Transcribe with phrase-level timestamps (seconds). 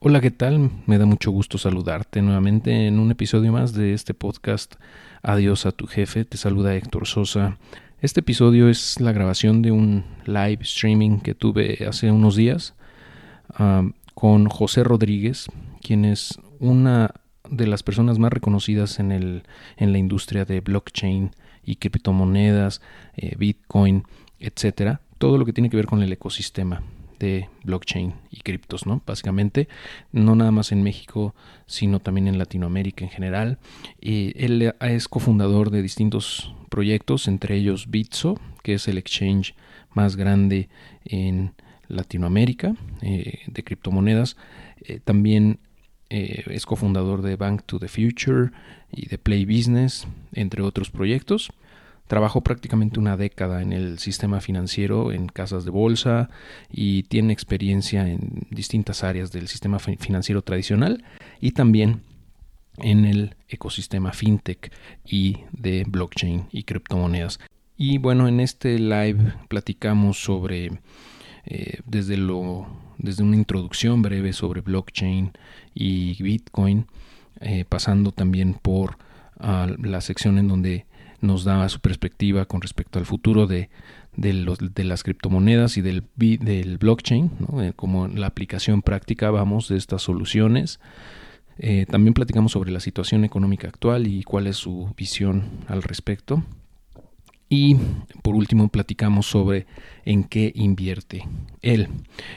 [0.00, 0.70] Hola, ¿qué tal?
[0.86, 4.76] Me da mucho gusto saludarte nuevamente en un episodio más de este podcast
[5.22, 6.24] Adiós a tu jefe.
[6.24, 7.58] Te saluda Héctor Sosa.
[8.00, 12.76] Este episodio es la grabación de un live streaming que tuve hace unos días
[13.54, 15.46] ah, con José Rodríguez,
[15.82, 17.12] quien es una
[17.50, 19.42] de las personas más reconocidas en, el,
[19.78, 21.32] en la industria de blockchain
[21.64, 22.82] y criptomonedas,
[23.16, 24.04] eh, Bitcoin,
[24.38, 25.00] etcétera.
[25.18, 26.84] Todo lo que tiene que ver con el ecosistema
[27.18, 29.02] de blockchain y criptos, ¿no?
[29.06, 29.68] Básicamente,
[30.12, 31.34] no nada más en México,
[31.66, 33.58] sino también en Latinoamérica en general.
[34.00, 39.54] Y él es cofundador de distintos proyectos, entre ellos Bitso, que es el exchange
[39.94, 40.68] más grande
[41.04, 41.54] en
[41.88, 44.36] Latinoamérica eh, de criptomonedas.
[44.80, 45.58] Eh, también
[46.10, 48.50] eh, es cofundador de Bank to the Future
[48.92, 51.50] y de Play Business, entre otros proyectos.
[52.08, 56.30] Trabajó prácticamente una década en el sistema financiero, en casas de bolsa
[56.70, 61.04] y tiene experiencia en distintas áreas del sistema financiero tradicional
[61.40, 62.00] y también
[62.78, 64.72] en el ecosistema fintech
[65.04, 67.38] y de blockchain y criptomonedas.
[67.76, 70.80] Y bueno, en este live platicamos sobre
[71.44, 72.66] eh, desde lo
[72.98, 75.32] desde una introducción breve sobre blockchain
[75.72, 76.86] y Bitcoin,
[77.40, 78.98] eh, pasando también por
[79.38, 80.84] ah, la sección en donde
[81.20, 83.70] nos da su perspectiva con respecto al futuro de,
[84.16, 87.30] de, las criptomonedas y del, del blockchain,
[87.60, 90.80] eh, como la aplicación práctica vamos de estas soluciones.
[91.58, 96.44] Eh, también platicamos sobre la situación económica actual y cuál es su visión al respecto.
[97.50, 97.76] Y
[98.22, 99.66] por último platicamos sobre
[100.04, 101.26] en qué invierte
[101.62, 101.88] él.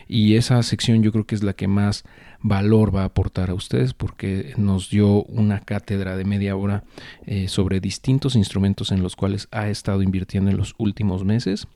[0.07, 2.03] Y esa sección yo creo que es la que más
[2.41, 6.83] valor va a aportar a ustedes porque nos dio una cátedra de media hora
[7.25, 11.67] eh, sobre distintos instrumentos en los cuales ha estado invirtiendo en los últimos meses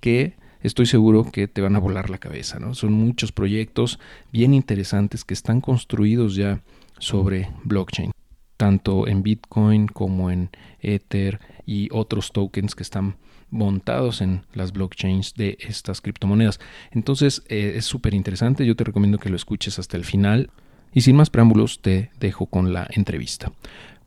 [0.00, 2.58] que estoy seguro que te van a volar la cabeza.
[2.58, 2.74] ¿no?
[2.74, 4.00] Son muchos proyectos
[4.32, 6.62] bien interesantes que están construidos ya
[6.98, 8.12] sobre blockchain
[8.60, 10.50] tanto en Bitcoin como en
[10.80, 11.40] Ether
[11.70, 13.14] y otros tokens que están
[13.48, 16.58] montados en las blockchains de estas criptomonedas.
[16.90, 20.50] Entonces eh, es súper interesante, yo te recomiendo que lo escuches hasta el final
[20.92, 23.52] y sin más preámbulos te dejo con la entrevista.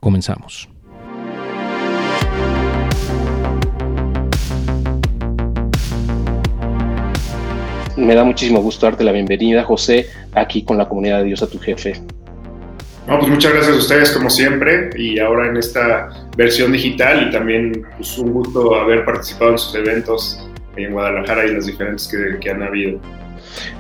[0.02, 0.68] Comenzamos.
[7.96, 11.48] Me da muchísimo gusto darte la bienvenida, José, aquí con la comunidad de Dios a
[11.48, 11.94] tu jefe.
[13.08, 17.32] No, pues muchas gracias a ustedes como siempre y ahora en esta versión digital y
[17.32, 20.40] también pues, un gusto haber participado en sus eventos
[20.78, 22.10] en Guadalajara y las diferentes
[22.42, 23.00] que, han habido.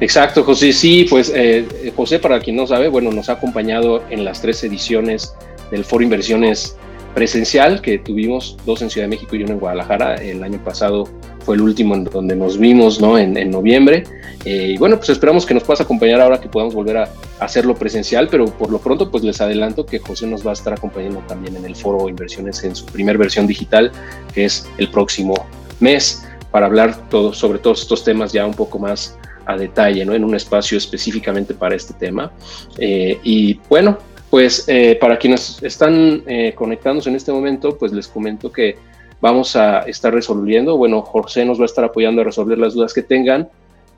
[0.01, 0.73] Exacto, José.
[0.73, 4.63] Sí, pues eh, José, para quien no sabe, bueno, nos ha acompañado en las tres
[4.63, 5.33] ediciones
[5.71, 6.77] del Foro Inversiones
[7.15, 10.15] presencial que tuvimos, dos en Ciudad de México y uno en Guadalajara.
[10.15, 11.07] El año pasado
[11.45, 13.17] fue el último en donde nos vimos, ¿no?
[13.17, 14.03] En, en noviembre.
[14.45, 17.09] Eh, y bueno, pues esperamos que nos puedas acompañar ahora que podamos volver a,
[17.43, 20.73] hacerlo presencial, pero por lo pronto pues les adelanto que José nos va a estar
[20.73, 23.91] acompañando también en el foro Inversiones en su primer versión digital,
[24.33, 25.33] que es el próximo
[25.79, 30.13] mes, para hablar todo, sobre todos estos temas ya un poco más a detalle, ¿no?
[30.13, 32.31] En un espacio específicamente para este tema.
[32.77, 33.97] Eh, y bueno,
[34.29, 38.77] pues eh, para quienes están eh, conectándose en este momento, pues les comento que
[39.21, 42.93] vamos a estar resolviendo, bueno, José nos va a estar apoyando a resolver las dudas
[42.93, 43.47] que tengan.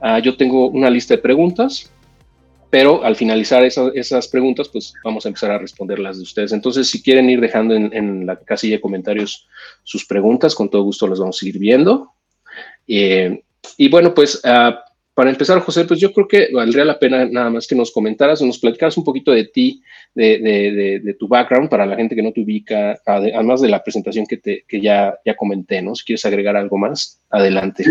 [0.00, 1.90] Ah, yo tengo una lista de preguntas,
[2.70, 6.52] pero al finalizar esas preguntas, pues vamos a empezar a responderlas de ustedes.
[6.52, 9.48] Entonces, si quieren ir dejando en, la casilla de comentarios
[9.84, 12.12] sus preguntas, con todo gusto las vamos a ir viendo.
[12.88, 13.42] Eh,
[13.76, 14.84] y bueno, pues ah,
[15.16, 18.42] para empezar, José, pues yo creo que valdría la pena nada más que nos comentaras
[18.42, 19.82] o nos platicaras un poquito de ti,
[20.14, 24.80] de, tu background para la gente que no te ubica, además de la presentación que,
[24.82, 25.94] ya, ya comenté, ¿no?
[25.94, 27.82] Si quieres agregar algo más, adelante.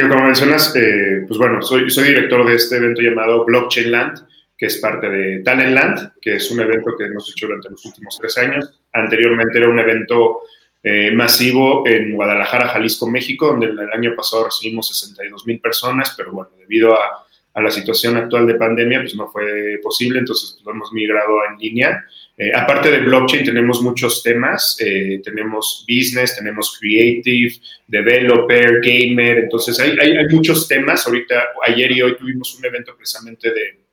[0.00, 4.26] Como mencionas, eh, pues bueno, soy, soy director de este evento llamado Blockchain Land,
[4.56, 7.84] que es parte de Talent Land, que es un evento que hemos hecho durante los
[7.86, 8.78] últimos tres años.
[8.92, 10.40] Anteriormente era un evento
[10.82, 16.32] eh, masivo en Guadalajara, Jalisco, México, donde el año pasado recibimos 62 mil personas, pero
[16.32, 17.24] bueno, debido a,
[17.54, 21.38] a, la situación actual de pandemia, pues no fue posible, entonces pues, lo hemos migrado
[21.50, 22.04] en línea.
[22.38, 27.54] Eh, aparte de blockchain, tenemos muchos temas, eh, tenemos business, tenemos creative,
[27.86, 29.96] developer, gamer, entonces hay,
[30.28, 31.06] muchos temas.
[31.06, 33.86] Ahorita, ayer y hoy tuvimos un evento precisamente de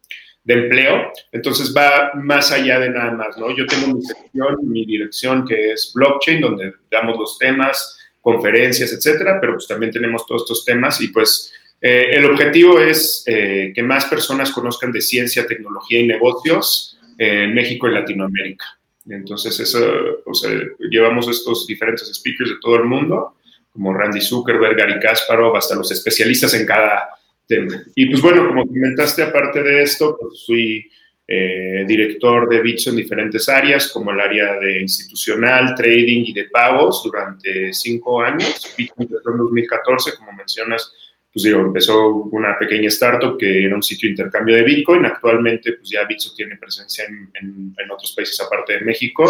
[0.45, 1.13] de empleo.
[1.31, 3.55] Entonces va más allá de nada más, ¿no?
[3.55, 9.37] Yo tengo mi sección, mi dirección que es blockchain, donde damos los temas, conferencias, etcétera,
[9.39, 14.03] pero pues también tenemos todos estos temas y pues eh, el objetivo es que más
[14.03, 18.65] personas conozcan de ciencia, tecnología y negocios en México y Latinoamérica.
[19.10, 19.80] Entonces, eso,
[20.25, 20.51] o sea,
[20.89, 23.36] llevamos estos diferentes speakers de todo el mundo,
[23.71, 27.10] como Randy Zuckerberg, Gary Kasparov, hasta los especialistas en cada
[27.48, 27.83] tema.
[27.95, 30.89] Y pues bueno, como comentaste, aparte de esto, pues fui
[31.27, 36.45] eh, director de Bitso en diferentes áreas, como el área de institucional, trading y de
[36.45, 38.75] pagos durante cinco años.
[38.77, 40.94] Empezó en 2014, como mencionas,
[41.33, 45.03] pues digo, empezó una pequeña startup que era un sitio de intercambio de Bitcoin.
[45.06, 49.25] Actualmente, pues ya Bitso tiene presencia en, en, otros países aparte de México,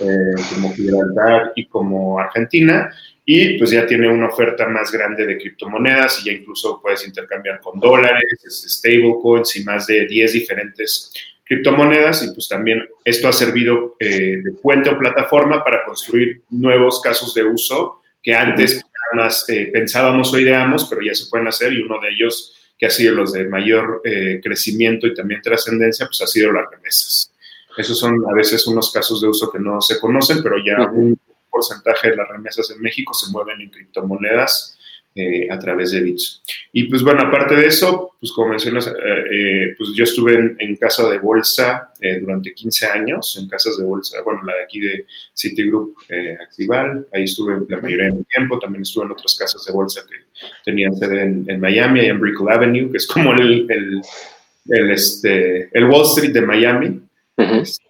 [0.00, 2.90] eh, como Gibraltar y como Argentina.
[3.26, 7.60] Y pues ya tiene una oferta más grande de criptomonedas y ya incluso puedes intercambiar
[7.60, 11.12] con dólares, stablecoins y más de 10 diferentes
[11.44, 17.02] criptomonedas y pues también esto ha servido eh, de puente o plataforma para construir nuevos
[17.02, 18.82] casos de uso que antes
[19.14, 22.86] más eh, pensábamos o ideamos, pero ya se pueden hacer y uno de ellos que
[22.86, 27.32] ha sido los de mayor eh, crecimiento y también trascendencia, pues ha sido las remesas.
[27.76, 31.18] Esos son a veces unos casos de uso que no se conocen, pero ya un
[31.48, 34.78] porcentaje de las remesas en México se mueven en criptomonedas
[35.14, 36.42] eh, a través de Bits.
[36.72, 38.92] Y pues bueno, aparte de eso, pues como mencionas, eh,
[39.30, 44.22] eh, pues yo estuve en, casa de bolsa durante 15 años, en casas de bolsa,
[44.22, 45.04] bueno, la de aquí de
[45.34, 45.96] Citigroup
[46.40, 50.00] Actival, ahí estuve la mayoría de mi tiempo, también estuve en otras casas de bolsa
[50.08, 50.16] que
[50.64, 55.84] tenían sede en, Miami, y en Brickell Avenue, que es como el, el, este, el
[55.84, 57.02] Wall Street de Miami.
[57.36, 57.84] Este,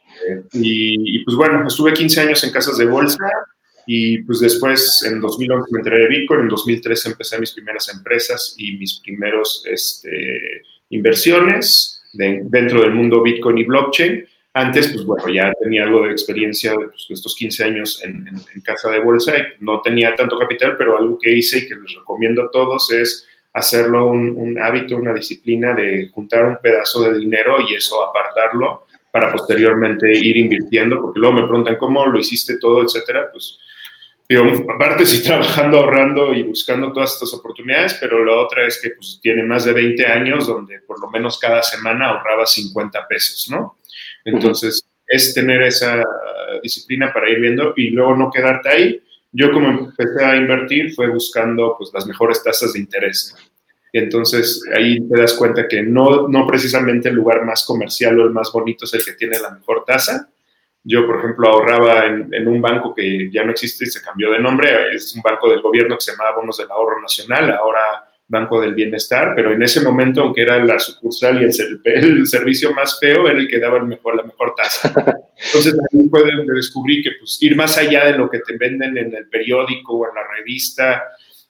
[0.54, 3.24] y, y, pues bueno, estuve 15 años en casas de bolsa,
[3.86, 8.54] y pues después, en 2011 me enteré de Bitcoin, en 2013 empecé mis primeras empresas
[8.58, 14.24] y mis primeros este, inversiones dentro del mundo Bitcoin y blockchain.
[14.54, 18.28] Antes, pues bueno, ya tenía algo de experiencia de, pues, estos 15 años en,
[18.62, 21.94] casa de bolsa y no tenía tanto capital, pero algo que hice y que les
[21.94, 27.18] recomiendo a todos es hacerlo un, un hábito, una disciplina de juntar un pedazo de
[27.18, 32.58] dinero y eso apartarlo para posteriormente ir invirtiendo, porque luego me preguntan cómo lo hiciste
[32.58, 33.58] todo, etcétera, pues
[34.36, 39.18] aparte sí trabajando, ahorrando y buscando todas estas oportunidades, pero la otra es que pues,
[39.22, 43.78] tiene más de 20 años donde por lo menos cada semana ahorraba 50 pesos, ¿no?
[44.24, 46.02] Entonces, es tener esa
[46.62, 49.02] disciplina para ir viendo y luego no quedarte ahí.
[49.32, 53.34] Yo como empecé a invertir fue buscando pues, las mejores tasas de interés.
[53.92, 58.24] Y entonces ahí te das cuenta que no, no precisamente el lugar más comercial o
[58.24, 60.31] el más bonito es el que tiene la mejor tasa,
[60.84, 64.40] yo, por ejemplo, ahorraba en, un banco que ya no existe y se cambió de
[64.40, 64.94] nombre.
[64.94, 67.80] Es un banco del gobierno que se llamaba Bonos del Ahorro Nacional, ahora
[68.26, 72.98] Banco del Bienestar, pero en ese momento, aunque era la sucursal y el, servicio más
[72.98, 74.88] feo, era el que daba el mejor, la mejor tasa.
[75.46, 79.14] Entonces, ahí pueden descubrir que pues, ir más allá de lo que te venden en
[79.14, 81.04] el periódico o en la revista,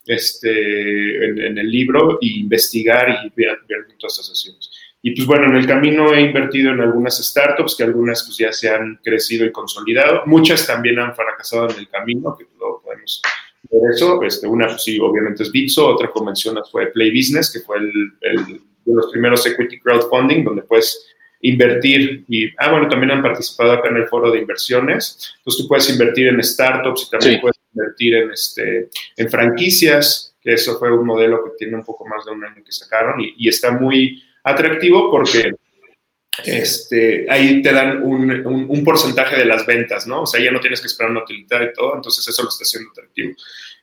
[0.05, 4.71] este, en, el libro, e investigar y ver, ver todas estas sesiones.
[5.05, 8.53] Y pues bueno, en el camino he invertido en algunas startups que algunas pues ya
[8.53, 10.23] se han crecido y consolidado.
[10.27, 13.21] Muchas también han fracasado en el camino, que luego podemos
[13.69, 14.23] ver eso.
[14.23, 17.79] Este, una pues sí, obviamente es Bitso, otra como mencionas fue Play Business, que fue
[17.79, 21.05] el, de los primeros equity crowdfunding, donde puedes
[21.41, 25.35] invertir y, ah, bueno, también han participado acá en el foro de inversiones.
[25.39, 30.53] Entonces tú puedes invertir en startups y también puedes invertir en, este, en franquicias, que
[30.53, 33.35] eso fue un modelo que tiene un poco más de un año que sacaron y,
[33.37, 35.55] y está muy atractivo porque
[36.45, 40.23] este, ahí te dan un, un, porcentaje de las ventas, ¿no?
[40.23, 42.63] O sea, ya no tienes que esperar una utilidad y todo, entonces eso lo está
[42.63, 43.35] haciendo atractivo.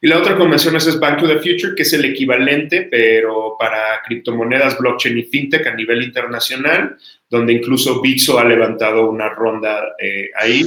[0.02, 4.02] Y la otra convención es Bank to the Future, que es el equivalente, pero para
[4.06, 6.98] criptomonedas, blockchain y fintech a nivel internacional,
[7.30, 10.64] donde incluso Bitso ha levantado una ronda eh, ahí.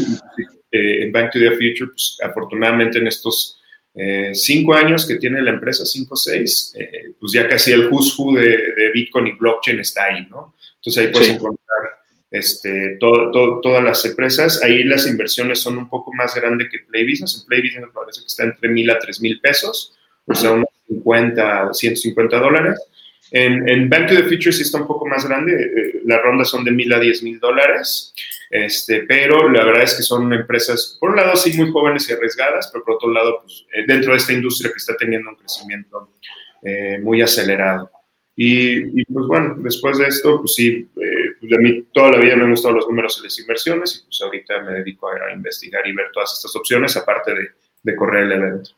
[0.70, 3.61] Eh, en Bank to the Future, pues, afortunadamente en estos
[3.94, 7.88] eh, cinco años que tiene la empresa, cinco o seis, eh, pues ya casi el
[7.88, 10.54] who's who de, Bitcoin y blockchain está ahí, ¿no?
[10.76, 11.62] Entonces ahí puedes encontrar
[12.30, 14.62] este, todas las empresas.
[14.62, 17.40] Ahí las inversiones son un poco más grandes que Play Business.
[17.40, 19.94] En Play Business me parece que está entre mil a tres mil pesos,
[20.24, 22.80] o sea, unos 50, 150 dólares.
[23.30, 26.48] En, en Bank to the Future sí está un poco más grande, eh, las rondas
[26.48, 28.14] son de mil a diez mil dólares.
[28.52, 32.12] Este, pero la verdad es que son empresas, por un lado, sí muy jóvenes y
[32.12, 35.36] arriesgadas, pero por otro lado, pues, eh, dentro de esta industria que está teniendo un
[35.36, 36.10] crecimiento
[36.62, 37.90] eh, muy acelerado.
[38.36, 42.36] Y, pues bueno, después de esto, pues sí, eh, pues a mí toda la vida
[42.36, 45.86] me han gustado los números y las inversiones y pues ahorita me dedico a, investigar
[45.86, 47.48] y ver todas estas opciones, aparte de,
[47.82, 48.70] de correr el evento.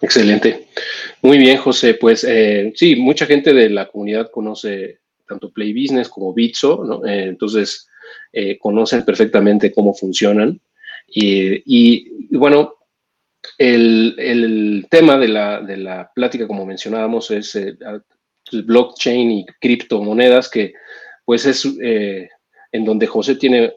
[0.00, 0.66] Excelente.
[1.22, 1.94] Muy bien, José.
[1.94, 2.26] Pues
[2.74, 4.98] sí, mucha gente de la comunidad conoce
[5.28, 7.06] tanto Play Business como Bitso, ¿no?
[7.06, 7.88] entonces,
[8.34, 10.60] eh, conocen perfectamente cómo funcionan.
[11.06, 12.74] Y, bueno,
[13.58, 20.50] el, tema de la, de la, plática, como mencionábamos, es el, eh, blockchain y criptomonedas,
[20.50, 20.74] que
[21.24, 22.28] pues es eh,
[22.72, 23.74] en donde José tiene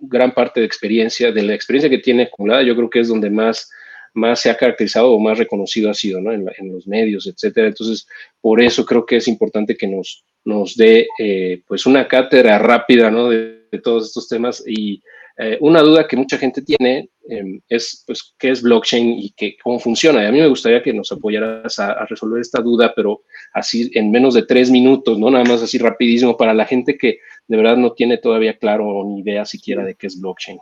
[0.00, 3.30] gran parte de experiencia, de la experiencia que tiene acumulada, yo creo que es donde
[3.30, 3.70] más
[4.16, 6.32] más se ha caracterizado o más reconocido ha sido, ¿no?
[6.32, 7.68] En, los medios, etcétera.
[7.68, 8.08] Entonces,
[8.40, 13.10] por eso creo que es importante que nos, nos dé, eh, pues, una cátedra rápida,
[13.10, 13.28] ¿no?
[13.28, 15.02] De, todos estos temas y
[15.38, 19.56] eh, una duda que mucha gente tiene em, es, pues, qué es blockchain y qué,
[19.62, 20.22] cómo funciona.
[20.22, 24.10] Y a mí me gustaría que nos apoyaras a, resolver esta duda, pero así en
[24.10, 25.30] menos de tres minutos, ¿no?
[25.30, 29.20] Nada más así rapidísimo para la gente que de verdad no tiene todavía claro ni
[29.20, 30.58] idea siquiera de qué es blockchain.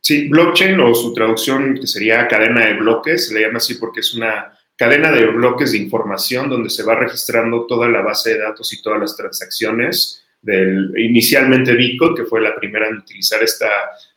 [0.00, 4.00] Sí, blockchain o su traducción que sería cadena de bloques, se le llama así porque
[4.00, 8.38] es una cadena de bloques de información donde se va registrando toda la base de
[8.38, 13.68] datos y todas las transacciones del inicialmente Bitcoin, que fue la primera en utilizar esta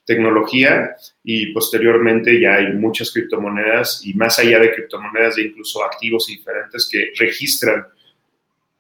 [0.06, 6.28] tecnología, y posteriormente ya hay muchas criptomonedas y más allá de criptomonedas, ya incluso activos
[6.28, 7.86] diferentes que registran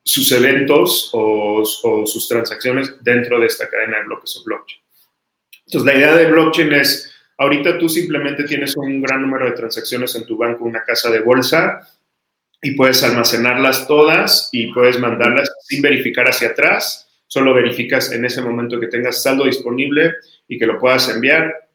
[0.03, 4.81] sus eventos o, o sus transacciones dentro de esta cadena de bloques o blockchain.
[5.65, 10.15] Entonces, la idea de blockchain es, ahorita tú simplemente tienes un gran número de transacciones
[10.15, 11.81] en tu banco, una casa de bolsa,
[12.61, 17.08] y puedes almacenarlas todas y puedes mandarlas sin verificar hacia atrás.
[17.29, 20.15] Solo verificas en ese momento que tengas saldo disponible
[20.47, 21.69] y que lo puedas enviar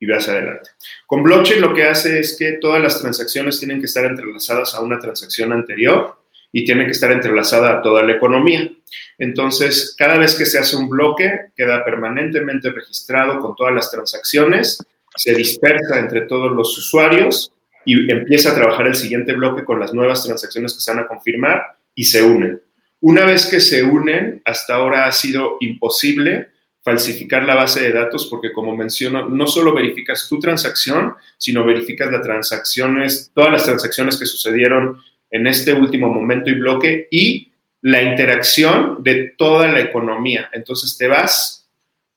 [0.00, 0.70] y vas adelante.
[1.06, 4.80] Con blockchain lo que hace es que todas las transacciones tienen que estar entrelazadas a
[4.80, 6.18] una transacción anterior
[6.50, 8.68] y tiene que estar entrelazada a toda la economía.
[9.16, 14.84] Entonces, cada vez que se hace un bloque, queda permanentemente registrado con todas las transacciones,
[15.14, 17.52] se dispersa entre todos los usuarios
[17.84, 21.06] y empieza a trabajar el siguiente bloque con las nuevas transacciones que se van a
[21.06, 21.62] confirmar
[21.94, 22.60] y se unen.
[23.00, 26.48] Una vez que se unen, hasta ahora ha sido imposible
[26.82, 32.10] falsificar la base de datos porque, como menciono, no solo verificas tu transacción, sino verificas
[32.12, 38.02] las transacciones, todas las transacciones que sucedieron en este último momento y bloque y la
[38.02, 40.48] interacción de toda la economía.
[40.52, 41.68] Entonces te vas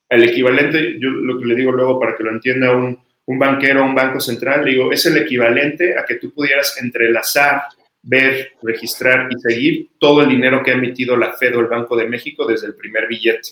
[0.08, 3.84] al equivalente, yo lo que le digo luego para que lo entienda un, un banquero,
[3.84, 7.62] un banco central, digo, es el equivalente a que tú pudieras entrelazar,
[8.02, 11.96] ver, registrar y seguir todo el dinero que ha emitido la Fed o el Banco
[11.96, 13.50] de México desde el primer billete.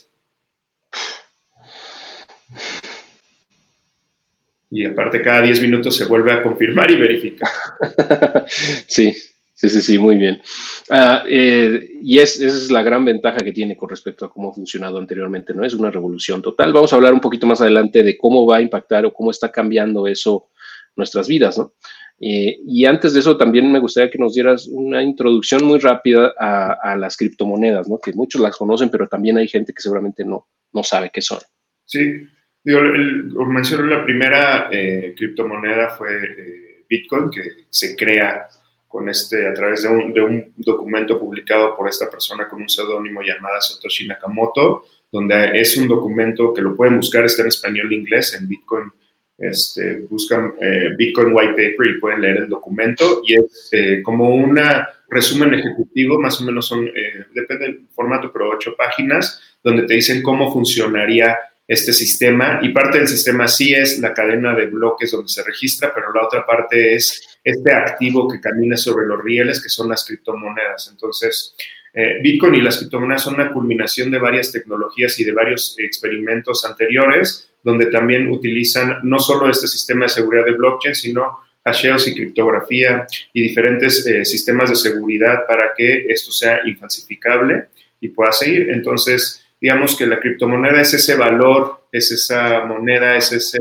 [4.71, 7.49] Y aparte cada 10 minutos se vuelve a confirmar y verificar.
[8.87, 9.15] sí,
[9.59, 10.41] Sí, sí, sí, muy bien.
[10.89, 14.51] Ah, eh, y es, esa es la gran ventaja que tiene con respecto a cómo
[14.51, 15.65] ha funcionado anteriormente, ¿no?
[15.65, 16.73] Es una revolución total.
[16.73, 19.51] Vamos a hablar un poquito más adelante de cómo va a impactar o cómo está
[19.51, 20.51] cambiando eso
[20.95, 21.73] nuestras vidas, ¿no?
[22.21, 26.35] Eh, y antes de eso, también me gustaría que nos dieras una introducción muy rápida
[26.39, 27.99] a, las criptomonedas, ¿no?
[27.99, 31.39] Que muchos las conocen, pero también hay gente que seguramente no, no sabe qué son.
[31.85, 32.27] Sí,
[32.65, 38.49] digo, el, mencioné la primera eh, criptomoneda fue Bitcoin, que se crea
[38.89, 42.69] con este, a través de un, de un documento publicado por esta persona con un
[42.69, 47.93] seudónimo llamada Satoshi Nakamoto, donde es un documento que lo pueden buscar, está en español
[47.93, 48.91] e inglés, en Bitcoin,
[49.39, 54.35] este, buscan eh, Bitcoin White Paper y pueden leer el documento, y es eh, como
[54.35, 54.61] un
[55.09, 59.95] resumen ejecutivo, más o menos son, eh, depende del formato, pero ocho páginas, donde te
[59.95, 65.11] dicen cómo funcionaría este sistema y parte del sistema sí es la cadena de bloques
[65.11, 69.63] donde se registra, pero la otra parte es este activo que camina sobre los rieles,
[69.63, 70.89] que son las criptomonedas.
[70.91, 71.55] Entonces,
[71.93, 76.65] eh, Bitcoin y las criptomonedas son una culminación de varias tecnologías y de varios experimentos
[76.65, 82.15] anteriores, donde también utilizan no solo este sistema de seguridad de blockchain, sino hasheos y
[82.15, 87.67] criptografía y diferentes eh, sistemas de seguridad para que esto sea infalsificable
[88.01, 88.71] y pueda seguir.
[88.71, 93.59] Entonces, digamos que la criptomoneda es ese valor, es esa moneda, es ese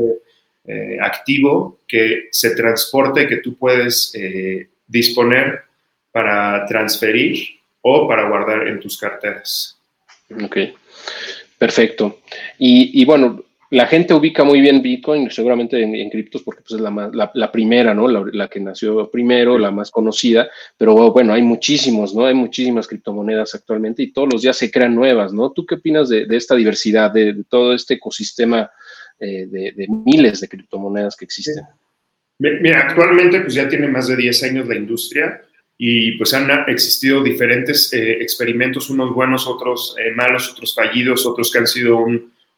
[0.66, 5.62] eh, activo que se transporta y que tú puedes eh, disponer
[6.12, 9.78] para transferir o para guardar en tus carteras.
[10.42, 10.56] Ok,
[11.58, 12.20] perfecto.
[12.58, 16.80] Y, y bueno, la gente ubica muy bien Bitcoin, seguramente en, criptos, porque pues, es
[16.80, 18.08] la, la, primera, ¿no?
[18.08, 20.48] La, que nació primero, la más conocida,
[20.78, 22.24] pero bueno, hay muchísimos, ¿no?
[22.24, 25.52] Hay muchísimas criptomonedas actualmente y todos los días se crean nuevas, ¿no?
[25.52, 28.70] ¿Tú qué opinas de, esta diversidad, de, todo este ecosistema
[29.20, 31.64] eh, de, miles de criptomonedas que existen?
[32.38, 35.42] Mira, actualmente pues ya tiene más de 10 años la industria
[35.76, 41.52] y pues han existido diferentes eh, experimentos, unos buenos, otros eh, malos, otros fallidos, otros
[41.52, 41.98] que han sido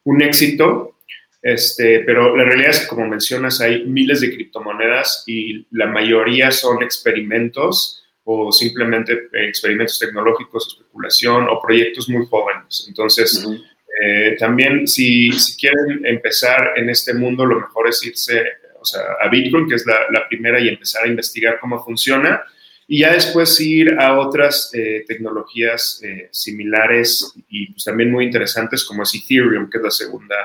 [0.03, 0.95] un éxito
[1.41, 6.51] este, pero la realidad es que, como mencionas, hay miles de criptomonedas y la mayoría
[6.51, 12.85] son experimentos o simplemente eh, experimentos tecnológicos, especulación o proyectos muy jóvenes.
[12.87, 13.43] Entonces,
[14.01, 18.43] eh, también si, si, quieren empezar en este mundo, lo mejor es irse
[18.79, 22.43] o sea, a Bitcoin, que es la, la, primera, y empezar a investigar cómo funciona.
[22.87, 29.03] Y ya después ir a otras eh, tecnologías similares y pues, también muy interesantes como
[29.03, 30.35] es Ethereum, que es la segunda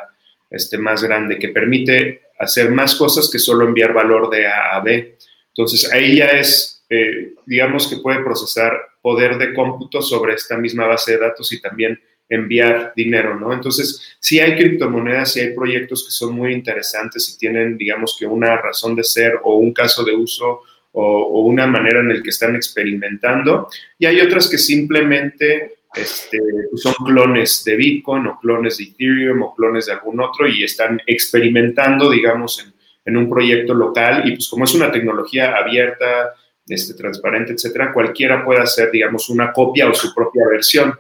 [0.51, 4.81] este, más grande, que permite hacer más cosas que solo enviar valor de A a
[4.81, 5.17] B.
[5.49, 10.87] Entonces ahí ya es, eh, digamos que puede procesar poder de cómputo sobre esta misma
[10.87, 11.99] base de datos y también
[12.29, 13.53] enviar dinero, ¿no?
[13.53, 18.27] Entonces, sí hay criptomonedas, sí hay proyectos que son muy interesantes y tienen, digamos que
[18.27, 20.63] una razón de ser o un caso de uso
[20.93, 23.69] o, una manera en la que están experimentando.
[23.99, 26.39] Y hay otras que simplemente este,
[26.71, 30.63] pues son clones de Bitcoin o clones de Ethereum o clones de algún otro y
[30.63, 32.73] están experimentando, digamos,
[33.05, 34.29] en, un proyecto local.
[34.29, 36.35] Y pues como es una tecnología abierta,
[36.67, 40.99] este, transparente, etcétera, cualquiera puede hacer, digamos, una copia o su propia versión.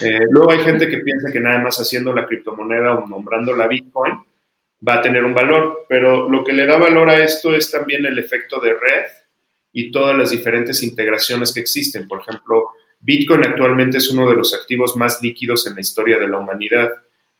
[0.00, 3.66] Eh, luego hay gente que piensa que nada más haciendo la criptomoneda o nombrando la
[3.66, 4.14] Bitcoin
[4.86, 8.04] va a tener un valor, pero lo que le da valor a esto es también
[8.06, 9.06] el efecto de red
[9.72, 12.06] y todas las diferentes integraciones que existen.
[12.06, 12.70] Por ejemplo,
[13.04, 16.90] Bitcoin actualmente es uno de los activos más líquidos en la historia de la humanidad.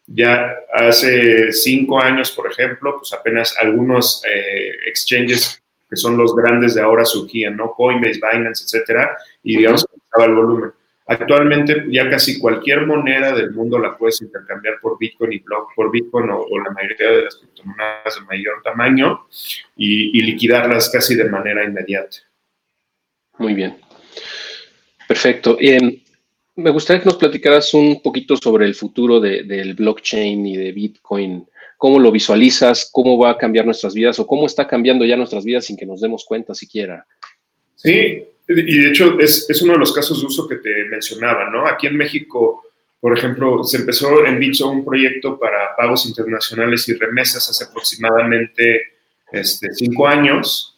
[0.06, 6.74] Ya hace cinco años, por ejemplo, pues apenas algunos eh, exchanges que son los grandes
[6.74, 7.72] de ahora surgían, ¿no?
[7.72, 10.72] Coinbase, Binance, etcétera, y digamos que estaba el volumen.
[11.06, 15.90] Actualmente ya casi cualquier moneda del mundo la puedes intercambiar por Bitcoin y block por
[15.90, 19.26] Bitcoin o, la mayoría de las criptomonedas de mayor tamaño
[19.76, 22.18] y, liquidarlas casi de manera inmediata.
[23.38, 23.83] Muy bien.
[25.06, 25.56] Perfecto.
[25.60, 26.02] Eh,
[26.56, 31.46] me gustaría que nos platicaras un poquito sobre el futuro del blockchain y de Bitcoin.
[31.76, 32.88] ¿Cómo lo visualizas?
[32.92, 34.18] ¿Cómo va a cambiar nuestras vidas?
[34.20, 37.04] ¿O cómo está cambiando ya nuestras vidas sin que nos demos cuenta siquiera?
[37.74, 41.50] Sí, y de hecho es, es, uno de los casos de uso que te mencionaba,
[41.50, 41.66] ¿no?
[41.66, 42.62] Aquí en México,
[43.00, 48.94] por ejemplo, se empezó en Bitso un proyecto para pagos internacionales y remesas hace aproximadamente
[49.32, 50.73] este, cinco años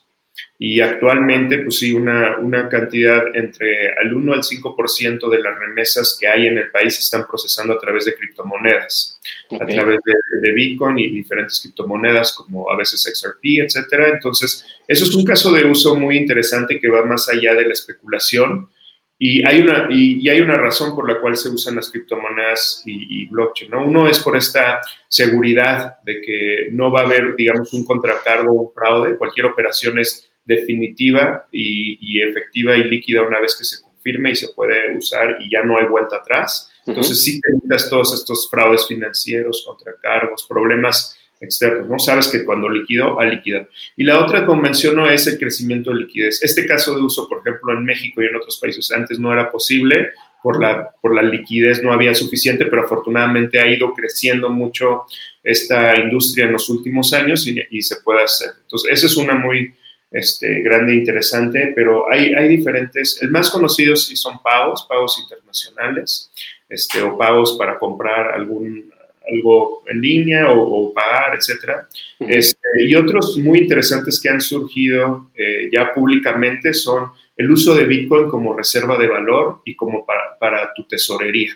[0.58, 6.16] y actualmente, pues sí, una, una cantidad entre al 1 al 5% de las remesas
[6.18, 9.20] que hay en el país se están procesando a través de criptomonedas,
[9.50, 14.08] a través de, de, Bitcoin y diferentes criptomonedas como a veces XRP, etcétera.
[14.08, 17.75] Entonces, eso es un caso de uso muy interesante que va más allá de la
[17.75, 18.70] especulación.
[19.18, 23.22] Y hay, una, y, hay una razón por la cual se usan las criptomonedas y,
[23.22, 23.70] y, blockchain.
[23.70, 23.86] ¿no?
[23.86, 28.62] Uno es por esta seguridad de que no va a haber, digamos, un contracargo o
[28.62, 29.16] un fraude.
[29.16, 34.49] Cualquier operación es definitiva y, efectiva y líquida una vez que se confirme y se
[34.54, 36.73] puede usar y ya no hay vuelta atrás.
[36.87, 41.99] Entonces, sí te evitas todos estos fraudes financieros, contracargos, problemas externos, ¿no?
[41.99, 43.69] Sabes que cuando liquido, ha liquidado.
[43.97, 46.43] Y la otra, como menciono, es el crecimiento de liquidez.
[46.43, 49.50] Este caso de uso, por ejemplo, en México y en otros países antes no era
[49.50, 55.02] posible, por la, por la liquidez no había suficiente, pero afortunadamente ha ido creciendo mucho
[55.43, 58.50] esta industria en los últimos años y, y se puede hacer.
[58.63, 59.75] Entonces, esa es una muy,
[60.16, 65.18] este, grande e interesante, pero hay, hay diferentes, el más conocido sí son pagos, pagos
[65.22, 66.32] internacionales,
[66.68, 68.90] este, o pagos para comprar algún,
[69.30, 71.86] algo en línea o, pagar, etcétera.
[72.18, 77.84] Este, y otros muy interesantes que han surgido eh, ya públicamente son el uso de
[77.84, 81.54] Bitcoin como reserva de valor y como para, para tu tesorería.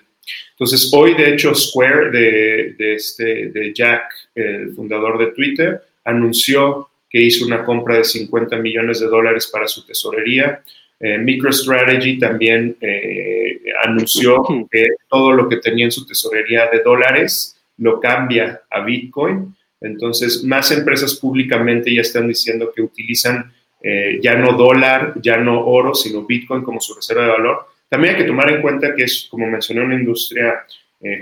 [0.50, 4.02] Entonces, hoy, de hecho, Square de, de, este, de Jack,
[4.34, 9.66] el fundador de Twitter, anunció que hizo una compra de 50 millones de dólares para
[9.66, 10.62] su tesorería.
[11.00, 17.60] Eh, MicroStrategy también eh, anunció que todo lo que tenía en su tesorería de dólares
[17.78, 19.56] lo cambia a Bitcoin.
[19.80, 25.66] Entonces, más empresas públicamente ya están diciendo que utilizan eh, ya no dólar, ya no
[25.66, 27.66] oro, sino Bitcoin como su reserva de valor.
[27.88, 30.64] También hay que tomar en cuenta que es, como mencioné, una industria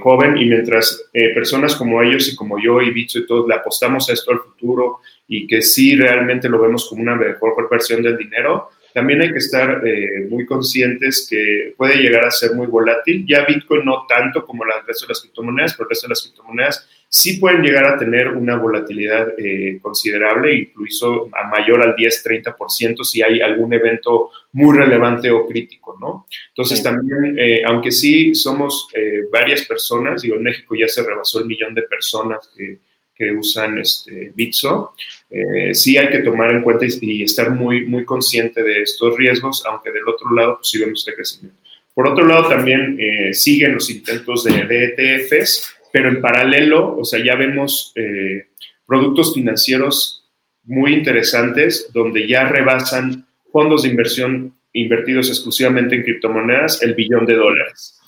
[0.01, 4.11] joven y mientras personas como ellos y como yo y Bitso y todos le apostamos
[4.11, 8.17] a esto al futuro y que sí realmente lo vemos como una mejor versión del
[8.17, 13.25] dinero, también hay que estar eh, muy conscientes que puede llegar a ser muy volátil.
[13.29, 16.23] Ya Bitcoin no tanto como el resto de las criptomonedas, pero el resto de las
[16.23, 23.05] criptomonedas sí pueden llegar a tener una volatilidad eh, considerable, incluso a mayor al 10-30%
[23.05, 26.27] si hay algún evento muy relevante o crítico, ¿no?
[26.49, 28.89] Entonces también, eh, aunque sí somos
[29.33, 32.79] varias personas, digo, en México ya se rebasó el millón de personas que
[33.19, 34.95] que usan este, Bitso,
[35.29, 39.65] eh, sí hay que tomar en cuenta y, estar muy, muy consciente de estos riesgos,
[39.67, 41.59] aunque del otro lado pues, sí vemos este crecimiento.
[41.93, 47.19] Por otro lado, también eh, siguen los intentos de, ETFs, pero en paralelo, o sea,
[47.25, 48.47] ya vemos eh,
[48.87, 50.31] productos financieros
[50.63, 57.35] muy interesantes donde ya rebasan fondos de inversión invertidos exclusivamente en criptomonedas el billón de
[57.35, 57.99] dólares.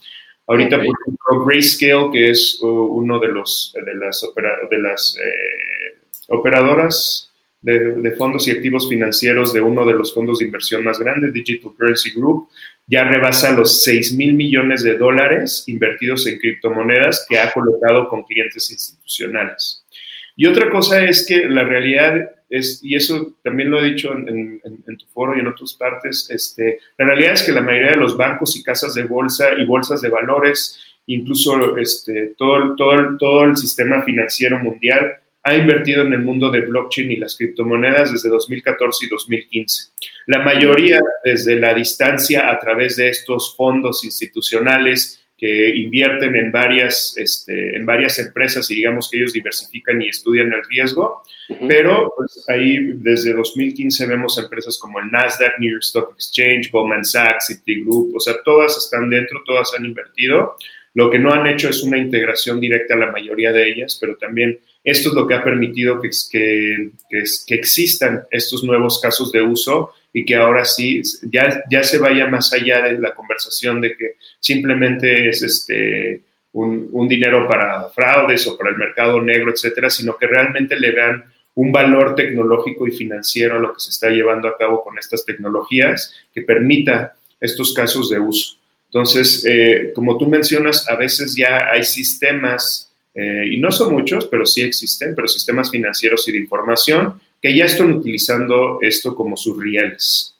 [0.47, 4.25] Ahorita, por ejemplo, Grayscale, que es uh, uno de, los, de las,
[4.71, 5.99] de las eh,
[6.29, 11.33] operadoras de, fondos y activos financieros de uno de los fondos de inversión más grandes,
[11.33, 12.51] Digital Currency Group,
[12.91, 18.25] ya rebasa los 6 mil millones de dólares invertidos en criptomonedas que ha colocado con
[18.25, 19.87] clientes institucionales.
[20.35, 24.61] Y otra cosa es que la realidad es, y eso también lo he dicho en,
[24.99, 28.17] tu foro y en otras partes, este, la realidad es que la mayoría de los
[28.17, 33.57] bancos y casas de bolsa y bolsas de valores, incluso este, todo, todo, todo el
[33.57, 39.07] sistema financiero mundial, ha invertido en el mundo de blockchain y las criptomonedas desde 2014
[39.07, 39.93] y 2015.
[40.27, 47.15] La mayoría desde la distancia a través de estos fondos institucionales que invierten en varias,
[47.17, 51.23] este, en varias empresas y digamos que ellos diversifican y estudian el riesgo,
[51.67, 57.07] pero pues, ahí desde 2015 vemos empresas como el Nasdaq, New York Stock Exchange, Goldman
[57.07, 60.57] Sachs, Citigroup, o sea, todas están dentro, todas han invertido.
[60.93, 64.17] Lo que no han hecho es una integración directa a la mayoría de ellas, pero
[64.17, 69.31] también esto es lo que ha permitido que, que, que, que existan estos nuevos casos
[69.33, 73.81] de uso y que ahora sí ya, ya se vaya más allá de la conversación
[73.81, 79.53] de que simplemente es este, un, un, dinero para fraudes o para el mercado negro,
[79.53, 83.91] etcétera, sino que realmente le dan un valor tecnológico y financiero a lo que se
[83.91, 88.57] está llevando a cabo con estas tecnologías que permita estos casos de uso.
[88.87, 94.27] Entonces, eh, como tú mencionas, a veces ya hay sistemas, eh, y no son muchos,
[94.27, 99.37] pero sí existen, pero sistemas financieros y de información que ya están utilizando esto como
[99.37, 100.37] sus rieles.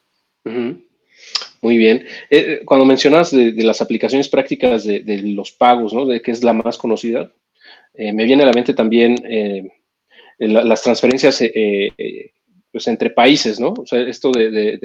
[1.63, 2.07] Muy bien.
[2.31, 6.07] Eh, eh, cuando mencionas de, las aplicaciones prácticas de, los pagos, ¿no?
[6.07, 7.33] De que es la más conocida,
[7.97, 9.17] me viene a la mente también
[10.39, 11.43] las transferencias
[12.73, 13.75] pues entre países, ¿no?
[13.77, 14.79] O sea, esto de,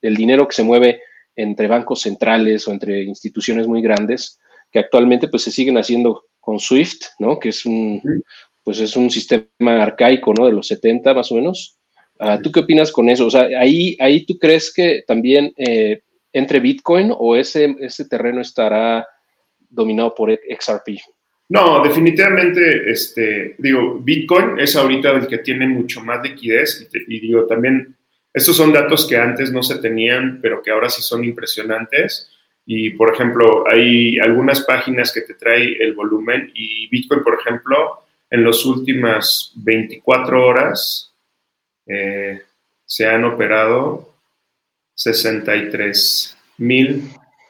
[0.00, 1.02] del dinero que se mueve
[1.34, 4.38] entre bancos centrales o entre instituciones muy grandes,
[4.70, 7.38] que actualmente pues se siguen haciendo con SWIFT, ¿no?
[7.38, 8.00] Que es un,
[8.64, 10.46] pues es un sistema arcaico, ¿no?
[10.46, 11.76] De los 70 más o menos.
[12.18, 13.26] Ah, ¿Tú qué opinas con eso?
[13.26, 16.00] O sea, ahí, ahí tú crees que también eh,
[16.32, 19.06] entre Bitcoin o ese, ese terreno estará
[19.68, 20.98] dominado por XRP?
[21.50, 27.20] No, definitivamente, este, digo, Bitcoin es ahorita el que tiene mucho más liquidez y, y,
[27.20, 27.94] digo, también,
[28.32, 32.30] estos son datos que antes no se tenían, pero que ahora sí son impresionantes.
[32.70, 38.02] Y, por ejemplo, hay algunas páginas que te trae el volumen y Bitcoin, por ejemplo,
[38.28, 41.14] en las últimas 24 horas
[41.86, 42.42] eh,
[42.84, 44.12] se han operado
[44.96, 47.04] 63 mil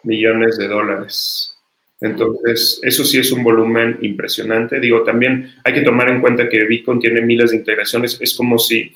[0.05, 1.53] millones de dólares.
[2.01, 4.79] Entonces, eso sí es un volumen impresionante.
[4.79, 8.21] Digo, también hay que tomar en cuenta que Bitcoin tiene miles de integraciones.
[8.21, 8.95] Es como si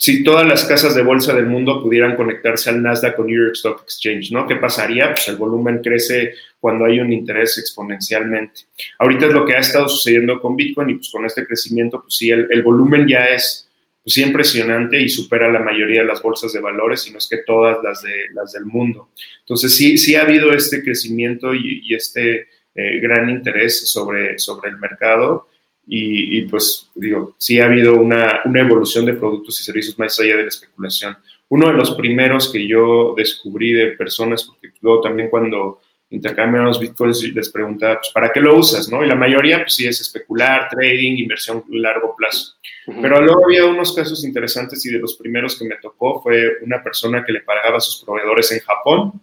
[0.00, 3.56] si todas las casas de bolsa del mundo pudieran conectarse al Nasdaq con New York
[3.56, 4.46] Stock Exchange, ¿no?
[4.46, 5.08] ¿Qué pasaría?
[5.08, 8.60] Pues el volumen crece cuando hay un interés exponencialmente.
[9.00, 12.14] Ahorita es lo que ha estado sucediendo con Bitcoin y pues con este crecimiento, pues
[12.14, 13.68] sí, el, volumen ya es
[14.04, 17.38] pues, impresionante y supera la mayoría de las bolsas de valores, si no es que
[17.38, 19.08] todas las, de, las del mundo.
[19.40, 24.78] Entonces sí, sí ha habido este crecimiento y, este eh, gran interés sobre, sobre el
[24.78, 25.48] mercado.
[25.90, 30.36] Y, pues digo, sí ha habido una, una, evolución de productos y servicios más allá
[30.36, 31.16] de la especulación.
[31.48, 37.22] Uno de los primeros que yo descubrí de personas, porque luego también cuando intercambiamos bitcoins
[37.34, 38.88] les preguntaba, pues, ¿para qué lo usas?
[38.88, 39.04] ¿no?
[39.04, 42.54] Y la mayoría, pues sí, es especular, trading, inversión a largo plazo.
[42.86, 46.82] Pero luego había unos casos interesantes y de los primeros que me tocó fue una
[46.82, 49.20] persona que le pagaba a sus proveedores en Japón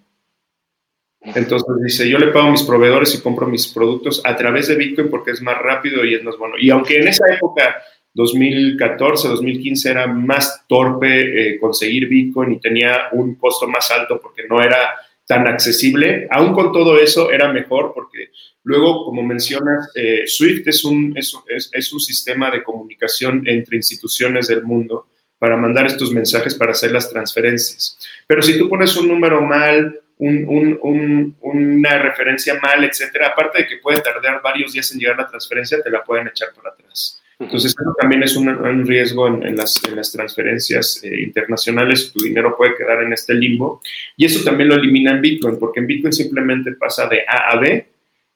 [1.34, 4.76] entonces dice, yo le pago a mis proveedores y compro mis productos a través de
[4.76, 6.56] Bitcoin porque es más rápido y es más bueno.
[6.60, 7.76] Y aunque en esa época,
[8.14, 14.44] 2014, 2015, era más torpe eh, conseguir Bitcoin y tenía un costo más alto porque
[14.48, 14.96] no era
[15.28, 18.30] tan accesible, aún con todo eso era mejor porque
[18.64, 21.36] luego, como mencionas, eh, SWIFT es un, es,
[21.74, 25.08] es un sistema de comunicación entre instituciones del mundo
[25.40, 27.98] para mandar estos mensajes para hacer las transferencias.
[28.28, 34.02] Pero si tú pones un número mal una referencia mal, etcétera, aparte de que puede
[34.02, 37.22] tardar varios días en llegar la transferencia, te la pueden echar por atrás.
[37.38, 39.82] Entonces, eso también es un, riesgo en, las,
[40.14, 42.14] transferencias eh, internacionales.
[42.14, 43.82] Tu dinero puede quedar en este limbo.
[44.16, 47.60] Y eso también lo elimina en Bitcoin, porque en Bitcoin simplemente pasa de A a
[47.60, 47.88] B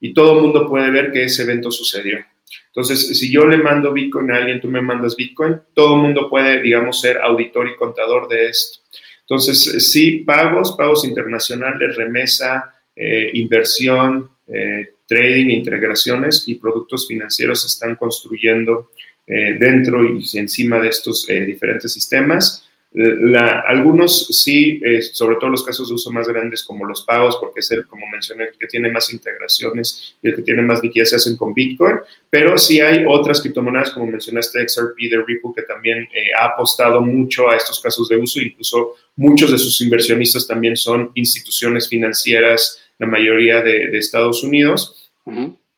[0.01, 2.19] y todo el mundo puede ver que ese evento sucedió.
[2.67, 6.29] Entonces, si yo le mando Bitcoin a alguien, tú me mandas Bitcoin, todo el mundo
[6.29, 8.78] puede, digamos, ser auditor y contador de esto.
[9.29, 17.67] Entonces, sí, pagos, pagos internacionales, remesa, eh, inversión, eh, trading, integraciones y productos financieros se
[17.67, 18.89] están construyendo
[19.27, 22.67] eh, dentro y encima de estos diferentes sistemas.
[22.91, 27.37] La, algunos sí, eh, sobre todo los casos de uso más grandes como los pagos,
[27.39, 30.81] porque es el, como mencioné, el que tiene más integraciones y el que tiene más
[30.81, 31.97] liquidez se hacen con Bitcoin,
[32.31, 36.99] pero sí hay otras criptomonedas, como mencionaste XRP de Ripple, que también eh, ha apostado
[37.01, 42.81] mucho a estos casos de uso, incluso muchos de sus inversionistas también son instituciones financieras,
[42.97, 45.11] la mayoría de, Estados Unidos.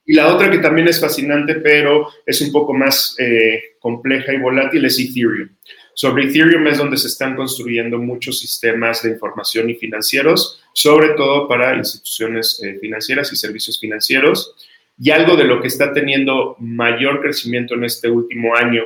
[0.05, 4.39] Y la otra que también es fascinante, pero es un poco más eh, compleja y
[4.39, 5.49] volátil, es Ethereum.
[5.93, 11.47] Sobre Ethereum es donde se están construyendo muchos sistemas de información y financieros, sobre todo
[11.47, 14.55] para instituciones eh, financieras y servicios financieros.
[14.97, 18.83] Y algo de lo que está teniendo mayor crecimiento en este último año,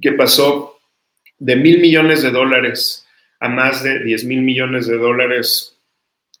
[0.00, 0.78] que pasó
[1.38, 3.06] de mil millones de dólares
[3.40, 5.76] a más de 10 mil millones de dólares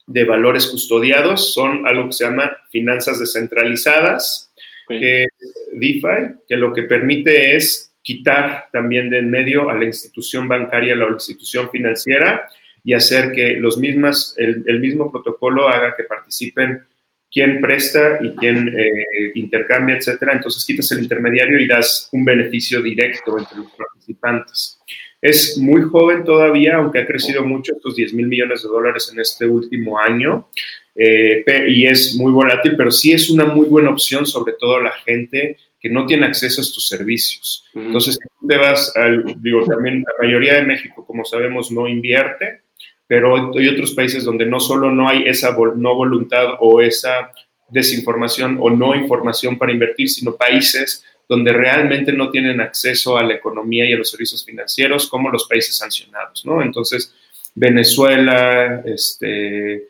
[0.06, 4.50] de valores custodiados, son algo que se llama finanzas descentralizadas,
[4.88, 5.28] que
[5.72, 10.92] DeFi, que lo que permite es quitar también de en medio a la institución bancaria,
[10.92, 12.46] a la institución financiera
[12.84, 16.84] y hacer que los mismas, el, mismo protocolo haga que participen
[17.32, 20.34] quien presta y quien eh, intercambia, etcétera.
[20.34, 24.78] Entonces quitas el intermediario y das un beneficio directo entre los participantes.
[25.22, 29.18] Es muy joven todavía, aunque ha crecido mucho, estos 10 mil millones de dólares en
[29.18, 30.46] este último año,
[30.94, 34.92] eh, y es muy volátil, pero sí es una muy buena opción, sobre todo la
[34.92, 37.66] gente que no tiene acceso a estos servicios.
[37.74, 38.18] Entonces,
[38.48, 42.62] te vas al, digo, también la mayoría de México, como sabemos, no invierte,
[43.06, 47.32] pero hay otros países donde no solo no hay esa no voluntad o esa
[47.68, 53.34] desinformación o no información para invertir, sino países donde realmente no tienen acceso a la
[53.34, 56.62] economía y a los servicios financieros, como los países sancionados, ¿no?
[56.62, 57.14] Entonces,
[57.54, 59.88] Venezuela, este,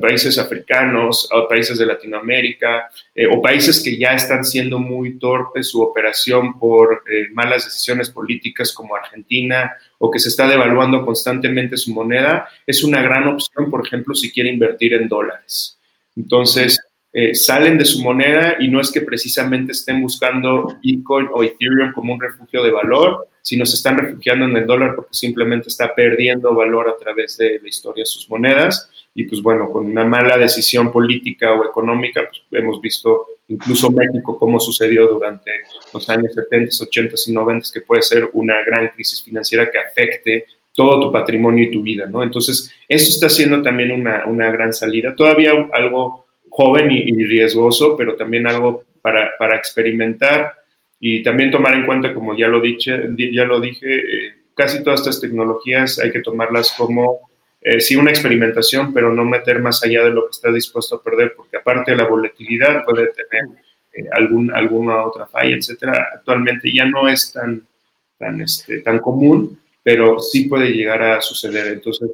[0.00, 5.82] países africanos, países de Latinoamérica, eh, o países que ya están siendo muy torpes su
[5.82, 11.92] operación por eh, malas decisiones políticas como Argentina, o que se está devaluando constantemente su
[11.92, 15.78] moneda, es una gran opción, por ejemplo, si quiere invertir en dólares.
[16.16, 16.80] Entonces,
[17.18, 21.94] eh, salen de su moneda y no es que precisamente estén buscando Bitcoin o Ethereum
[21.94, 25.94] como un refugio de valor, sino se están refugiando en el dólar porque simplemente está
[25.94, 28.90] perdiendo valor a través de la historia de sus monedas.
[29.14, 34.38] Y pues bueno, con una mala decisión política o económica, pues hemos visto incluso México
[34.38, 35.52] cómo sucedió durante
[35.94, 40.44] los años 70, 80 y 90, que puede ser una gran crisis financiera que afecte
[40.74, 42.22] todo tu patrimonio y tu vida, ¿no?
[42.22, 45.16] Entonces, eso está siendo también una, una gran salida.
[45.16, 46.25] Todavía algo
[46.56, 50.54] joven y, riesgoso, pero también algo para, para, experimentar
[50.98, 55.00] y también tomar en cuenta, como ya lo, dije, ya lo dije, eh, casi todas
[55.00, 57.28] estas tecnologías hay que tomarlas como,
[57.60, 61.02] eh, sí, una experimentación, pero no meter más allá de lo que está dispuesto a
[61.02, 63.58] perder, porque aparte de la volatilidad puede tener
[63.92, 66.08] eh, algún, alguna otra falla, etcétera.
[66.14, 67.66] Actualmente ya no es tan,
[68.18, 71.66] tan, este, tan común, pero sí puede llegar a suceder.
[71.66, 72.12] Entonces,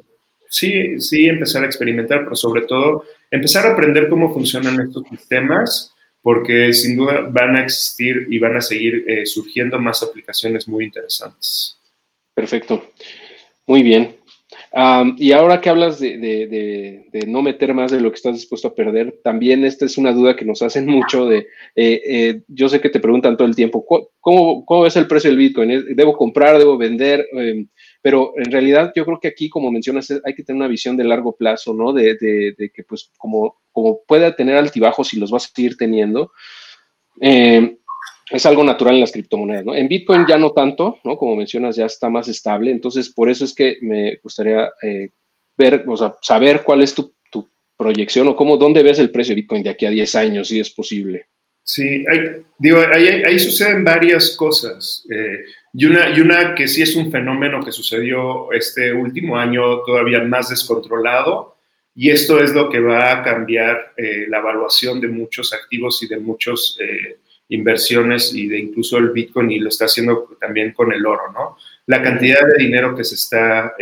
[0.49, 5.91] sí, sí empezar a experimentar, pero sobre todo empezar a aprender cómo funcionan estos sistemas,
[6.21, 10.85] porque sin duda van a existir y van a seguir eh, surgiendo más aplicaciones muy
[10.85, 11.79] interesantes.
[12.35, 12.91] Perfecto.
[13.65, 14.17] Muy bien.
[15.17, 19.19] y ahora que hablas de, no meter más de lo que estás dispuesto a perder,
[19.23, 22.89] también esta es una duda que nos hacen mucho de, eh, eh, yo sé que
[22.89, 23.83] te preguntan todo el tiempo,
[24.19, 25.95] ¿cómo, ¿cómo, es el precio del Bitcoin?
[25.95, 27.25] ¿Debo comprar, debo vender?
[27.33, 27.67] Em,
[28.03, 31.05] pero en realidad yo creo que aquí, como mencionas, hay que tener una visión de
[31.05, 31.93] largo plazo, ¿no?
[31.93, 32.17] De,
[32.73, 36.33] que pues como, como pueda tener altibajos y los vas a seguir teniendo,
[37.21, 37.77] eh,
[38.29, 39.73] es algo natural en las criptomonedas, ¿no?
[39.73, 41.15] En Bitcoin ya no tanto, ¿no?
[41.17, 45.11] Como mencionas, ya está más estable, entonces por eso es que me gustaría eh,
[45.57, 47.13] ver, o sea, saber cuál es tu,
[47.75, 50.59] proyección o cómo, dónde ves el precio de Bitcoin de aquí a 10 años, si
[50.59, 51.25] es posible.
[51.63, 52.05] Sí,
[52.59, 55.05] digo, ahí, suceden varias cosas.
[55.09, 59.79] Eh, y una, y una que sí es un fenómeno que sucedió este último año
[59.79, 61.55] todavía más descontrolado,
[61.95, 66.07] y esto es lo que va a cambiar eh, la evaluación de muchos activos y
[66.07, 67.17] de muchas eh,
[67.49, 71.57] inversiones y de incluso el Bitcoin, y lo está haciendo también con el oro, ¿no?
[71.87, 73.75] La cantidad de dinero que se está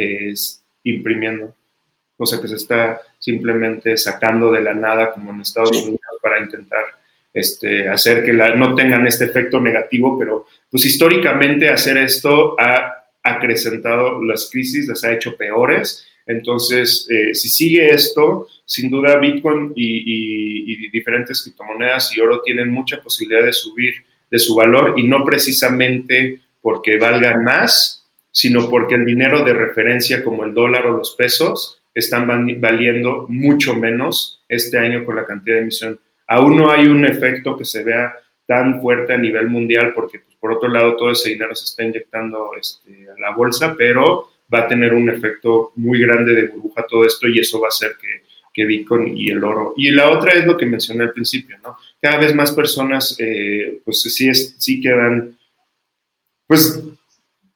[0.83, 1.53] imprimiendo,
[2.17, 6.39] o sea, que se está simplemente sacando de la nada, como en Estados Unidos, para
[6.39, 6.83] intentar
[7.33, 13.05] este, hacer que la, no tengan este efecto negativo, pero pues históricamente hacer esto ha
[13.23, 16.05] acrecentado las crisis, las ha hecho peores.
[16.25, 23.01] Entonces, eh, si sigue esto, sin duda Bitcoin y, diferentes criptomonedas y oro tienen mucha
[23.01, 23.93] posibilidad de subir
[24.29, 30.23] de su valor y no precisamente porque valgan más, sino porque el dinero de referencia
[30.23, 32.27] como el dólar o los pesos están
[32.59, 35.99] valiendo mucho menos este año con la cantidad de emisión
[36.31, 38.15] Aún no hay un efecto que se vea
[38.45, 41.83] tan fuerte a nivel mundial porque, pues, por otro lado, todo ese dinero se está
[41.83, 46.85] inyectando este, a la bolsa, pero va a tener un efecto muy grande de burbuja
[46.87, 49.73] todo esto y eso va a hacer que, que Bitcoin y el oro.
[49.75, 51.75] Y la otra es lo que mencioné al principio, ¿no?
[52.01, 55.37] Cada vez más personas, eh, pues sí, es, sí quedan,
[56.47, 56.81] pues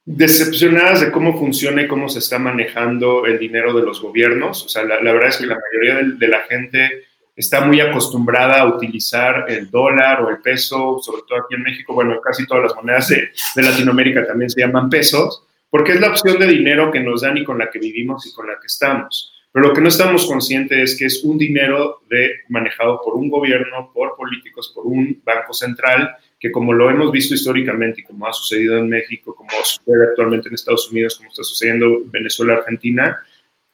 [0.03, 4.65] decepcionadas de cómo funciona y cómo se está manejando el dinero de los gobiernos.
[4.65, 7.04] O sea, la, verdad es que la mayoría de la gente
[7.35, 11.93] está muy acostumbrada a utilizar el dólar o el peso, sobre todo aquí en México,
[11.93, 13.29] bueno, casi todas las monedas de,
[13.61, 17.43] Latinoamérica también se llaman pesos, porque es la opción de dinero que nos dan y
[17.43, 19.33] con la que vivimos y con la que estamos.
[19.51, 23.29] Pero lo que no estamos conscientes es que es un dinero de, manejado por un
[23.29, 28.27] gobierno, por políticos, por un banco central, que como lo hemos visto históricamente y como
[28.27, 32.55] ha sucedido en México, como sucede actualmente en Estados Unidos, como está sucediendo en Venezuela,
[32.55, 33.17] Argentina,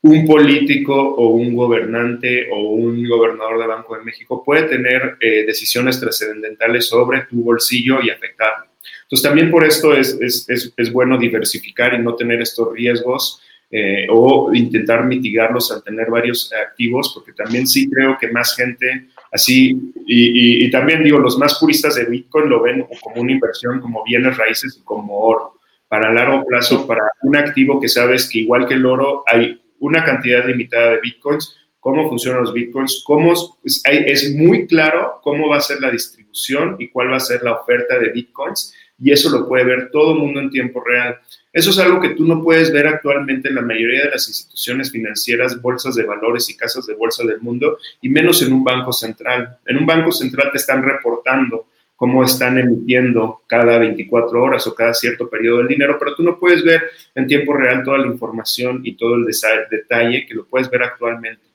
[0.04, 5.46] un político o un gobernante o un gobernador de Banco de México puede tener eh,
[5.46, 8.66] decisiones trascendentales sobre tu bolsillo y afectarlo.
[9.04, 13.42] Entonces, también por esto es, es, es, es bueno diversificar y no tener estos riesgos
[13.70, 19.08] eh, o intentar mitigarlos al tener varios activos, porque también sí creo que más gente
[19.32, 23.80] así, y, y, también digo, los más puristas de Bitcoin lo ven como una inversión,
[23.80, 25.54] como bienes raíces y como oro,
[25.88, 30.06] para largo plazo, para un activo que sabes que igual que el oro hay una
[30.06, 35.58] cantidad limitada de Bitcoins, cómo funcionan los Bitcoins, cómo es, es muy claro cómo va
[35.58, 39.30] a ser la distribución y cuál va a ser la oferta de Bitcoins, y eso
[39.32, 41.18] lo puede ver todo el mundo en tiempo real.
[41.52, 44.92] Eso es algo que tú no puedes ver actualmente en la mayoría de las instituciones
[44.92, 48.94] financieras, bolsas de valores y casas de bolsa del mundo, y menos en un banco
[48.94, 49.58] central.
[49.66, 51.66] En un banco central te están reportando
[52.02, 56.40] cómo están emitiendo cada 24 horas o cada cierto periodo el dinero, pero tú no
[56.40, 59.28] puedes ver en tiempo real toda la información y todo el
[59.70, 61.46] detalle que lo puedes ver actualmente.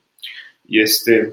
[0.65, 1.33] Y, este,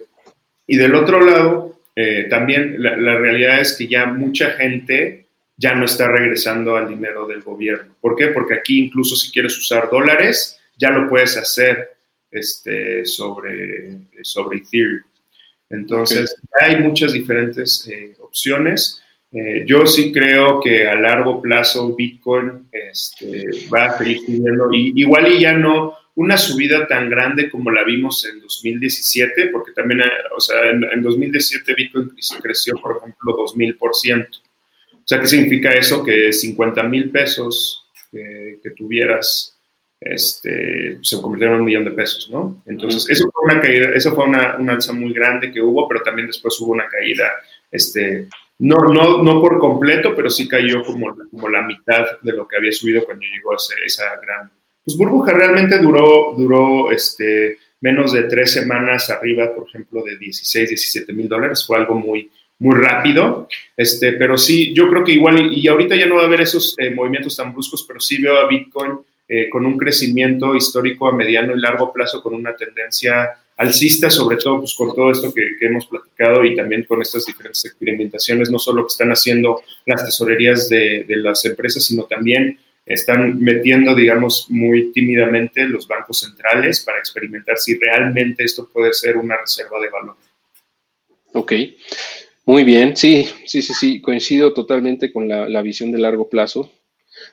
[0.66, 5.76] y del otro lado, eh, también la, la realidad es que ya mucha gente ya
[5.76, 7.96] no está regresando al dinero del gobierno.
[8.02, 8.30] ¿Por qué?
[8.30, 11.92] Porque aquí incluso si quieres usar dólares, ya lo puedes hacer
[12.32, 15.04] este, sobre, sobre Ethereum.
[15.70, 19.03] Entonces, hay muchas diferentes eh, opciones.
[19.34, 24.72] Eh, yo sí creo que a largo plazo Bitcoin este, va a seguir subiendo.
[24.72, 29.72] Y, igual y ya no una subida tan grande como la vimos en 2017, porque
[29.72, 30.02] también,
[30.36, 34.28] o sea, en, en 2017 Bitcoin creció, por ejemplo, 2000%.
[34.94, 36.04] O sea, ¿qué significa eso?
[36.04, 37.80] Que 50 mil pesos
[38.12, 39.54] que tuvieras
[40.06, 42.62] este, se convirtieron en un millón de pesos, ¿no?
[42.66, 46.02] Entonces, eso fue una caída, eso fue una, una, alza muy grande que hubo, pero
[46.02, 47.32] también después hubo una caída,
[47.72, 48.28] este,
[48.64, 52.56] no, no, no por completo, pero sí cayó como, como la mitad de lo que
[52.56, 54.50] había subido cuando llegó a ser esa gran,
[54.86, 55.34] pues burbuja.
[55.34, 61.28] Realmente duró, duró, este, menos de tres semanas arriba, por ejemplo, de 16, 17 mil
[61.28, 65.98] dólares, fue algo muy, muy rápido, este, pero sí, yo creo que igual, y ahorita
[65.98, 68.94] ya no va a haber esos eh, movimientos tan bruscos, pero sí veo a Bitcoin
[69.28, 74.38] eh, con un crecimiento histórico a mediano y largo plazo, con una tendencia alcista, sobre
[74.38, 78.60] todo pues, con todo esto que, hemos platicado y también con estas diferentes experimentaciones, no
[78.60, 84.92] solo que están haciendo las tesorerías de, las empresas, sino también están metiendo, digamos, muy
[84.92, 90.18] tímidamente los bancos centrales para experimentar si realmente esto puede ser una reserva de valor.
[91.34, 91.54] Ok.
[92.46, 96.70] Muy bien, sí, sí, sí, sí, coincido totalmente con la, la visión de largo plazo.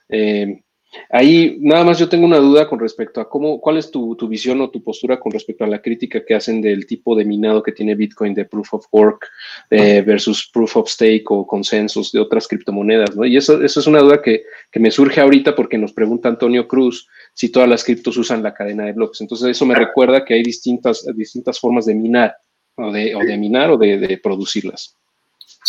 [0.09, 0.63] Eh,
[1.09, 4.29] ahí nada más yo tengo una duda con respecto a cómo, cuál es tu, tu,
[4.29, 7.63] visión o tu postura con respecto a la crítica que hacen del tipo de minado
[7.63, 9.29] que tiene Bitcoin de Proof of Work
[9.71, 13.25] eh, versus Proof of Stake o consensos de otras criptomonedas, ¿no?
[13.25, 16.67] Y eso, eso es una duda que, que me surge ahorita porque nos pregunta Antonio
[16.67, 19.21] Cruz si todas las criptos usan la cadena de bloques.
[19.21, 22.37] Entonces eso me recuerda que hay distintas, distintas formas de minar
[22.77, 25.00] o de, o de minar o de, de producirlas.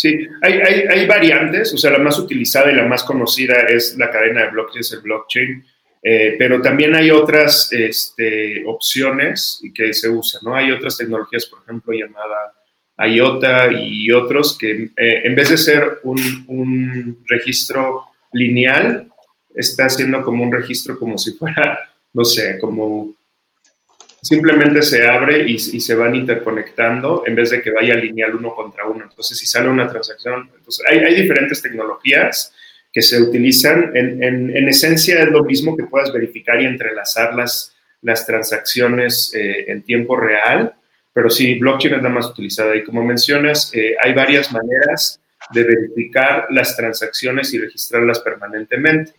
[0.02, 3.96] Sí, hay, hay, hay, variantes, o sea, la más utilizada y la más conocida es
[3.96, 5.64] la cadena de bloques, el blockchain,
[6.02, 10.56] eh, pero también hay otras este, opciones que se usan, ¿no?
[10.56, 12.52] Hay otras tecnologías, por ejemplo, llamada
[12.98, 19.08] IOTA y otros que eh, en vez de ser un, un registro lineal,
[19.54, 21.78] está haciendo como un registro como si fuera,
[22.12, 23.14] no sé, como
[24.22, 28.86] simplemente se abre y, se van interconectando en vez de que vaya lineal uno contra
[28.86, 29.04] uno.
[29.04, 32.54] Entonces, si sale una transacción, entonces hay, hay diferentes tecnologías
[32.92, 33.90] que se utilizan.
[33.96, 39.82] En, esencia es lo mismo que puedas verificar y entrelazar las, las transacciones eh, en
[39.82, 40.72] tiempo real,
[41.12, 42.76] pero sí, blockchain es la más utilizada.
[42.76, 45.20] Y como mencionas, eh, hay varias maneras
[45.52, 49.12] de verificar las transacciones y registrarlas permanentemente.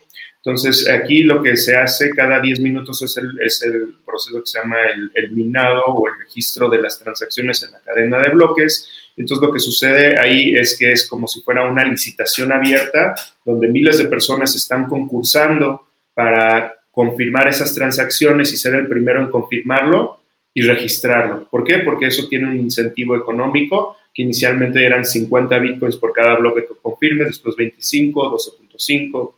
[0.45, 4.45] Entonces, aquí lo que se hace cada 10 minutos es el, es el proceso que
[4.45, 8.29] se llama el, el, minado o el registro de las transacciones en la cadena de
[8.29, 8.89] bloques.
[9.15, 13.15] Entonces, lo que sucede ahí es que es como si fuera una licitación abierta
[13.45, 19.31] donde miles de personas están concursando para confirmar esas transacciones y ser el primero en
[19.31, 20.19] confirmarlo
[20.53, 21.47] y registrarlo.
[21.49, 21.79] ¿Por qué?
[21.79, 26.75] Porque eso tiene un incentivo económico que inicialmente eran 50 bitcoins por cada bloque que
[26.81, 29.33] confirme, después 25, 12.5,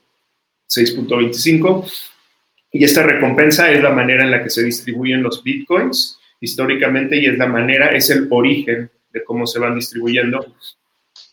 [0.69, 1.91] 6.25.
[2.71, 7.25] Y esta recompensa es la manera en la que se distribuyen los bitcoins históricamente y
[7.25, 10.45] es la manera, es el origen de cómo se van distribuyendo.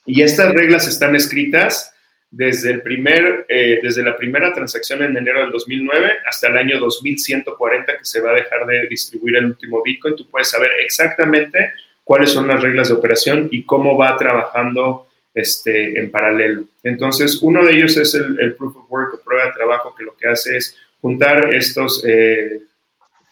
[0.06, 1.92] Y estas reglas están escritas
[2.30, 6.80] desde, el primer, eh, desde la primera transacción en enero del 2009 hasta el año
[6.80, 10.16] 2140 que se va a dejar de distribuir el último Bitcoin.
[10.16, 11.72] Tú puedes saber exactamente
[12.04, 16.64] cuáles son las reglas de operación y cómo va trabajando este, en paralelo.
[16.82, 20.16] Entonces, uno de ellos es el, Proof of Work o prueba de trabajo, que lo
[20.16, 22.62] que hace es juntar estos eh,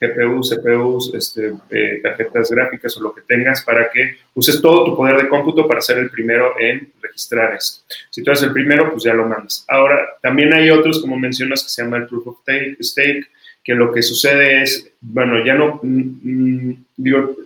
[0.01, 4.97] GPUs, CPUs, este, eh, tarjetas gráficas o lo que tengas para que uses todo tu
[4.97, 7.85] poder de cómputo para ser el primero en registrar esto.
[8.09, 9.65] Si tú eres el primero, pues ya lo mandas.
[9.69, 12.39] Ahora, también hay otros, como mencionas, que se llama el Proof of
[12.81, 13.27] Stake,
[13.63, 17.37] que lo que sucede es, bueno, ya no, mm, mm, digo,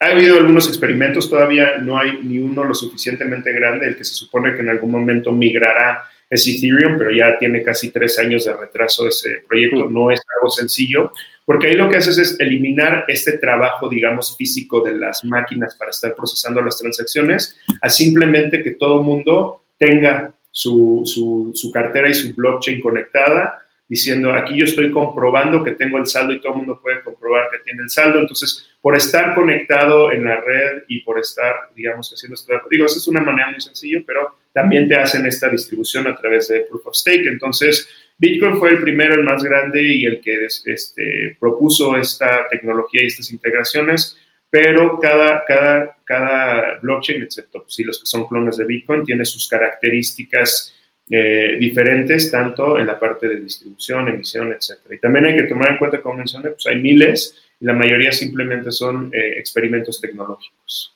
[0.00, 4.14] ha habido algunos experimentos, todavía no hay ni uno lo suficientemente grande, el que se
[4.14, 8.54] supone que en algún momento migrará es Ethereum, pero ya tiene casi tres años de
[8.54, 11.12] retraso ese proyecto, no es algo sencillo,
[11.44, 15.90] porque ahí lo que haces es eliminar este trabajo, digamos, físico de las máquinas para
[15.90, 22.14] estar procesando las transacciones, a simplemente que todo mundo tenga su, su, su cartera y
[22.14, 26.58] su blockchain conectada diciendo, aquí yo estoy comprobando que tengo el saldo y todo el
[26.58, 28.20] mundo puede comprobar que tiene el saldo.
[28.20, 32.98] Entonces, por estar conectado en la red y por estar, digamos, haciendo esto, digo, esa
[32.98, 36.86] es una manera muy sencilla, pero también te hacen esta distribución a través de Proof
[36.86, 37.26] of Stake.
[37.26, 43.02] Entonces, Bitcoin fue el primero, el más grande y el que este, propuso esta tecnología
[43.02, 44.18] y estas integraciones,
[44.50, 49.24] pero cada, cada, cada blockchain, excepto si pues, los que son clones de Bitcoin, tiene
[49.24, 50.74] sus características
[51.10, 54.78] eh, diferentes, tanto en la parte de distribución, emisión, etc.
[54.90, 58.12] Y también hay que tomar en cuenta, como mencioné, pues hay miles y la mayoría
[58.12, 60.94] simplemente son eh, experimentos tecnológicos.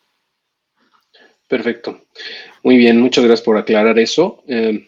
[1.48, 2.02] Perfecto.
[2.62, 4.44] Muy bien, muchas gracias por aclarar eso.
[4.46, 4.86] Eh,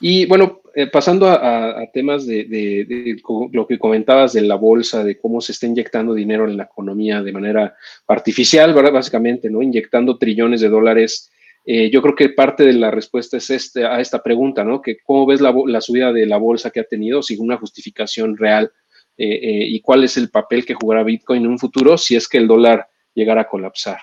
[0.00, 0.62] y bueno,
[0.92, 3.16] pasando a, temas de,
[3.52, 7.22] lo que comentabas de la bolsa, de cómo se está inyectando dinero en la economía
[7.22, 7.76] de manera
[8.08, 8.92] artificial, ¿verdad?
[8.92, 9.62] Básicamente, ¿no?
[9.62, 11.30] Inyectando trillones de dólares
[11.68, 14.80] eh, yo creo que parte de la respuesta es este, a esta pregunta, ¿no?
[14.80, 18.70] Que cómo ves la, subida de la bolsa que ha tenido sin una justificación real
[19.18, 22.28] eh, eh, y cuál es el papel que jugará Bitcoin en un futuro si es
[22.28, 23.98] que el dólar llegara a colapsar.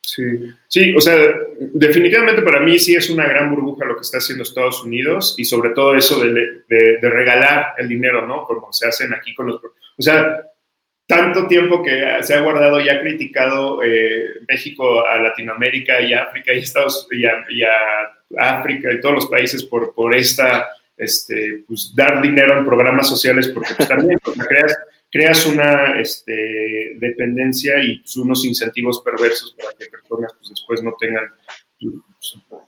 [0.00, 0.22] Sí,
[0.68, 1.16] sí, o sea,
[1.58, 5.44] definitivamente para mí sí es una gran burbuja lo que está haciendo Estados Unidos y
[5.44, 8.44] sobre todo eso de, de regalar el dinero, ¿no?
[8.44, 9.56] Como se hacen aquí con los...
[9.56, 10.51] O sea,
[11.12, 16.54] tanto tiempo que se ha guardado y ha criticado eh, México a Latinoamérica y África
[16.54, 17.70] y Estados y a,
[18.38, 23.48] África y todos los países por, por esta este, pues, dar dinero en programas sociales
[23.48, 24.78] porque pues, también creas,
[25.10, 30.94] creas una este, dependencia y pues, unos incentivos perversos para que personas pues, después no
[30.98, 31.24] tengan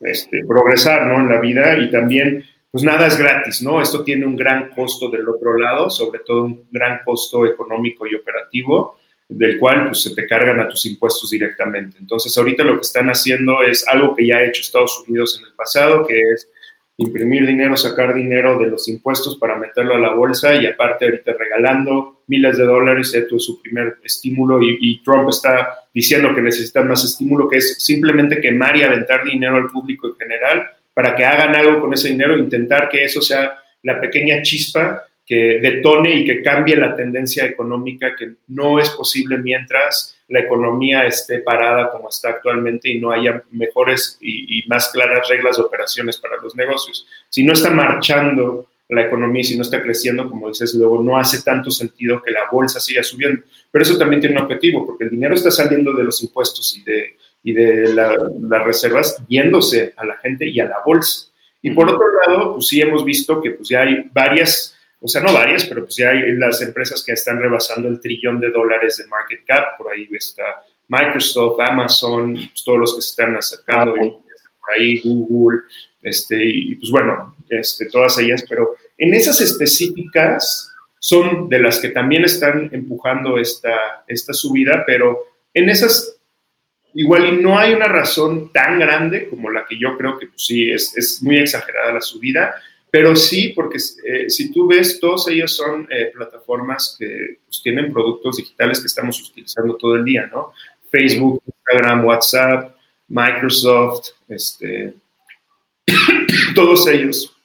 [0.03, 1.20] este, progresar ¿no?
[1.20, 2.45] en la vida y también
[2.75, 3.81] pues nada es gratis, ¿no?
[3.81, 8.16] Esto tiene un gran costo del otro lado, sobre todo un gran costo económico y
[8.16, 8.99] operativo,
[9.29, 11.99] del cual pues, se te cargan a tus impuestos directamente.
[12.01, 15.47] Entonces, ahorita lo que están haciendo es algo que ya ha hecho Estados Unidos en
[15.47, 16.49] el pasado, que es
[16.97, 21.33] imprimir dinero, sacar dinero de los impuestos para meterlo a la bolsa y aparte ahorita
[21.39, 26.89] regalando miles de dólares, esto es su primer estímulo y, Trump está diciendo que necesitan
[26.89, 31.24] más estímulo, que es simplemente quemar y aventar dinero al público en general para que
[31.24, 36.24] hagan algo con ese dinero, intentar que eso sea la pequeña chispa que detone y
[36.24, 42.09] que cambie la tendencia económica que no es posible mientras la economía esté parada como
[42.09, 47.07] está actualmente y no haya mejores y, más claras reglas de operaciones para los negocios.
[47.28, 51.18] Si no está marchando la economía y si no está creciendo, como dices luego, no
[51.18, 53.42] hace tanto sentido que la bolsa siga subiendo.
[53.70, 56.82] Pero eso también tiene un objetivo, porque el dinero está saliendo de los impuestos y
[56.82, 61.28] de, y de las reservas yéndose a la gente y a la bolsa.
[61.61, 65.22] Y por otro lado, pues sí hemos visto que pues ya hay varias, o sea,
[65.22, 68.97] no varias, pero pues ya hay las empresas que están rebasando el trillón de dólares
[68.97, 73.95] de market cap, por ahí está Microsoft, Amazon, pues todos los que se están acercando,
[73.95, 75.61] por ahí Google,
[76.03, 81.90] este, y pues bueno, este, todas ellas, pero en esas específicas son de las que
[81.90, 85.18] también están empujando esta, esta subida, pero
[85.53, 86.14] en esas
[86.95, 90.47] igual y no hay una razón tan grande como la que yo creo que pues,
[90.47, 92.55] sí es, es, muy exagerada la subida,
[92.90, 97.92] pero sí, porque eh, si tú ves, todos ellos son eh, plataformas que pues, tienen
[97.92, 100.53] productos digitales que estamos utilizando todo el día, ¿no?
[100.90, 102.76] Facebook, Instagram, WhatsApp,
[103.09, 104.95] Microsoft, este,
[106.55, 107.36] todos ellos,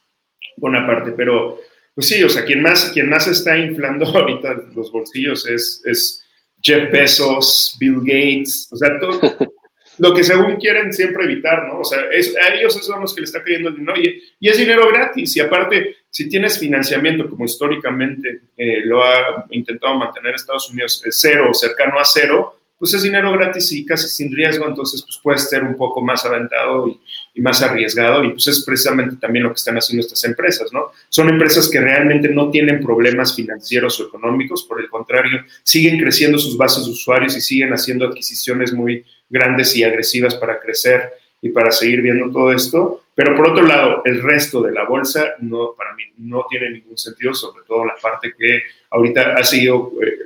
[0.58, 1.60] buena parte, pero
[1.96, 6.19] pues sí, o sea, quien más, quien más está inflando ahorita los bolsillos es, es
[6.62, 9.20] Jeff Bezos, Bill Gates, o sea, todo
[10.00, 11.80] lo que según quieren siempre evitar, ¿no?
[11.80, 14.88] O sea, a ellos son los que le está cayendo el dinero y, es dinero
[14.88, 15.36] gratis.
[15.36, 21.48] Y aparte, si tienes financiamiento, como históricamente eh, lo ha intentado mantener Estados Unidos, cero
[21.50, 25.38] o cercano a cero, pues es dinero gratis y casi sin riesgo, entonces pues puede
[25.38, 27.00] ser un poco más aventado y,
[27.36, 30.92] más arriesgado y pues es precisamente también lo que están haciendo estas empresas, ¿no?
[31.10, 36.38] Son empresas que realmente no tienen problemas financieros o económicos, por el contrario, siguen creciendo
[36.38, 41.50] sus bases de usuarios y siguen haciendo adquisiciones muy grandes y agresivas para crecer y
[41.50, 43.04] para seguir viendo todo esto.
[43.16, 46.98] Pero por otro lado, el resto de la bolsa no, para mí no tiene ningún
[46.98, 48.62] sentido, sobre todo la parte que
[48.92, 50.18] ahorita ha seguido, eh,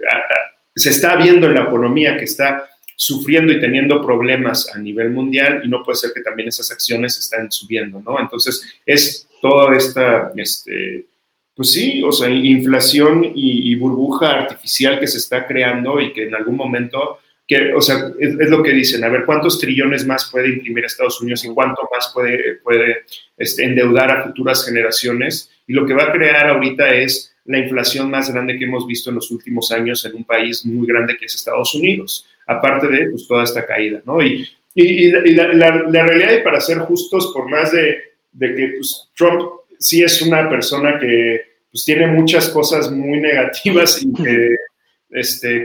[0.75, 2.69] se está viendo en la economía que está
[3.03, 7.17] sufriendo y teniendo problemas a nivel mundial y no puede ser que también esas acciones
[7.17, 8.17] están subiendo, ¿no?
[8.17, 11.05] Entonces es toda esta, este,
[11.53, 16.35] pues sí, o sea, inflación y, burbuja artificial que se está creando y que en
[16.35, 20.47] algún momento que, o sea, es, lo que dicen, a ver, ¿cuántos trillones más puede
[20.47, 23.03] imprimir Estados Unidos y cuánto más puede, puede
[23.37, 25.51] este, endeudar a futuras generaciones?
[25.67, 29.09] Y lo que va a crear ahorita es la inflación más grande que hemos visto
[29.09, 33.09] en los últimos años en un país muy grande que es Estados Unidos, aparte de
[33.09, 34.21] pues, toda esta caída, ¿no?
[34.21, 37.97] Y, y, la, la, realidad, y para ser justos, por más de,
[38.31, 39.41] de que pues, Trump
[39.79, 41.41] sí es una persona que
[41.71, 44.55] pues, tiene muchas cosas muy negativas y que
[45.13, 45.63] este,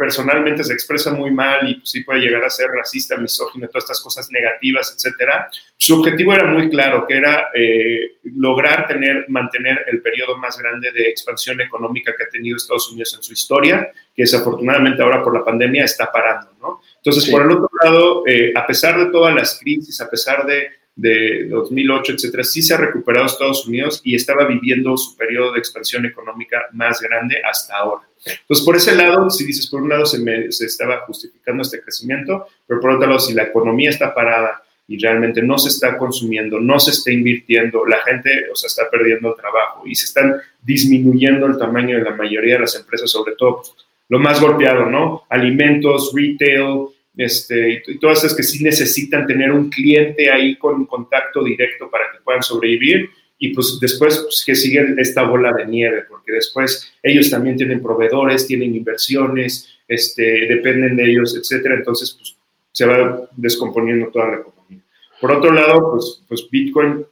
[0.00, 3.84] personalmente se expresa muy mal y pues, sí puede llegar a ser racista, misógino, todas
[3.84, 5.48] estas cosas negativas, etcétera.
[5.76, 10.90] Su objetivo era muy claro, que era eh, lograr tener, mantener el periodo más grande
[10.90, 15.34] de expansión económica que ha tenido Estados Unidos en su historia, que desafortunadamente ahora por
[15.34, 16.80] la pandemia está parando, ¿no?
[16.96, 20.70] Entonces, por el otro lado, eh, a pesar de todas las crisis, a pesar de
[20.96, 25.58] de 2008, etcétera, sí se ha recuperado Estados Unidos y estaba viviendo su periodo de
[25.58, 28.04] expansión económica más grande hasta ahora.
[28.24, 32.46] Entonces, por ese lado, si dices, por un lado se, se estaba justificando este crecimiento,
[32.66, 36.60] pero por otro lado, si la economía está parada y realmente no se está consumiendo,
[36.60, 40.36] no se está invirtiendo, la gente, o sea, está perdiendo el trabajo y se están
[40.62, 43.74] disminuyendo el tamaño de la mayoría de las empresas, sobre todo pues,
[44.08, 45.24] lo más golpeado, ¿no?
[45.28, 51.44] Alimentos, retail, este, y todas esas que sí necesitan tener un cliente ahí con contacto
[51.44, 56.04] directo para que puedan sobrevivir y pues después pues, que sigue esta bola de nieve,
[56.08, 62.36] porque después ellos también tienen proveedores, tienen inversiones, este, dependen de ellos, etcétera, entonces pues
[62.72, 64.80] se va descomponiendo toda la economía.
[65.20, 67.06] Por otro lado, pues, pues Bitcoin,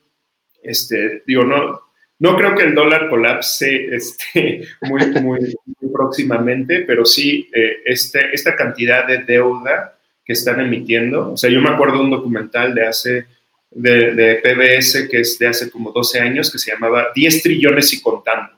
[0.62, 1.80] este, digo, no,
[2.22, 5.56] no creo que el dólar colapse este, muy, muy,
[5.92, 11.32] próximamente, pero sí eh, este, esta cantidad de deuda que están emitiendo.
[11.32, 13.26] O sea, yo me acuerdo de un documental de hace,
[13.72, 18.00] de, PBS, que es de hace como 12 años, que se llamaba 10 trillones y
[18.00, 18.52] contando,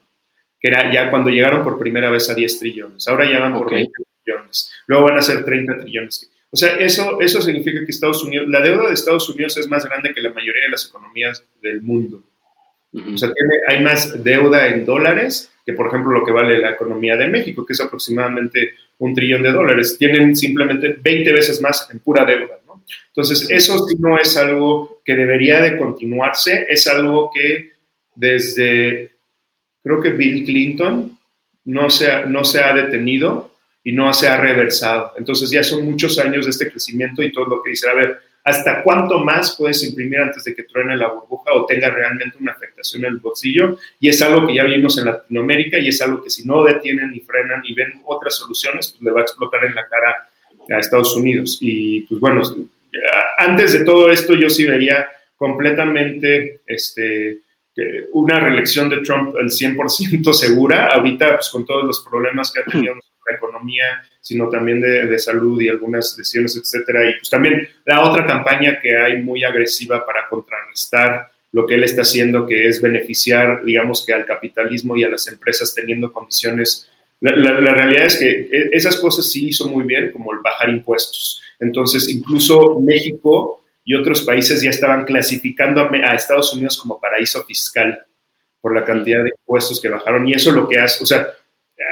[0.61, 3.09] que era ya cuando llegaron por primera vez a 10 trillones.
[3.09, 3.91] Ahora ya van por 20
[4.23, 4.73] trillones.
[4.87, 6.31] Luego van a ser 30 trillones.
[6.51, 9.87] O sea, eso, eso significa que Estados Unidos, la deuda de Estados Unidos es más
[9.87, 12.23] grande que la mayoría de las economías del mundo.
[12.95, 13.31] O sea,
[13.67, 17.67] hay más deuda en dólares que, por ejemplo, lo que vale la economía de México,
[17.67, 19.97] que es aproximadamente un trillón de dólares.
[19.99, 22.85] Tienen simplemente 20 veces más en pura deuda, ¿no?
[23.09, 27.73] Entonces, eso sí no es algo que debería de continuarse, es algo que
[28.15, 29.13] desde,
[29.83, 31.19] creo que Bill Clinton
[31.65, 35.15] no se ha, no se ha detenido y no se ha reversado.
[35.17, 38.21] Entonces, ya son muchos años de este crecimiento y todo lo que dice, a ver,
[38.45, 42.53] hasta cuánto más puedes imprimir antes de que truene la burbuja o tenga realmente una
[42.53, 43.79] afectación en el bolsillo.
[43.99, 47.11] Y es algo que ya vimos en Latinoamérica y es algo que si no detienen
[47.11, 50.29] ni frenan y ven otras soluciones, pues le va a explotar en la cara
[50.71, 51.59] a Estados Unidos.
[51.63, 52.43] Y pues bueno,
[53.39, 57.39] antes de todo esto yo sí vería completamente este,
[58.13, 60.89] una reelección de Trump al 100% segura.
[60.89, 62.95] Ahorita, pues con todos los problemas que ha tenido
[63.33, 67.09] economía, sino también de, salud y algunas decisiones, etcétera.
[67.09, 71.85] Y pues también la otra campaña que hay muy agresiva para contrarrestar lo que él
[71.85, 76.91] está haciendo, que es beneficiar, digamos que al capitalismo y a las empresas teniendo condiciones.
[77.21, 81.41] La, realidad es que e, esas cosas sí hizo muy bien, como el bajar impuestos.
[81.61, 88.05] Entonces, incluso México y otros países ya estaban clasificando a, Estados Unidos como paraíso fiscal
[88.61, 90.27] por la cantidad de impuestos que bajaron.
[90.27, 91.29] Y eso lo que hace, o sea,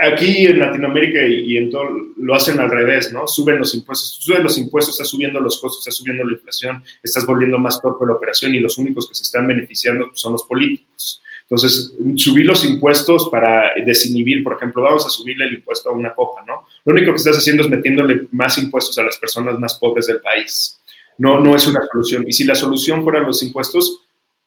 [0.00, 1.84] aquí en Latinoamérica y, en todo
[2.16, 3.26] lo hacen al revés, ¿no?
[3.26, 7.26] Suben los impuestos, suben los impuestos, estás subiendo los costos, estás subiendo la inflación, estás
[7.26, 11.22] volviendo más torpe la operación y los únicos que se están beneficiando son los políticos.
[11.42, 16.14] Entonces, subir los impuestos para desinhibir, por ejemplo, vamos a subirle el impuesto a una
[16.14, 16.66] copa, ¿no?
[16.84, 20.20] Lo único que estás haciendo es metiéndole más impuestos a las personas más pobres del
[20.20, 20.80] país.
[21.18, 22.24] No, no es una solución.
[22.26, 24.01] Y si la solución fueran los impuestos,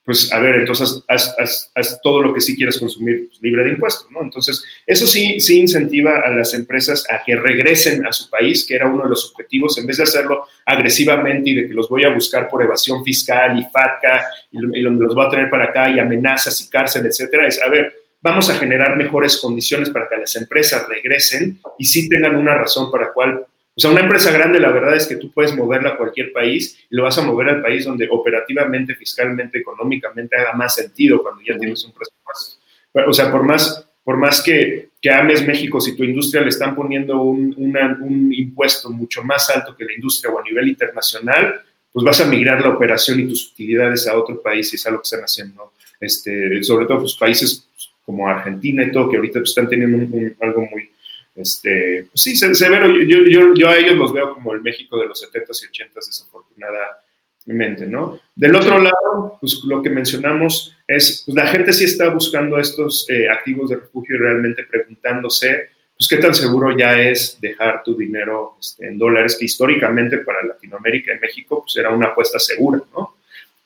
[0.06, 4.10] pues a ver, entonces haz, todo lo que sí quieras consumir pues, libre de impuestos,
[4.12, 4.22] ¿no?
[4.22, 8.76] Entonces, eso sí, sí incentiva a las empresas a que regresen a su país, que
[8.76, 12.04] era uno de los objetivos, en vez de hacerlo agresivamente y de que los voy
[12.04, 15.98] a buscar por evasión fiscal y FATCA y, los voy a traer para acá y
[15.98, 17.92] amenazas y cárcel, etcétera, es, a ver,
[18.22, 22.92] vamos a generar mejores condiciones para que las empresas regresen y sí tengan una razón
[22.92, 23.48] para cual
[23.78, 26.80] O sea, una empresa grande, la verdad es que tú puedes moverla a cualquier país
[26.90, 31.42] y lo vas a mover al país donde operativamente, fiscalmente, económicamente haga más sentido cuando
[31.42, 32.62] ya tienes un presupuesto.
[33.08, 36.74] O sea, por más, por más que, que ames México, si tu industria le están
[36.74, 41.62] poniendo un, un impuesto mucho más alto que la industria o a nivel internacional,
[41.96, 45.00] pues vas a migrar la operación y tus utilidades a otro país y es algo
[45.00, 47.68] que están haciendo, este, sobre todo pues, países
[48.06, 49.98] como Argentina y todo, que ahorita pues, están teniendo
[50.42, 50.90] algo muy,
[51.36, 52.88] este, pues sí, severo.
[52.88, 56.06] Yo, yo, yo, a ellos los veo como el México de los 70s y 80s,
[56.06, 58.20] desafortunadamente, ¿no?
[58.34, 63.06] Del otro lado, pues lo que mencionamos es, pues la gente sí está buscando estos
[63.10, 67.98] eh, activos de refugio y realmente preguntándose, pues qué tan seguro ya es dejar tu
[67.98, 72.82] dinero este, en dólares, que históricamente para Latinoamérica y México, pues era una apuesta segura,
[72.94, 73.18] ¿no?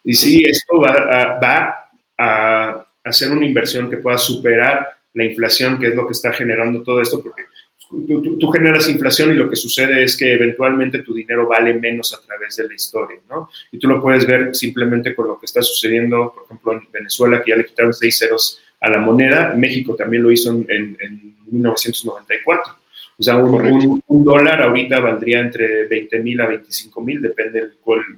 [0.04, 5.80] Y sí, esto va a, va a hacer una inversión que pueda superar la inflación,
[5.80, 7.44] que es lo que está generando todo esto, porque
[7.90, 12.26] tú, generas inflación y lo que sucede es que eventualmente tu dinero vale menos a
[12.26, 13.50] través de la historia, ¿no?
[13.72, 17.44] Y tú lo puedes ver simplemente con lo que está sucediendo, por ejemplo, en Venezuela,
[17.44, 22.76] que ya le quitaron seis ceros a la moneda, México también lo hizo en, 1994.
[23.18, 27.72] O sea, un, dólar ahorita valdría entre 20 mil a 25 mil, depende de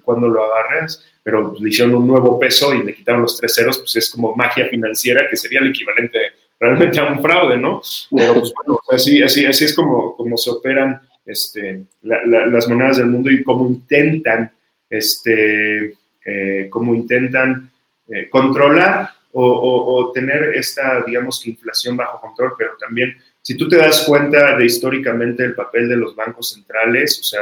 [0.03, 3.79] cuándo lo agarres, pero le hicieron un nuevo peso y le quitaron los tres ceros,
[3.79, 6.19] pues es como magia financiera, que sería el equivalente
[6.61, 7.81] realmente a un fraude, ¿no?
[8.15, 13.31] Pero pues bueno, así, así, así es como, se operan este, las monedas del mundo
[13.31, 14.51] y cómo intentan,
[14.87, 17.71] este, eh, cómo intentan
[18.07, 24.03] eh, controlar o, tener esta, digamos inflación bajo control, pero también, si tú te das
[24.03, 27.41] cuenta de históricamente el papel de los bancos centrales, o sea,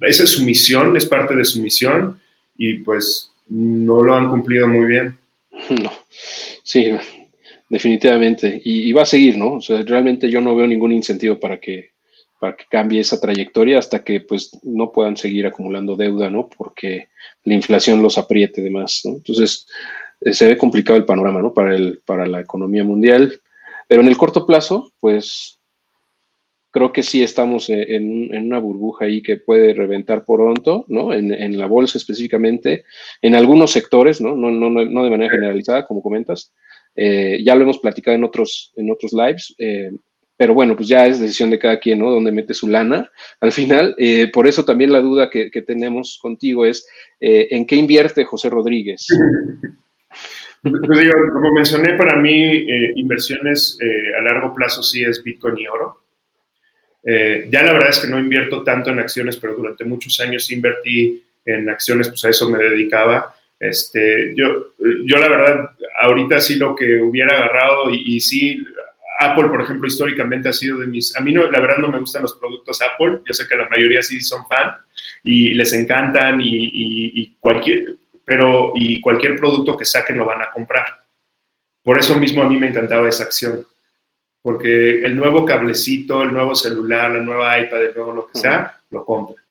[0.00, 2.20] esa es su misión, es parte de su misión
[2.56, 5.18] y pues no lo han cumplido muy bien.
[5.70, 5.90] No,
[6.62, 6.96] sí,
[7.68, 8.60] definitivamente.
[8.64, 9.54] Y, va a seguir, ¿no?
[9.54, 11.90] O sea, realmente yo no veo ningún incentivo para que,
[12.40, 16.48] para que cambie esa trayectoria hasta que pues no puedan seguir acumulando deuda, ¿no?
[16.48, 17.08] Porque
[17.44, 19.12] la inflación los apriete de más, ¿no?
[19.12, 19.66] Entonces,
[20.20, 21.52] eh, se ve complicado el panorama, ¿no?
[21.52, 23.40] Para, el, para la economía mundial.
[23.88, 25.60] Pero en el corto plazo, pues
[26.70, 31.12] creo que sí estamos eh, en, en, una burbuja ahí que puede reventar pronto, ¿no?
[31.12, 32.84] En, en, la bolsa específicamente,
[33.22, 34.34] en algunos sectores, ¿no?
[34.34, 36.52] No, no, no de manera generalizada, como comentas,
[36.96, 39.90] eh, ya lo hemos platicado en otros, en otros lives, eh,
[40.36, 42.10] pero bueno, pues ya es decisión de cada quien, ¿no?
[42.10, 43.10] Donde mete su lana.
[43.40, 46.86] Al final, eh, por eso también la duda que, tenemos contigo es,
[47.20, 49.06] ¿en qué invierte José Rodríguez?
[50.62, 52.66] Pues digo, como mencioné, para mí
[52.96, 53.78] inversiones
[54.18, 56.00] a largo plazo sí es Bitcoin y oro.
[57.04, 61.22] ya la verdad es que no invierto tanto en acciones, pero durante muchos años invertí
[61.44, 63.34] en acciones, pues a eso me dedicaba.
[63.58, 68.64] Este, yo, yo la verdad, ahorita sí lo que hubiera agarrado y, sí,
[69.20, 71.16] Apple, por ejemplo, históricamente ha sido de mis...
[71.16, 73.68] A mí no, la verdad no me gustan los productos Apple, yo sé que la
[73.68, 74.74] mayoría sí son fan
[75.22, 81.04] y les encantan y, cualquier, pero, y cualquier producto que saquen lo van a comprar.
[81.82, 83.66] Por eso mismo a mí me encantaba esa acción,
[84.42, 88.80] porque el nuevo cablecito, el nuevo celular, la nueva iPad, el nuevo lo que sea,
[88.90, 89.43] lo compra.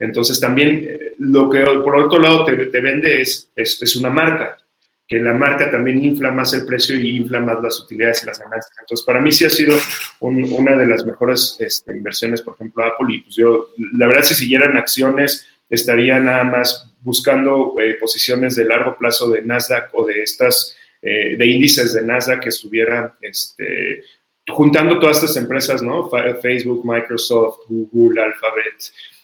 [0.00, 4.58] Entonces también eh, lo que por otro lado te, vende es, es, una marca,
[5.06, 8.38] que la marca también infla más el precio y infla más las utilidades y las
[8.38, 8.72] ganancias.
[8.80, 9.76] Entonces para mí sí ha sido
[10.20, 13.14] una de las mejores este, inversiones, por ejemplo, Apple.
[13.14, 18.64] Y pues yo, la verdad, si siguieran acciones, estaría nada más buscando eh, posiciones de
[18.64, 24.02] largo plazo de Nasdaq o de estas, eh, de índices de Nasdaq que estuvieran este,
[24.48, 26.10] juntando todas estas empresas, ¿no?
[26.40, 28.74] Facebook, Microsoft, Google, Alphabet,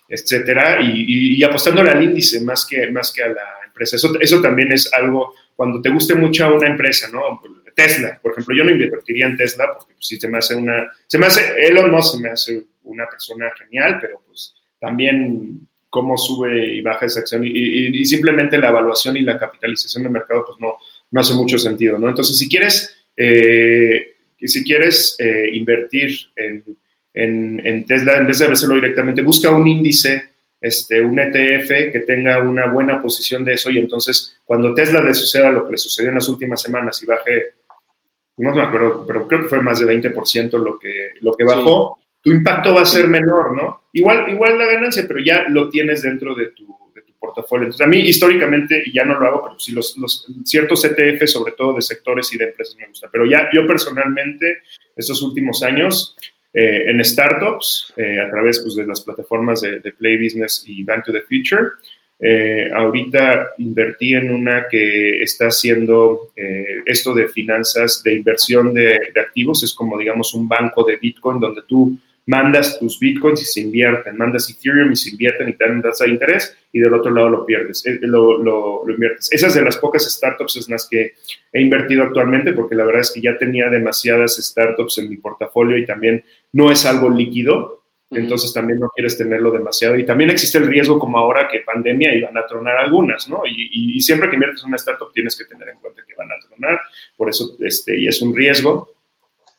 [0.08, 3.96] etcétera, y, y, apostándole al índice más que, más que a la empresa.
[3.96, 7.40] Eso, eso también es algo, cuando te guste mucho una empresa, ¿no?
[7.76, 11.18] Tesla, por ejemplo, yo no invertiría en Tesla porque pues, se me hace una, se
[11.18, 16.74] me hace, Elon Musk se me hace una persona genial, pero pues también cómo sube
[16.74, 20.58] y baja esa acción y, y, simplemente la evaluación y la capitalización del mercado pues
[20.58, 20.76] no,
[21.10, 22.08] no hace mucho sentido, ¿no?
[22.08, 26.64] Entonces, si quieres, eh, si quieres eh, invertir en
[27.16, 32.42] en, Tesla, en vez de hacerlo directamente, busca un índice, este, un ETF que tenga
[32.42, 36.10] una buena posición de eso y entonces cuando Tesla le suceda lo que le sucedió
[36.10, 37.54] en las últimas semanas y baje,
[38.36, 41.98] no me acuerdo, pero creo que fue más de 20% lo que, lo que bajó,
[42.20, 43.84] tu impacto va a ser menor, ¿no?
[43.92, 47.64] Igual, igual la ganancia, pero ya lo tienes dentro de tu, de tu portafolio.
[47.64, 51.24] Entonces, a mí históricamente, y ya no lo hago, pero sí los, los ciertos ETF,
[51.26, 53.10] sobre todo de sectores y de empresas me gustan.
[53.10, 54.58] Pero ya yo personalmente,
[54.96, 56.16] estos últimos años,
[56.58, 61.04] eh, en startups eh, a través pues, de las plataformas de, Play Business y Bank
[61.04, 61.72] to the Future.
[62.18, 66.32] Eh, ahorita invertí en una que está haciendo
[66.86, 71.60] esto de finanzas, de inversión de, activos, es como digamos un banco de Bitcoin donde
[71.68, 75.80] tú mandas tus bitcoins y se invierten, mandas Ethereum y se invierten y te dan
[75.80, 79.32] tasa de interés y del otro lado lo pierdes, eh, lo, lo, lo, inviertes.
[79.32, 81.14] Esas de las pocas startups en las que
[81.52, 85.78] he invertido actualmente, porque la verdad es que ya tenía demasiadas startups en mi portafolio
[85.78, 89.96] y también no es algo líquido, entonces también no quieres tenerlo demasiado.
[89.96, 93.42] Y también existe el riesgo como ahora que pandemia y van a tronar algunas, ¿no?
[93.46, 96.30] Y, y, siempre que inviertes en una startup tienes que tener en cuenta que van
[96.30, 96.80] a tronar,
[97.16, 98.94] por eso, este, y es un riesgo.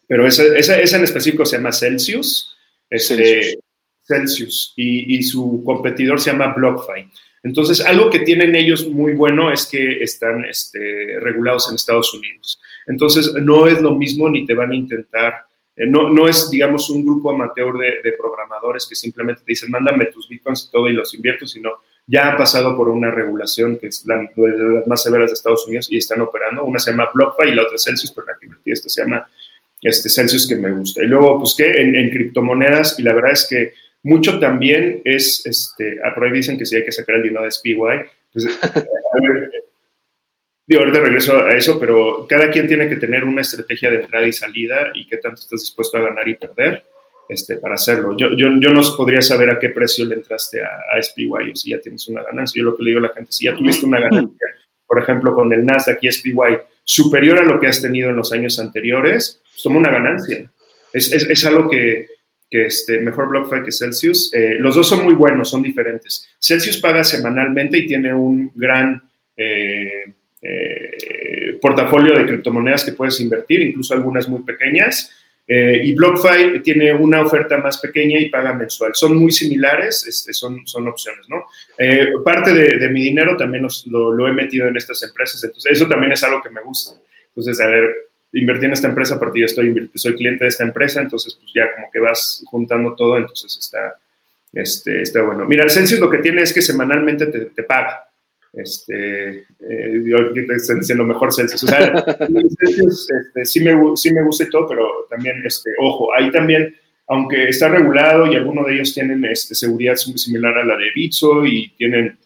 [0.08, 2.57] Pero esa, esa, esa en específico se llama Celsius,
[2.90, 3.60] este,
[4.04, 7.10] Celsius, y, y, su competidor se llama BlockFi.
[7.44, 12.60] Entonces, algo que tienen ellos muy bueno es que están este, regulados en Estados Unidos.
[12.88, 16.90] Entonces, no es lo mismo ni te van a intentar eh, no, no, es, digamos,
[16.90, 20.94] un grupo amateur de, programadores que simplemente te dicen, mándame tus bitcoins y todo y
[20.94, 21.74] los invierto, sino
[22.08, 24.28] ya han pasado por una regulación que es la,
[24.88, 26.64] más severas de Estados Unidos y están operando.
[26.64, 29.30] Una se llama BlockFi y la otra Celsius, pero la que invertí esta se llama
[29.82, 31.04] este Celsius que me gusta.
[31.04, 33.74] Y luego busqué en, en criptomonedas y la verdad es que
[34.04, 37.52] mucho también es, este, por ahí dicen que si hay que sacar el dinero de
[37.52, 37.76] SPY,
[38.32, 39.52] pues, a ver,
[40.68, 44.28] Digo, ahorita regreso a eso, pero cada quien tiene que tener una estrategia de entrada
[44.28, 46.84] y salida y qué tanto estás dispuesto a ganar y perder
[47.30, 48.18] este, para hacerlo.
[48.18, 51.56] Yo, yo, yo no podría saber a qué precio le entraste a, a SPY o
[51.56, 52.60] si ya tienes una ganancia.
[52.60, 54.46] Yo lo que le digo a la gente, si ya tuviste una ganancia,
[54.86, 56.58] por ejemplo, con el Nasdaq y SPY
[56.88, 60.50] superior a lo que has tenido en los años anteriores, pues toma una ganancia.
[60.94, 62.08] Es, es, algo que,
[62.50, 64.34] que este, mejor BlockFi que Celsius.
[64.34, 66.30] Eh, los dos son muy buenos, son diferentes.
[66.40, 69.04] Celsius paga semanalmente y tiene un gran...
[69.36, 75.12] Eh, eh, portafolio de criptomonedas que puedes invertir, incluso algunas muy pequeñas.
[75.50, 78.92] Eh, y BlockFi tiene una oferta más pequeña y paga mensual.
[78.94, 81.46] Son muy similares, este, son, son opciones, ¿no?
[81.78, 85.88] Eh, parte de, mi dinero también lo, lo, he metido en estas empresas, entonces eso
[85.88, 87.00] también es algo que me gusta.
[87.30, 87.96] Entonces, a ver,
[88.34, 91.74] invertí en esta empresa porque yo estoy, soy cliente de esta empresa, entonces pues ya
[91.76, 93.96] como que vas juntando todo, entonces está,
[94.52, 95.46] este, está bueno.
[95.46, 98.07] Mira, el Celsius lo que tiene es que semanalmente te, te paga
[98.58, 100.04] este, eh,
[100.56, 101.64] estoy diciendo mejor Celsius.
[101.64, 106.76] Este, sí, me, sí me gusta y todo, pero también, este, ojo, ahí también,
[107.08, 111.46] aunque está regulado y algunos de ellos tienen este, seguridad similar a la de Bitso
[111.46, 112.18] y tienen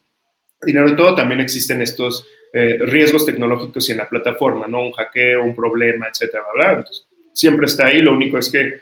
[0.62, 4.84] dinero y todo, también existen estos eh, riesgos tecnológicos y en la plataforma, ¿no?
[4.84, 8.80] Un hackeo, un problema, etcétera, bla, Entonces, siempre está ahí, lo único es que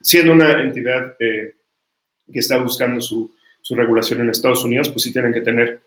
[0.00, 1.54] siendo una entidad eh,
[2.32, 5.80] que está buscando su, su regulación en Estados Unidos, pues sí tienen que tener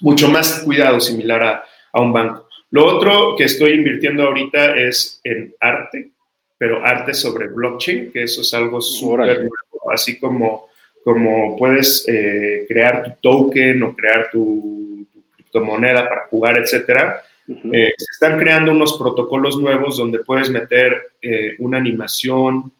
[0.00, 2.48] mucho más cuidado similar a, a, un banco.
[2.70, 6.10] Lo otro que estoy invirtiendo ahorita es en arte,
[6.58, 10.68] pero arte sobre blockchain, que eso es algo súper nuevo, así como,
[11.04, 17.22] como puedes eh, crear tu token o crear tu, tu criptomoneda para jugar, etcétera.
[17.48, 17.76] Uh -huh.
[17.76, 22.72] eh, se están creando unos protocolos nuevos donde puedes meter eh, una animación,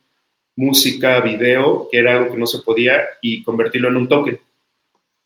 [0.57, 4.41] música, video, que era algo que no se podía, y convertirlo en un token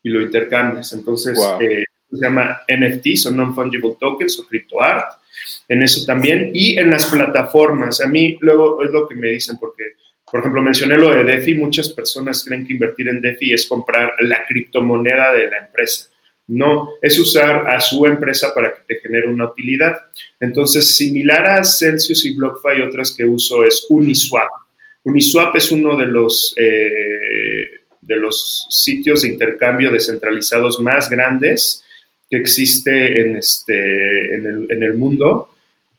[0.03, 0.93] y lo intercambias.
[0.93, 1.61] Entonces, wow.
[1.61, 5.19] eh, se llama NFT, son Non-Fungible Tokens o CryptoArt,
[5.67, 6.51] en eso también.
[6.53, 9.95] Y en las plataformas, a mí luego es lo que me dicen, porque,
[10.29, 14.13] por ejemplo, mencioné lo de DeFi, muchas personas creen que invertir en DeFi es comprar
[14.19, 16.09] la criptomoneda de la empresa.
[16.47, 19.95] No, es usar a su empresa para que te genere una utilidad.
[20.37, 24.49] Entonces, similar a Celsius y BlockFi, otras que uso es Uniswap.
[25.03, 31.83] Uniswap es uno de los eh, de los sitios de intercambio descentralizados más grandes
[32.29, 35.49] que existe en, este, en, el, en el mundo.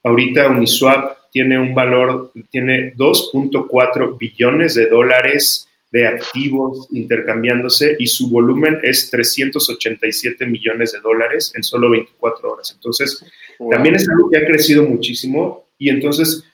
[0.03, 8.30] Ahorita Uniswap tiene un valor, tiene 2.4 billones de dólares de activos intercambiándose y su
[8.30, 12.72] volumen es 387 millones de dólares en solo 24 horas.
[12.74, 13.24] Entonces,
[13.59, 13.70] wow.
[13.70, 16.44] también es algo que ha crecido muchísimo y entonces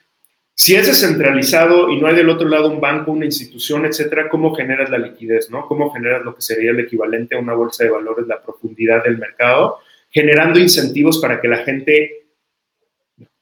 [0.58, 4.52] si es descentralizado y no hay del otro lado un banco, una institución, etcétera, ¿cómo
[4.56, 5.48] generas la liquidez?
[5.50, 5.68] ¿no?
[5.68, 9.18] ¿Cómo generas lo que sería el equivalente a una bolsa de valores, la profundidad del
[9.18, 9.78] mercado?
[10.10, 12.26] Generando incentivos para que la gente,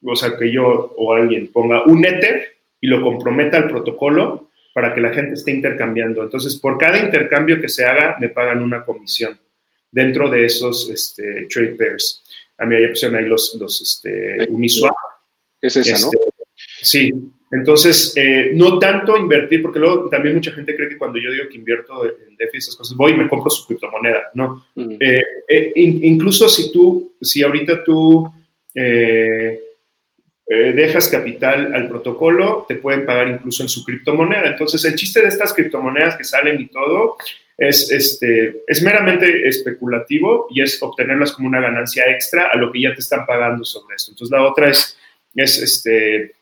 [0.02, 4.92] o sea, que yo o alguien ponga un Ether y lo comprometa al protocolo para
[4.92, 6.22] que la gente esté intercambiando.
[6.22, 9.40] Entonces, por cada intercambio que se haga, me pagan una comisión
[9.90, 12.22] dentro de esos este, trade pairs.
[12.58, 14.94] A mí ya pusieron ahí los, los este, Uniswap.
[15.62, 16.35] Es esa, este, ¿no?
[16.86, 17.12] Sí,
[17.50, 21.48] entonces, eh, no tanto invertir, porque luego también mucha gente cree que cuando yo digo
[21.48, 24.64] que invierto en DeFi esas cosas, voy y me compro su criptomoneda, ¿no?
[24.74, 24.96] Uh -huh.
[25.00, 28.30] eh, eh, in, incluso si tú, si ahorita tú
[30.48, 34.46] dejas capital al protocolo, te pueden pagar incluso en su criptomoneda.
[34.46, 37.16] Entonces, el chiste de estas criptomonedas que salen y todo
[37.58, 42.82] es, este, es meramente especulativo y es obtenerlas como una ganancia extra a lo que
[42.82, 44.12] ya te están pagando sobre esto.
[44.12, 44.96] Entonces, la otra es,
[45.34, 46.36] es este,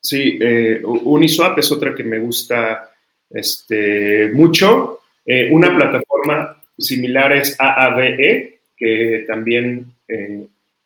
[0.00, 2.90] Sí, eh, Uniswap es otra que me gusta
[3.28, 5.00] este, mucho.
[5.24, 9.92] Eh, una plataforma similar es AAVE, que también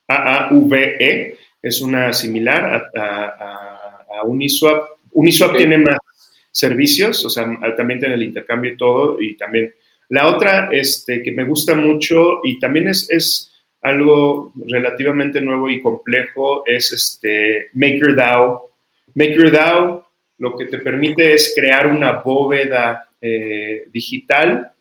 [0.08, 4.90] AAVE es una similar a, Uniswap.
[5.12, 5.98] Uniswap tiene más
[6.50, 7.46] servicios, o sea,
[7.76, 9.72] también tiene el intercambio y todo, y también
[10.08, 15.82] la otra este, que me gusta mucho y también es, es algo relativamente nuevo y
[15.82, 18.70] complejo es este MakerDAO.
[19.14, 20.06] MakerDAO
[20.38, 24.72] lo que te permite es crear una bóveda eh, digital,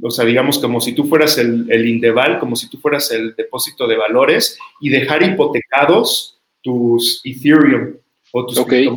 [0.00, 3.34] o sea, digamos como si tú fueras el, el, Indeval, como si tú fueras el
[3.34, 7.96] depósito de valores y dejar hipotecados tus Ethereum
[8.32, 8.88] o tus okay.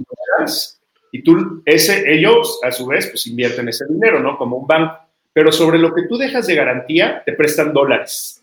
[1.11, 4.37] Y tú, ese, ellos a su vez, pues invierten ese dinero, ¿no?
[4.37, 5.05] Como un banco
[5.35, 8.41] pero sobre lo que tú dejas de garantía, te prestan dólares.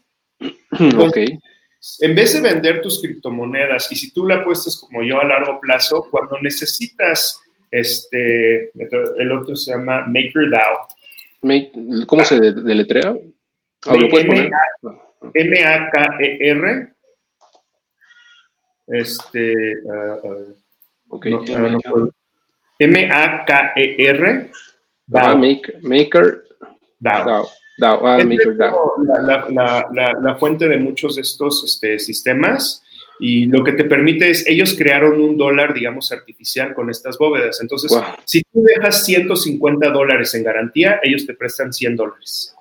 [0.98, 1.16] ok.
[2.00, 5.58] En vez de vender tus criptomonedas, y si tú la apuestas como yo a largo
[5.60, 8.70] plazo, cuando necesitas, este,
[9.18, 10.88] el otro se llama MakerDAO.
[12.06, 13.16] ¿Cómo se deletrea?
[15.34, 16.92] M-A-K-E-R.
[18.86, 19.54] Este.
[19.84, 20.56] Uh, uh,
[21.08, 21.26] ok.
[22.78, 24.50] M-A-K-E-R.
[25.82, 26.44] Maker,
[27.00, 27.48] DAO.
[27.80, 28.18] Ah,
[30.22, 32.82] la, fuente de muchos de estos este, sistemas
[33.18, 37.60] y lo que te permite es, ellos crearon un dólar, digamos, artificial con estas bóvedas.
[37.60, 37.92] Entonces,
[38.24, 42.56] si tú dejas 150 dólares en garantía, ellos te prestan 100 dólares.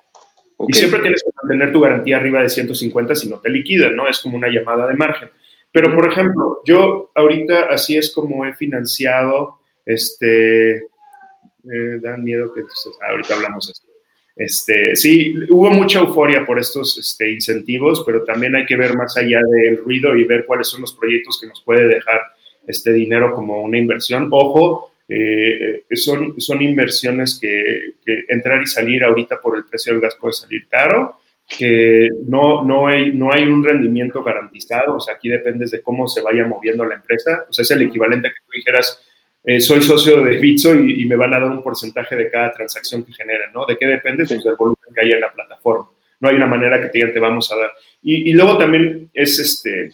[0.68, 4.06] Y siempre tienes que mantener tu garantía arriba de 150 si no te liquidan, ¿no?
[4.06, 5.30] Es como una llamada de margen.
[5.72, 12.60] Pero, por ejemplo, yo ahorita así es como he financiado, este, eh, dan miedo que,
[12.60, 13.91] entonces, ahorita hablamos de esto.
[14.34, 19.16] Este, sí, hubo mucha euforia por estos este, incentivos, pero también hay que ver más
[19.16, 22.20] allá del ruido y ver cuáles son los proyectos que nos puede dejar
[22.66, 24.28] este dinero como una inversión.
[24.30, 27.94] Ojo, eh, son, inversiones que,
[28.28, 32.86] entrar y salir ahorita por el precio del gas puede salir caro, que no, no,
[32.86, 36.86] hay, no hay un rendimiento garantizado, o sea, aquí depende de cómo se vaya moviendo
[36.86, 39.02] la empresa, o sea, es el equivalente a que tú dijeras,
[39.44, 43.04] eh, soy socio de Bitso y, me van a dar un porcentaje de cada transacción
[43.04, 43.66] que generen, ¿no?
[43.66, 44.24] ¿De qué depende?
[44.24, 45.90] Pues del volumen que haya en la plataforma.
[46.20, 47.72] No hay una manera que te digan, te vamos a dar.
[48.02, 49.90] Y, luego también es este,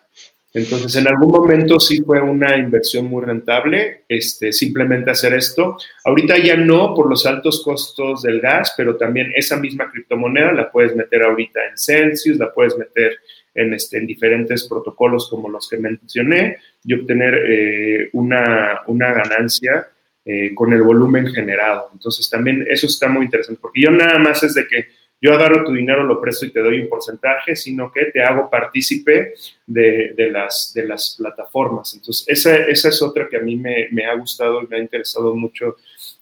[0.54, 5.76] Entonces, en algún momento sí fue una inversión muy rentable, este, simplemente hacer esto.
[6.06, 10.72] Ahorita ya no por los altos costos del gas, pero también esa misma criptomoneda la
[10.72, 13.18] puedes meter ahorita en Celsius, la puedes meter
[13.60, 19.88] en, este, en diferentes protocolos como los que mencioné y obtener eh, una, una, ganancia
[20.26, 21.89] eh, con el volumen generado.
[21.93, 24.88] Entonces también eso está muy interesante, porque yo nada más es de que
[25.22, 28.49] yo agarro tu dinero, lo presto y te doy un porcentaje, sino que te hago
[28.49, 29.34] partícipe
[29.68, 31.93] de, de, las, de las plataformas.
[31.93, 34.80] Entonces, esa, esa es otra que a mí me, me, ha gustado y me ha
[34.80, 35.76] interesado mucho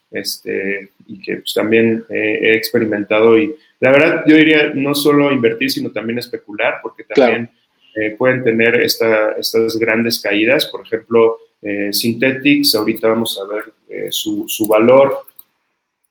[0.09, 3.37] este, y que pues, también he experimentado.
[3.37, 7.49] Y la verdad, yo diría no solo invertir, sino también especular, porque también
[7.95, 10.65] eh, pueden tener estas grandes caídas.
[10.65, 15.19] Por ejemplo, eh, Synthetics, ahorita vamos a ver eh, su, su, valor.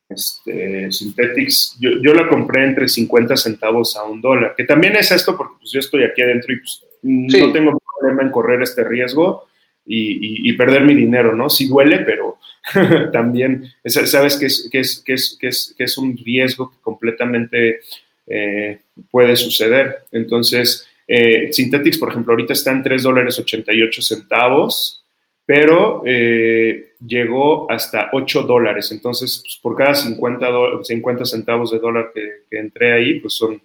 [0.08, 5.10] Este, Synthetics, yo, yo, la compré entre 50 centavos a un dólar, que también es
[5.10, 8.84] esto porque pues, yo estoy aquí adentro y pues, no tengo problema en correr este
[8.84, 9.48] riesgo
[9.86, 11.48] y, perder mi dinero, ¿no?
[11.48, 12.38] Sí duele, pero
[13.12, 16.78] también sabes que es, que es, que es, que es, que es un riesgo que
[16.80, 17.80] completamente
[18.26, 18.80] eh,
[19.10, 19.98] puede suceder.
[20.10, 25.04] Entonces, eh, Synthetics, por ejemplo, ahorita está en 3 dólares 88 centavos,
[25.44, 28.90] pero eh, llegó hasta 8 dólares.
[28.90, 30.46] Entonces, pues, por cada 50,
[30.82, 33.62] 50 centavos de dólar que, entré ahí, pues son,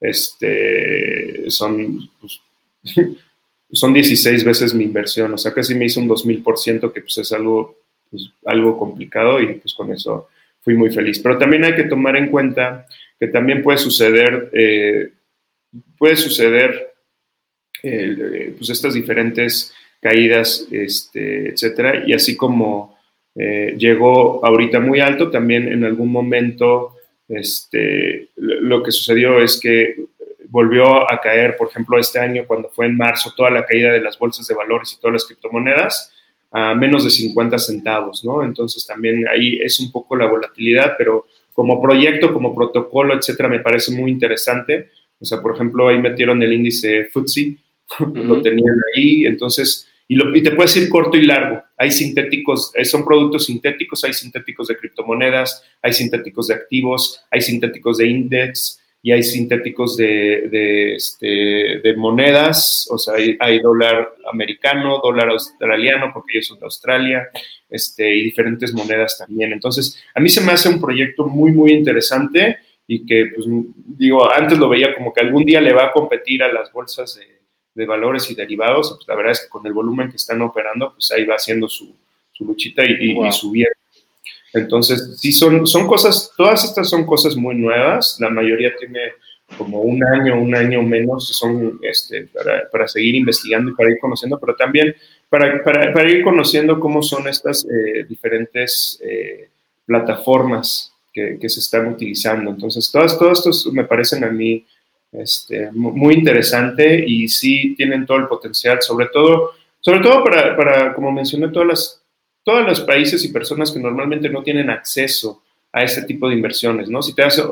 [0.00, 2.40] este, son, pues,
[3.72, 5.32] son 16 veces mi inversión.
[5.32, 7.76] O sea, casi me hizo un 2000%, que pues es algo,
[8.10, 10.28] pues, algo complicado y pues con eso
[10.60, 11.18] fui muy feliz.
[11.20, 12.86] Pero también hay que tomar en cuenta
[13.18, 15.10] que también puede suceder, eh,
[15.98, 16.92] puede suceder
[17.82, 22.98] eh, pues estas diferentes caídas, este, etcétera, y así como
[23.34, 26.96] eh, llegó ahorita muy alto, también en algún momento
[27.28, 29.96] este, lo que sucedió es que
[30.50, 34.00] volvió a caer, por ejemplo, este año, cuando fue en marzo, toda la caída de
[34.00, 36.12] las bolsas de valores y todas las criptomonedas,
[36.50, 38.42] a menos de 50 centavos, ¿no?
[38.42, 43.60] Entonces también ahí es un poco la volatilidad, pero como proyecto, como protocolo, etcétera, me
[43.60, 44.90] parece muy interesante.
[45.20, 47.56] O sea, por ejemplo, ahí metieron el índice FTSE,
[48.14, 51.62] lo tenían ahí, entonces, y, lo, y, te puedes ir corto y largo.
[51.76, 57.40] Hay sintéticos, eh, son productos sintéticos, hay sintéticos de criptomonedas, hay sintéticos de activos, hay
[57.42, 61.26] sintéticos de index, y hay sintéticos de, de, este,
[61.82, 67.28] de monedas, o sea, hay, dólar americano, dólar australiano, porque ellos son de Australia,
[67.68, 69.52] este, y diferentes monedas también.
[69.52, 73.46] Entonces, a mí se me hace un proyecto muy, muy interesante y que, pues,
[73.96, 77.16] digo, antes lo veía como que algún día le va a competir a las bolsas
[77.16, 77.40] de,
[77.74, 80.92] de valores y derivados, pues la verdad es que con el volumen que están operando,
[80.92, 81.96] pues ahí va haciendo su,
[82.32, 83.79] su luchita y, y, y subiendo.
[84.52, 89.00] Entonces, sí, son, son cosas, todas estas son cosas muy nuevas, la mayoría tiene
[89.56, 93.98] como un año, un año menos, son este, para, para seguir investigando y para ir
[94.00, 94.94] conociendo, pero también
[95.28, 99.48] para, para, para ir conociendo cómo son estas eh, diferentes eh,
[99.86, 102.50] plataformas que, que, se están utilizando.
[102.50, 104.64] Entonces, todas, todos estos me parecen a mí
[105.12, 110.94] este, muy interesante y sí tienen todo el potencial, sobre todo, sobre todo para, para
[110.94, 111.99] como mencioné, todas las
[112.44, 116.88] todos los países y personas que normalmente no tienen acceso a ese tipo de inversiones,
[116.88, 117.00] ¿no?
[117.00, 117.42] Si te hace,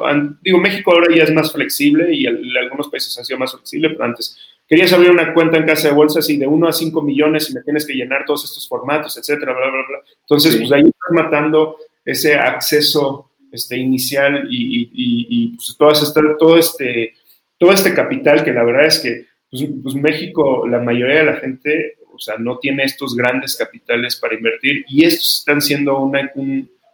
[0.43, 4.05] digo, México ahora ya es más flexible y algunos países han sido más flexibles, pero
[4.05, 4.37] antes
[4.69, 7.55] querías abrir una cuenta en casa de bolsas y de 1 a 5 millones y
[7.55, 9.99] me tienes que llenar todos estos formatos, etcétera, bla, bla, bla.
[10.21, 16.59] Entonces, pues ahí estás matando ese acceso este, inicial y, y, pues todo, este, todo,
[16.59, 17.15] este,
[17.57, 21.37] todo este capital que la verdad es que pues, pues México, la mayoría de la
[21.37, 26.31] gente o sea, no tiene estos grandes capitales para invertir y estos están siendo una,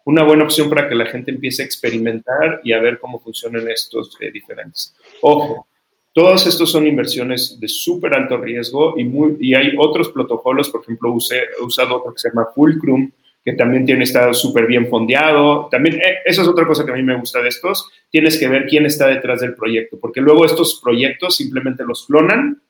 [0.04, 3.68] una buena opción para que la gente empiece a experimentar y a ver cómo funcionan
[3.68, 4.94] estos eh, diferentes.
[5.22, 5.66] Ojo,
[6.12, 10.82] todos estos son inversiones de súper alto riesgo y, muy, y hay otros protocolos, por
[10.82, 13.10] ejemplo, usé, he usado otro que se llama Fulcrum,
[13.44, 15.68] que también tiene estado súper bien fondeado.
[15.70, 17.90] También, eh, eso es otra cosa que a mí me gusta de estos.
[18.10, 22.62] Tienes que ver quién está detrás del proyecto, porque luego estos proyectos simplemente los clonan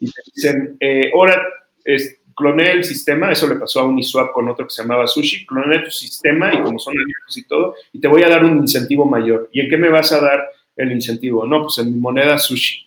[0.00, 1.42] y te dicen, eh, ahora
[1.86, 5.46] es, cloné el sistema, eso le pasó a Uniswap con otro que se llamaba Sushi,
[5.46, 8.58] cloné tu sistema y como son abiertos y todo, y te voy a dar un
[8.58, 9.48] incentivo mayor.
[9.52, 11.46] ¿Y en qué me vas a dar el incentivo?
[11.46, 12.86] No, pues en mi moneda Sushi.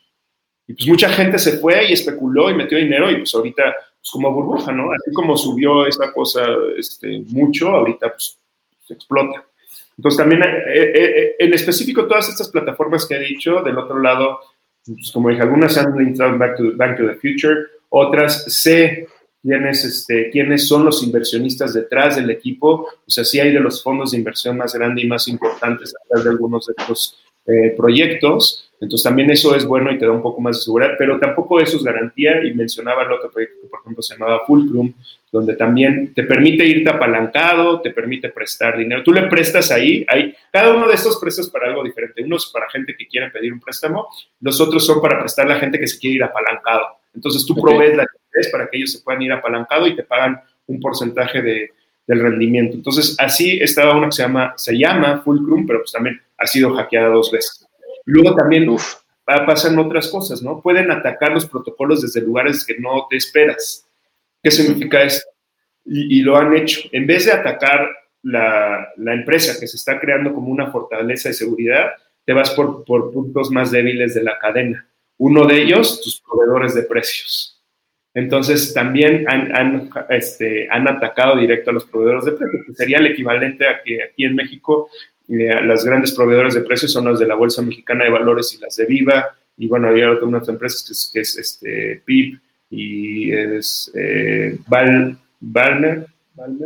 [0.68, 4.12] Y pues mucha gente se fue y especuló y metió dinero y pues ahorita, pues
[4.12, 4.92] como burbuja, ¿no?
[4.92, 6.46] Así como subió esa cosa
[6.78, 8.38] este, mucho, ahorita pues
[8.86, 9.44] se explota.
[9.98, 14.00] Entonces también, eh, eh, eh, en específico, todas estas plataformas que he dicho, del otro
[14.00, 14.40] lado,
[14.86, 19.08] pues como dije, algunas han entrado Back to, Back to the Future, otras sé
[19.42, 23.82] quiénes, este, quiénes son los inversionistas detrás del equipo, o sea, sí hay de los
[23.84, 28.70] fondos de inversión más grandes y más importantes detrás de algunos de estos eh, proyectos,
[28.82, 31.60] entonces también eso es bueno y te da un poco más de seguridad, pero tampoco
[31.60, 32.44] eso es garantía.
[32.44, 34.94] Y mencionaba el otro proyecto que por ejemplo se llamaba Fulcrum,
[35.32, 40.34] donde también te permite irte apalancado, te permite prestar dinero, tú le prestas ahí, hay,
[40.52, 43.60] cada uno de estos prestas para algo diferente, unos para gente que quiere pedir un
[43.60, 44.08] préstamo,
[44.42, 46.99] los otros son para prestar a la gente que se quiere ir apalancado.
[47.14, 50.42] Entonces tú provees la liquidez para que ellos se puedan ir apalancado y te pagan
[50.68, 51.72] un porcentaje de,
[52.08, 52.76] del rendimiento.
[52.76, 56.76] Entonces así estaba una que se llama, se llama Fulcrum, pero pues también ha sido
[56.76, 57.68] hackeada dos veces.
[58.06, 60.62] Luego también uf, pasan otras cosas, ¿no?
[60.62, 63.88] Pueden atacar los protocolos desde lugares que no te esperas.
[64.42, 65.30] ¿Qué significa esto?
[65.86, 66.82] Y, y lo han hecho.
[66.92, 67.88] En vez de atacar
[68.24, 71.92] la, la, empresa que se está creando como una fortaleza de seguridad,
[72.26, 74.89] te vas por, por puntos más débiles de la cadena.
[75.20, 77.62] Uno de ellos, tus proveedores de precios.
[78.14, 82.98] Entonces, también han, han, este, han atacado directo a los proveedores de precios, que sería
[82.98, 84.90] el equivalente a que aquí en México
[85.28, 88.62] eh, las grandes proveedores de precios son las de la Bolsa Mexicana de Valores y
[88.62, 92.40] las de Viva, y bueno, había otras empresas que es, que es este, PIB
[92.70, 96.08] y es eh, Val, Valmer,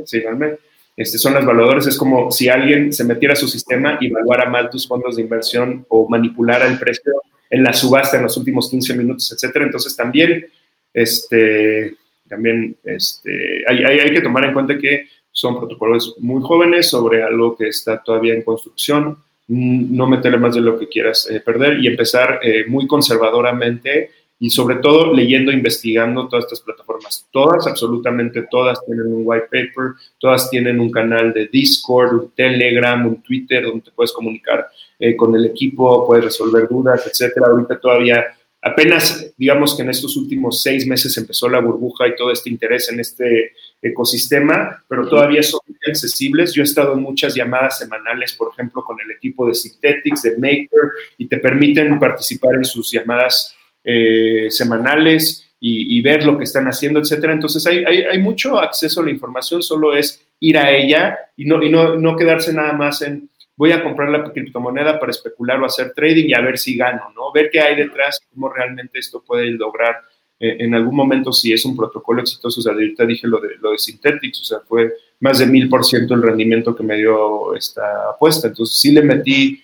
[0.05, 0.59] sí, Valmer,
[0.95, 1.87] este, son las evaluadores.
[1.87, 5.23] Es como si alguien se metiera a su sistema y evaluara mal tus fondos de
[5.23, 7.13] inversión o manipulara el precio
[7.53, 9.65] en la subasta en los últimos 15 minutos, etcétera.
[9.65, 10.47] Entonces también,
[10.91, 11.95] este,
[12.27, 17.55] también este, hay, hay, que tomar en cuenta que son protocolos muy jóvenes sobre algo
[17.55, 21.85] que está todavía en construcción, no meterle más de lo que quieras eh, perder y
[21.85, 27.27] empezar eh, muy conservadoramente y sobre todo leyendo, investigando todas estas plataformas.
[27.29, 33.05] Todas, absolutamente todas tienen un white paper, todas tienen un canal de Discord, un Telegram,
[33.05, 34.67] un Twitter donde te puedes comunicar
[35.05, 37.47] eh, con el equipo, puedes resolver dudas, etcétera.
[37.47, 38.23] Ahorita todavía
[38.61, 42.89] apenas, digamos que en estos últimos seis meses empezó la burbuja y todo este interés
[42.89, 43.51] en este
[43.81, 46.53] ecosistema, pero todavía son muy accesibles.
[46.53, 50.37] Yo he estado en muchas llamadas semanales, por ejemplo, con el equipo de Synthetics, de
[50.37, 56.65] Maker, y te permiten participar en sus llamadas eh, semanales y, ver lo que están
[56.67, 57.33] haciendo, etcétera.
[57.33, 61.61] Entonces hay, hay, mucho acceso a la información, solo es ir a ella y no,
[61.61, 65.65] y no, no quedarse nada más en voy a comprar la criptomoneda para especular o
[65.65, 67.31] hacer trading y a ver si gano, ¿no?
[67.31, 69.97] Ver qué hay detrás, cómo realmente esto puede lograr
[70.39, 72.59] eh, en algún momento si es un protocolo exitoso.
[72.59, 75.69] O sea, ahorita dije lo de, lo de Synthetix, o sea, fue más de mil
[75.69, 78.47] por ciento el rendimiento que me dio esta apuesta.
[78.47, 79.63] Entonces sí le metí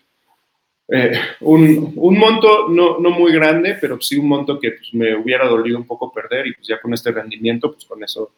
[0.87, 1.11] eh,
[1.41, 5.77] un, monto no, no, muy grande, pero sí un monto que pues, me hubiera dolido
[5.77, 8.31] un poco perder y pues ya con este rendimiento, pues con eso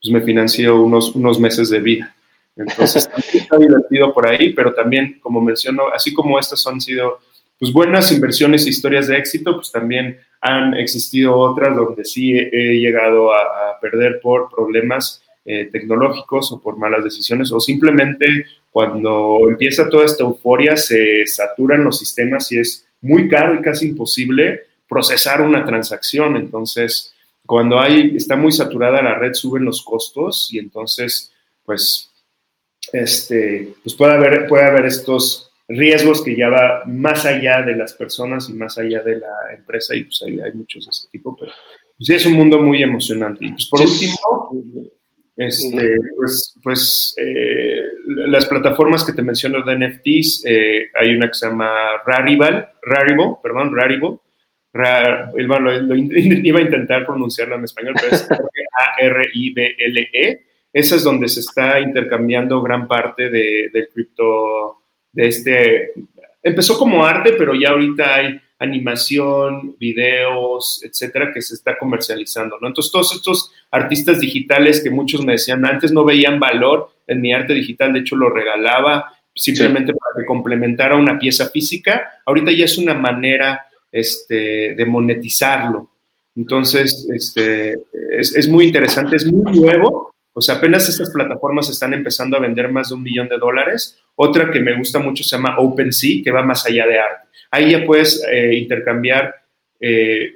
[0.00, 2.14] pues, me financió unos, unos meses de vida.
[2.58, 7.20] Entonces, está divertido por ahí, pero también, como menciono, así como estas han sido
[7.58, 12.78] pues, buenas inversiones e historias de éxito, pues también han existido otras donde sí he,
[12.78, 18.26] llegado a, perder por problemas eh, tecnológicos o por malas decisiones, o simplemente
[18.70, 23.88] cuando empieza toda esta euforia se saturan los sistemas y es muy caro y casi
[23.88, 26.36] imposible procesar una transacción.
[26.36, 27.14] Entonces,
[27.46, 31.32] cuando hay, está muy saturada la red, suben los costos y entonces,
[31.64, 32.07] pues
[32.92, 37.92] este, pues puede haber, puede haber estos riesgos que ya va más allá de las
[37.92, 41.36] personas y más allá de la empresa y pues hay, hay muchos de ese tipo,
[41.36, 41.52] pero
[41.96, 43.44] pues, sí es un mundo muy emocionante.
[43.44, 44.14] Y pues por último,
[45.36, 51.34] este, pues, pues eh, las plataformas que te menciono de NFTs, eh, hay una que
[51.34, 51.70] se llama
[52.06, 54.18] Rarible, Rarible, perdón, Rarible.
[54.72, 58.28] lo, iba a intentar pronunciarla en español, pero es
[58.98, 65.92] A-R-I-B-L-E esa es donde se está intercambiando gran parte de, del cripto, de este,
[66.42, 72.68] empezó como arte, pero ya ahorita hay animación, videos, etcétera, que se está comercializando, ¿no?
[72.68, 77.32] Entonces, todos estos artistas digitales que muchos me decían, antes no veían valor en mi
[77.32, 82.64] arte digital, de hecho lo regalaba simplemente para que complementara una pieza física, ahorita ya
[82.64, 85.90] es una manera este, de monetizarlo.
[86.34, 87.74] Entonces, este,
[88.10, 92.40] es, es muy interesante, es muy nuevo, o sea, apenas estas plataformas están empezando a
[92.40, 94.00] vender más de un millón de dólares.
[94.14, 97.28] Otra que me gusta mucho se llama OpenSea, que va más allá de arte.
[97.50, 99.34] Ahí ya puedes eh, intercambiar
[99.80, 100.32] eh,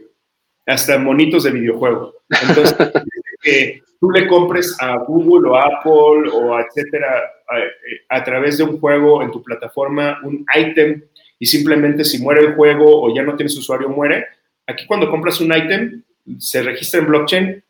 [0.67, 2.15] hasta monitos de videojuego.
[2.29, 2.77] Entonces,
[4.01, 7.23] tú le compres a Google o Apple o etcétera
[8.09, 11.01] a, a, través de un juego en tu plataforma un ítem
[11.39, 14.27] y simplemente si muere el juego o ya no tienes usuario muere,
[14.67, 16.03] aquí cuando compras un ítem
[16.39, 17.65] se registra en blockchain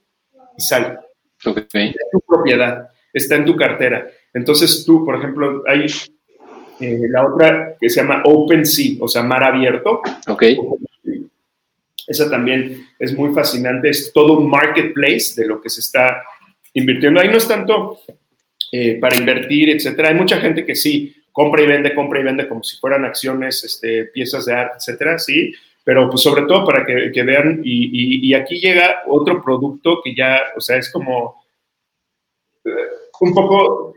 [0.57, 0.97] y sale.
[1.45, 1.88] Okay.
[1.88, 4.09] Es tu propiedad, está en tu cartera.
[4.32, 5.86] Entonces tú, por ejemplo, hay
[6.80, 10.03] eh, la otra que se llama OpenSea, o sea, mar abierto.
[10.28, 10.45] Ok.
[12.07, 16.22] Esa también es muy fascinante, es todo un marketplace de lo que se está
[16.74, 17.20] invirtiendo.
[17.20, 18.01] Ahí no es tanto
[18.72, 20.09] eh, para invertir, etcétera.
[20.09, 23.64] Hay mucha gente que sí compra y vende, compra y vende como si fueran acciones,
[23.64, 25.53] este, piezas de arte, etcétera, sí,
[25.84, 30.41] pero pues sobre todo para que, vean, y, y, aquí llega otro producto que ya,
[30.57, 31.42] o sea, es como
[32.64, 32.71] eh,
[33.21, 33.95] un poco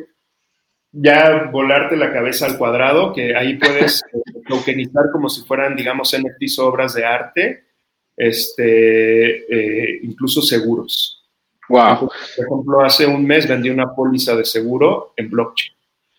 [0.92, 4.02] ya volarte la cabeza al cuadrado, que ahí puedes
[4.48, 7.66] tokenizar como si fueran, digamos, NFTs obras de arte,
[8.16, 11.24] este, eh, incluso seguros.
[11.68, 12.10] Wow.
[12.36, 15.75] Por ejemplo, hace un mes vendí una póliza de seguro en blockchain.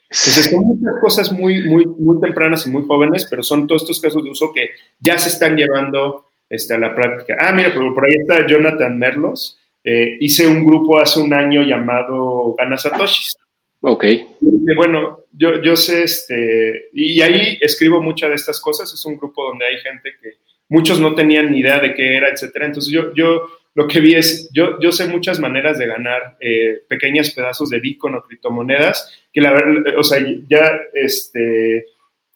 [0.08, 4.00] Entonces, son muchas cosas muy, muy, muy tempranas y muy jóvenes, pero son todos estos
[4.00, 4.70] casos de uso que
[5.00, 7.36] ya se están llevando este, a la práctica.
[7.40, 9.58] Ah, mira, por, por ahí está Jonathan Merlos.
[9.82, 13.36] Eh, hice un grupo hace un año llamado Gana Satoshis.
[13.80, 14.04] Ok.
[14.04, 18.92] Y, bueno, yo, yo sé, este, y ahí escribo muchas de estas cosas.
[18.92, 20.34] Es un grupo donde hay gente que
[20.68, 22.66] muchos no tenían ni idea de qué era, etcétera.
[22.66, 26.80] Entonces, yo, yo lo que vi es, yo, yo sé muchas maneras de ganar eh,
[26.88, 31.76] pequeños pedazos de Bitcoin o criptomonedas, que la verdad, o sea, ya, este,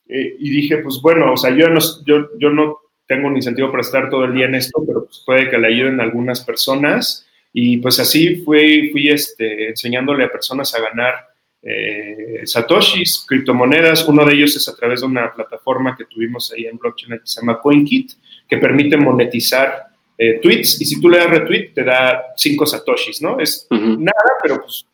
[0.07, 3.71] eh, y dije, pues bueno, o sea, yo no, yo, yo no tengo un incentivo
[3.71, 7.27] para estar todo el día en esto, pero pues puede que le ayuden algunas personas.
[7.55, 11.27] Y pues así fui, fui este, enseñándole a personas a ganar
[11.63, 14.07] eh, satoshis, criptomonedas.
[14.07, 17.27] Uno de ellos es a través de una plataforma que tuvimos ahí en blockchain que
[17.27, 18.13] se llama CoinKit,
[18.47, 19.90] que permite monetizar
[20.23, 23.41] eh, tweets y si tú le das retweet te da 5 satoshis, ¿no?
[23.41, 24.85] Es nada, pero pues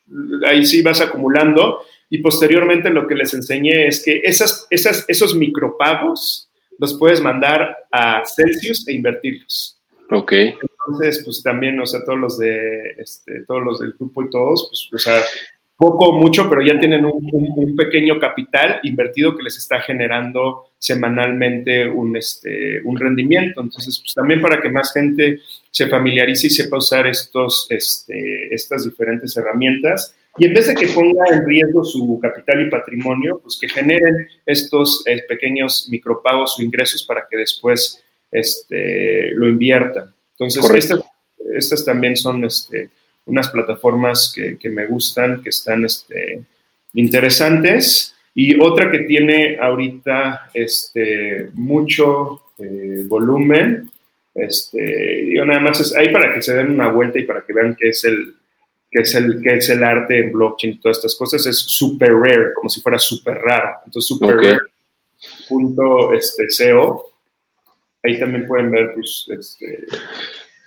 [0.46, 5.34] ahí sí vas acumulando y posteriormente lo que les enseñé es que esas, esas, esos
[5.34, 6.48] micropagos
[6.78, 9.80] los puedes mandar a Celsius e invertirlos.
[10.12, 10.32] Ok.
[10.32, 14.68] Entonces, pues también, o sea, todos los de, este, todos los del grupo y todos,
[14.70, 15.24] pues, o sea,
[15.76, 22.16] poco, mucho, pero ya tienen un, pequeño capital invertido que les está generando semanalmente un,
[22.16, 23.60] este, un rendimiento.
[23.60, 25.40] Entonces, pues también para que más gente
[25.70, 30.14] se familiarice y sepa usar estos, este, estas diferentes herramientas.
[30.38, 34.28] Y en vez de que ponga en riesgo su capital y patrimonio, pues que generen
[34.44, 40.14] estos eh, pequeños micropagos o ingresos para que después este, lo inviertan.
[40.32, 41.00] Entonces, estas,
[41.54, 42.90] estas, también son este,
[43.26, 46.42] unas plataformas que, que, me gustan, que están este,
[46.94, 48.14] interesantes.
[48.34, 53.90] Y otra que tiene ahorita este, mucho eh, volumen,
[54.34, 57.52] este, yo nada más es ahí para que se den una vuelta y para que
[57.52, 58.34] vean qué es el,
[58.90, 62.12] qué es el, qué es el arte en blockchain y todas estas cosas, es super
[62.12, 63.76] rare, como si fuera super raro.
[63.86, 64.60] Entonces, super rare.
[65.48, 67.10] Punto, este, SEO.
[68.02, 69.86] Ahí también pueden ver, pues, este,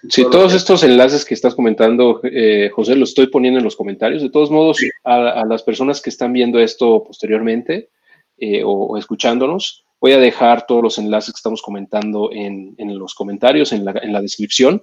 [0.08, 4.22] Sí, todos estos enlaces que estás comentando, eh, José, los estoy poniendo en los comentarios.
[4.22, 7.90] De todos modos, a, las personas que están viendo esto posteriormente
[8.38, 13.74] eh, o, escuchándonos, voy a dejar todos los enlaces que estamos comentando en, los comentarios,
[13.74, 14.82] en la, descripción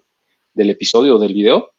[0.52, 1.72] del episodio o del video.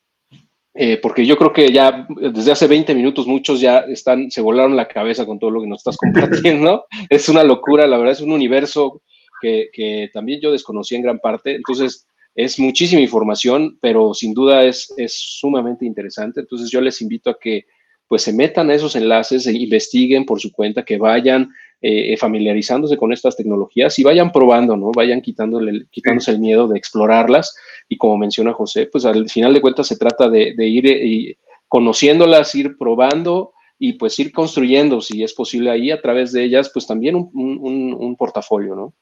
[0.73, 4.75] Eh, porque yo creo que ya desde hace 20 minutos muchos ya están, se volaron
[4.75, 6.85] la cabeza con todo lo que nos estás compartiendo.
[7.09, 9.03] es una locura, la verdad, es un universo
[9.41, 11.55] que, que también yo desconocí en gran parte.
[11.55, 12.07] Entonces,
[12.37, 16.39] es muchísima información, pero sin duda es, es sumamente interesante.
[16.39, 17.65] Entonces yo les invito a que
[18.07, 21.49] pues se metan a esos enlaces, e investiguen por su cuenta, que vayan
[21.81, 24.91] eh, familiarizándose con estas tecnologías y vayan probando, ¿no?
[24.95, 27.55] Vayan quitándole, quitándose el miedo de explorarlas.
[27.89, 31.37] Y como menciona José, pues al final de cuentas se trata de, ir eh,
[31.67, 36.69] conociéndolas, ir probando y pues ir construyendo, si es posible ahí, a través de ellas,
[36.71, 38.93] pues también un, un portafolio, ¿no?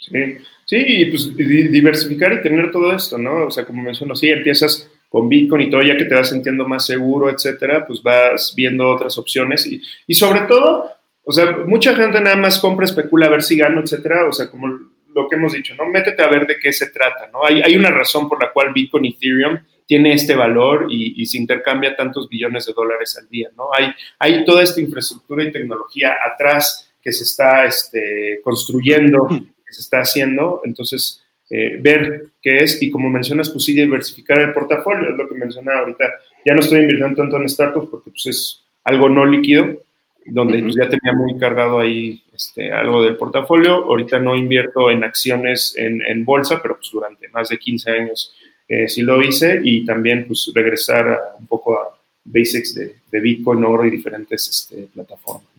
[0.00, 3.46] Sí, sí, pues diversificar y tener todo esto, ¿no?
[3.46, 6.66] O sea, como menciono, sí, empiezas con Bitcoin y todo, ya que te vas sintiendo
[6.66, 10.90] más seguro, etcétera, pues vas viendo otras opciones y, y sobre todo,
[11.24, 14.48] o sea, mucha gente nada más compra, especula a ver si gano, etcétera, o sea,
[14.48, 15.86] como lo que hemos dicho, ¿no?
[15.86, 17.44] Métete a ver de qué se trata, ¿no?
[17.44, 21.26] Hay, hay una razón por la cual Bitcoin y Ethereum tiene este valor y, y,
[21.26, 23.70] se intercambia tantos billones de dólares al día, ¿no?
[23.76, 29.28] Hay, hay toda esta infraestructura y tecnología atrás que se está este, construyendo
[29.72, 34.52] se está haciendo, entonces eh, ver qué es y como mencionas, pues sí diversificar el
[34.52, 36.04] portafolio, es lo que mencionaba ahorita.
[36.44, 39.82] Ya no estoy invirtiendo tanto en startups porque pues es algo no líquido,
[40.26, 43.84] donde pues, ya tenía muy cargado ahí este, algo del portafolio.
[43.84, 48.32] Ahorita no invierto en acciones en, en bolsa, pero pues durante más de 15 años
[48.68, 53.64] eh, sí lo hice y también pues regresar un poco a basics de, de Bitcoin,
[53.64, 55.50] oro y diferentes este, plataformas.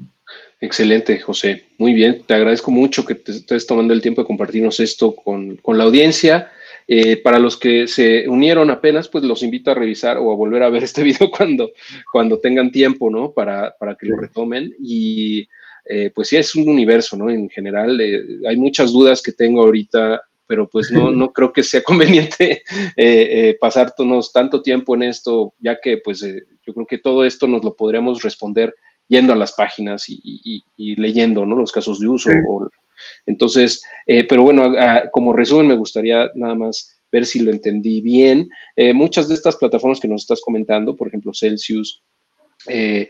[0.64, 1.64] Excelente, José.
[1.80, 5.60] Muy bien, te agradezco mucho que te estés tomando el tiempo de compartirnos esto con,
[5.66, 6.52] la audiencia.
[6.88, 10.62] Eh, para los que se unieron apenas, pues los invito a revisar o a volver
[10.62, 11.72] a ver este video cuando,
[12.12, 13.32] cuando tengan tiempo, ¿no?
[13.32, 14.72] Para, para que lo retomen.
[14.80, 15.48] Y
[15.86, 17.32] eh, pues sí, es un universo, ¿no?
[17.32, 21.64] En general, eh, hay muchas dudas que tengo ahorita, pero pues no, no creo que
[21.64, 22.62] sea conveniente
[23.60, 27.76] pasarnos tanto tiempo en esto, ya que pues yo creo que todo esto nos lo
[27.76, 28.76] podríamos responder
[29.12, 31.58] yendo a las páginas y, leyendo ¿no?
[31.58, 32.30] los casos de uso.
[33.26, 34.74] entonces, eh, pero bueno,
[35.12, 38.50] como resumen me gustaría nada más ver si lo entendí bien.
[38.74, 42.02] Eh, muchas de estas plataformas que nos estás comentando, por ejemplo, Celsius,
[42.70, 43.10] eh,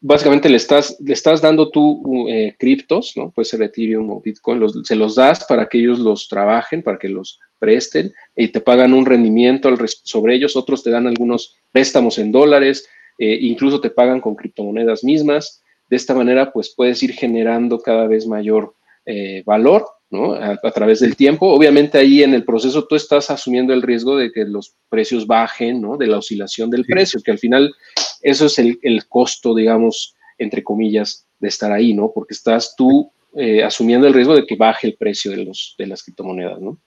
[0.00, 3.30] básicamente le estás, le estás dando tú criptos, ¿no?
[3.30, 7.08] Puede ser Ethereum o Bitcoin, se los das para que ellos los trabajen, para que
[7.08, 9.74] los presten y te pagan un rendimiento
[10.04, 12.86] sobre ellos, otros te dan algunos préstamos en dólares,
[13.18, 15.62] eh, incluso te pagan con criptomonedas mismas.
[15.88, 18.74] De esta manera, pues puedes ir generando cada vez mayor
[19.06, 20.34] eh, valor ¿no?
[20.34, 21.48] A, través del tiempo.
[21.48, 25.80] Obviamente ahí en el proceso tú estás asumiendo el riesgo de que los precios bajen,
[25.80, 25.96] ¿no?
[25.96, 27.74] de la oscilación del precio, que al final
[28.22, 28.78] eso es el,
[29.08, 32.12] costo, digamos, entre comillas, de estar ahí, ¿no?
[32.14, 35.86] Porque estás tú eh, asumiendo el riesgo de que baje el precio de, los, de
[35.86, 36.78] las criptomonedas, ¿no?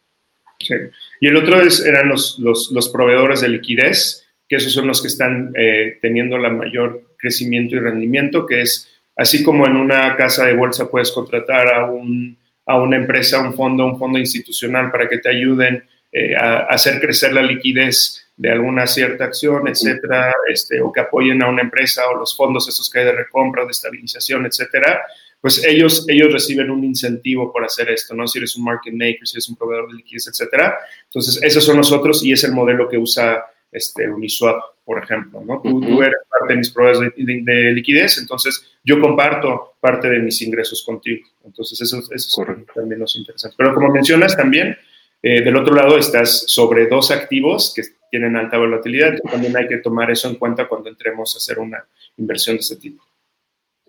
[0.60, 0.74] Sí.
[1.22, 5.02] Y el otro es, eran los, los, los proveedores de liquidez, que esos son los
[5.02, 10.16] que están eh, teniendo la mayor crecimiento y rendimiento, que es así como en una
[10.16, 14.92] casa de bolsa puedes contratar a, un, a una empresa, un fondo, un fondo institucional
[14.92, 20.34] para que te ayuden eh, a, hacer crecer la liquidez de alguna cierta acción, etcétera,
[20.48, 23.66] este, o que apoyen a una empresa o los fondos esos que hay de recompra,
[23.66, 25.02] de estabilización, etcétera,
[25.42, 28.28] pues ellos, ellos reciben un incentivo por hacer esto, ¿no?
[28.28, 30.78] Si eres un market maker, si eres un proveedor de liquidez, etcétera.
[31.06, 33.44] Entonces, esos son nosotros y es el modelo que usa
[33.78, 35.62] este, Uniswap, por ejemplo, ¿no?
[35.62, 40.84] Tú, eres parte de mis proveedores de, liquidez, entonces yo comparto parte de mis ingresos
[40.86, 41.26] contigo.
[41.46, 43.52] Entonces, eso, eso también nos interesa.
[43.58, 44.78] Pero como mencionas también,
[45.22, 49.78] eh, del otro lado estás sobre dos activos que tienen alta volatilidad, también hay que
[49.78, 51.84] tomar eso en cuenta cuando entremos a hacer una
[52.18, 53.04] inversión de este tipo.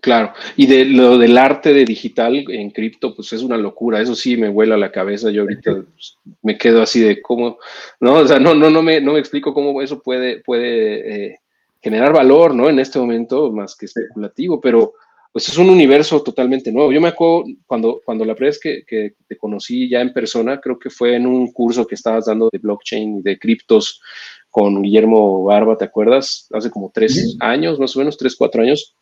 [0.01, 4.15] Claro, y de lo del arte de digital en cripto, pues es una locura, eso
[4.15, 7.57] sí me vuela la cabeza, yo ahorita pues, me quedo así de cómo,
[7.99, 11.39] no, o sea, no, no, no me, no me explico cómo eso puede, puede eh,
[11.81, 12.69] generar valor, ¿no?
[12.69, 14.93] En este momento, más que especulativo, pero
[15.33, 16.91] pues es un universo totalmente nuevo.
[16.91, 20.59] Yo me acuerdo cuando, cuando la primera vez que, que te conocí ya en persona,
[20.61, 24.01] creo que fue en un curso que estabas dando de blockchain y de criptos
[24.49, 26.47] con Guillermo Barba, ¿te acuerdas?
[26.51, 28.95] Hace como tres años, más o menos, tres, cuatro años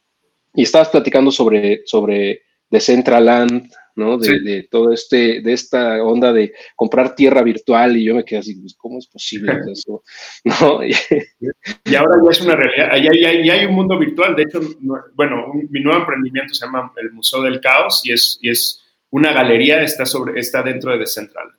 [0.53, 4.17] y estabas platicando sobre, sobre Decentraland, ¿no?
[4.17, 8.39] De, de, todo este, de esta onda de comprar tierra virtual y yo me quedé
[8.39, 10.03] así, pues, ¿cómo es posible eso?
[10.43, 10.79] ¿No?
[11.85, 14.61] y ahora ya es una realidad, ya, ya, hay un mundo virtual, de hecho,
[15.15, 19.33] bueno, mi nuevo emprendimiento se llama el Museo del Caos y es, y es una
[19.33, 21.57] galería, está, sobre, está dentro de Decentraland.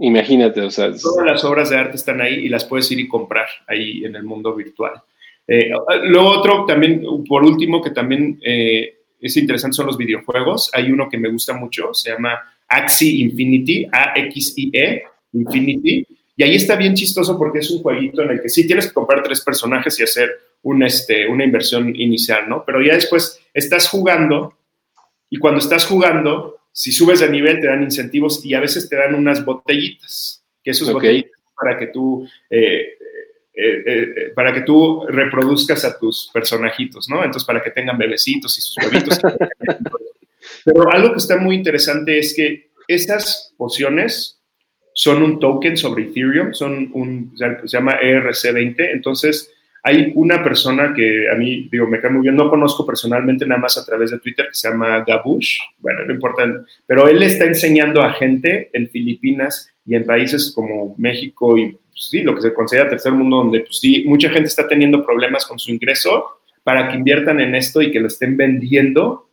[0.00, 0.92] Imagínate, o sea.
[0.92, 4.14] Todas las obras de arte están ahí y las puedes ir y comprar ahí en
[4.14, 5.02] el mundo virtual.
[5.48, 5.70] Eh,
[6.04, 10.70] lo otro, también, por último, que también eh, es interesante son los videojuegos.
[10.74, 12.38] Hay uno que me gusta mucho, se llama
[12.68, 15.02] Axie Infinity, A-X-I-E
[15.32, 16.06] Infinity.
[16.36, 18.92] Y ahí está bien chistoso porque es un jueguito en el que sí tienes que
[18.92, 20.30] comprar tres personajes y hacer
[20.62, 22.64] un, este, una inversión inicial, ¿no?
[22.64, 24.54] Pero ya después estás jugando
[25.30, 28.96] y cuando estás jugando, si subes de nivel te dan incentivos y a veces te
[28.96, 32.97] dan unas botellitas, que esos botellitas para que tú eh,
[33.60, 37.24] eh, eh, para que tú reproduzcas a tus personajitos, ¿no?
[37.24, 39.18] Entonces, para que tengan bebecitos y sus bebitos.
[40.64, 44.40] Pero algo que está muy interesante es que estas pociones
[44.94, 49.52] son un token sobre Ethereum, son un, se llama ERC20, entonces
[49.82, 53.60] hay una persona que a mí, digo, me cae muy bien, no conozco personalmente nada
[53.60, 56.44] más a través de Twitter, que se llama Gabush, bueno, no importa,
[56.86, 62.10] pero él está enseñando a gente en Filipinas y en países como México y pues,
[62.10, 65.44] sí, lo que se considera tercer mundo, donde pues sí, mucha gente está teniendo problemas
[65.44, 66.24] con su ingreso
[66.62, 69.28] para que inviertan en esto y que lo estén vendiendo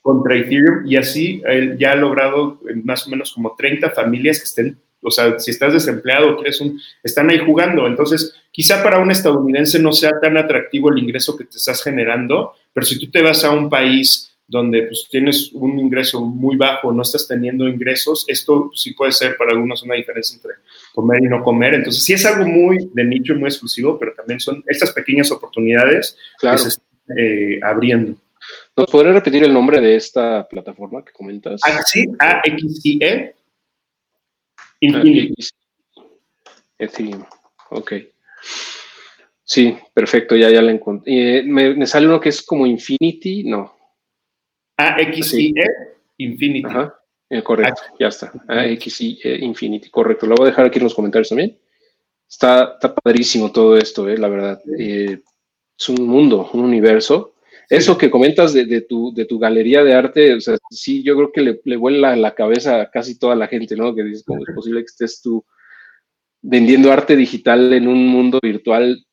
[0.00, 4.44] contra Ethereum y así él ya ha logrado más o menos como 30 familias que
[4.44, 7.86] estén, o sea, si estás desempleado, quieres un, están ahí jugando.
[7.86, 12.54] Entonces, quizá para un estadounidense no sea tan atractivo el ingreso que te estás generando,
[12.72, 16.92] pero si tú te vas a un país donde pues, tienes un ingreso muy bajo,
[16.92, 20.54] no estás teniendo ingresos, esto sí puede ser para algunos una diferencia entre
[20.92, 21.74] comer y no comer.
[21.74, 26.16] Entonces, sí es algo muy de nicho, muy exclusivo, pero también son estas pequeñas oportunidades
[26.40, 26.84] que se están
[27.16, 28.16] eh, abriendo.
[28.76, 31.60] ¿Nos podrías repetir el nombre de esta plataforma que comentas?
[31.62, 33.34] Axi, A-X-I-E.
[36.76, 37.24] Ethereum.
[37.70, 37.92] Ok.
[39.44, 41.38] Sí, perfecto, ya, ya la encontré.
[41.38, 43.79] Eh, me, me, sale uno que es como Infinity, no.
[44.80, 45.64] A-X-I-E,
[46.18, 46.66] Infinity.
[46.68, 47.00] Ajá.
[47.30, 48.32] Eh, correcto, ya está.
[48.48, 50.26] X y e Infinity, correcto.
[50.26, 51.56] Lo voy a dejar aquí en los comentarios también.
[52.28, 54.60] Está, está padrísimo todo esto, eh, la verdad.
[54.76, 55.20] Eh,
[55.78, 57.34] es un mundo, un universo.
[57.68, 61.30] Eso que comentas de, tu, de tu galería de arte, o sea, sí, yo creo
[61.30, 63.94] que le, le vuela la cabeza a casi toda la gente, ¿no?
[63.94, 65.44] Que dices, ¿cómo es posible que estés tú
[66.42, 69.06] vendiendo arte digital en un mundo virtual?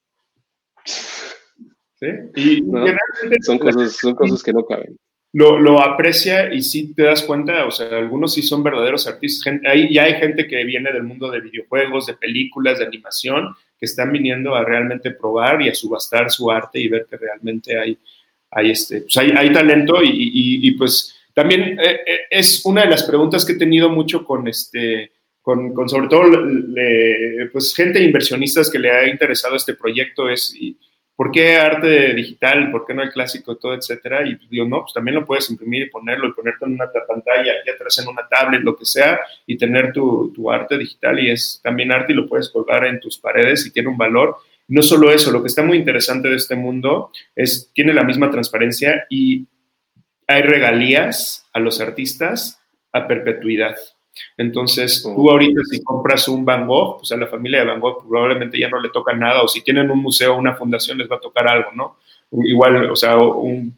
[0.84, 2.64] Sí, y
[3.44, 4.98] son, cosas, son cosas que no caben
[5.34, 9.54] lo, aprecia y sí te das cuenta, o sea, algunos sí son verdaderos artistas.
[9.90, 14.12] ya hay gente que viene del mundo de videojuegos, de películas, de animación, que están
[14.12, 17.98] viniendo a realmente probar y a subastar su arte y ver que realmente hay,
[18.52, 23.46] hay, este, pues hay, talento y, pues también eh, eh, es una de las preguntas
[23.46, 25.12] que he tenido mucho con este...
[25.42, 26.24] Con, sobre todo
[27.54, 30.54] pues gente inversionistas que le ha interesado este proyecto es
[31.18, 32.72] ¿por qué arte digital?
[32.72, 34.26] ¿Por qué no el clásico, todo, etcétera?
[34.26, 37.54] Y digo, no, pues también lo puedes imprimir y ponerlo y ponerte en una pantalla,
[37.66, 41.32] y atrás en una tablet, lo que sea, y tener tu, tu, arte digital y
[41.32, 44.38] es también arte y lo puedes colgar en tus paredes y tiene un valor.
[44.68, 48.30] No solo eso, lo que está muy interesante de este mundo es, tiene la misma
[48.30, 49.48] transparencia y
[50.28, 52.62] hay regalías a los artistas
[52.94, 53.76] a perpetuidad.
[54.38, 58.08] Entonces, tú ahorita si compras un Van Gogh, pues a la familia de Van Gogh
[58.08, 61.10] probablemente ya no le toca nada, o si tienen un museo o una fundación les
[61.10, 61.98] va a tocar algo, ¿no?
[62.32, 63.76] Igual, o sea, un,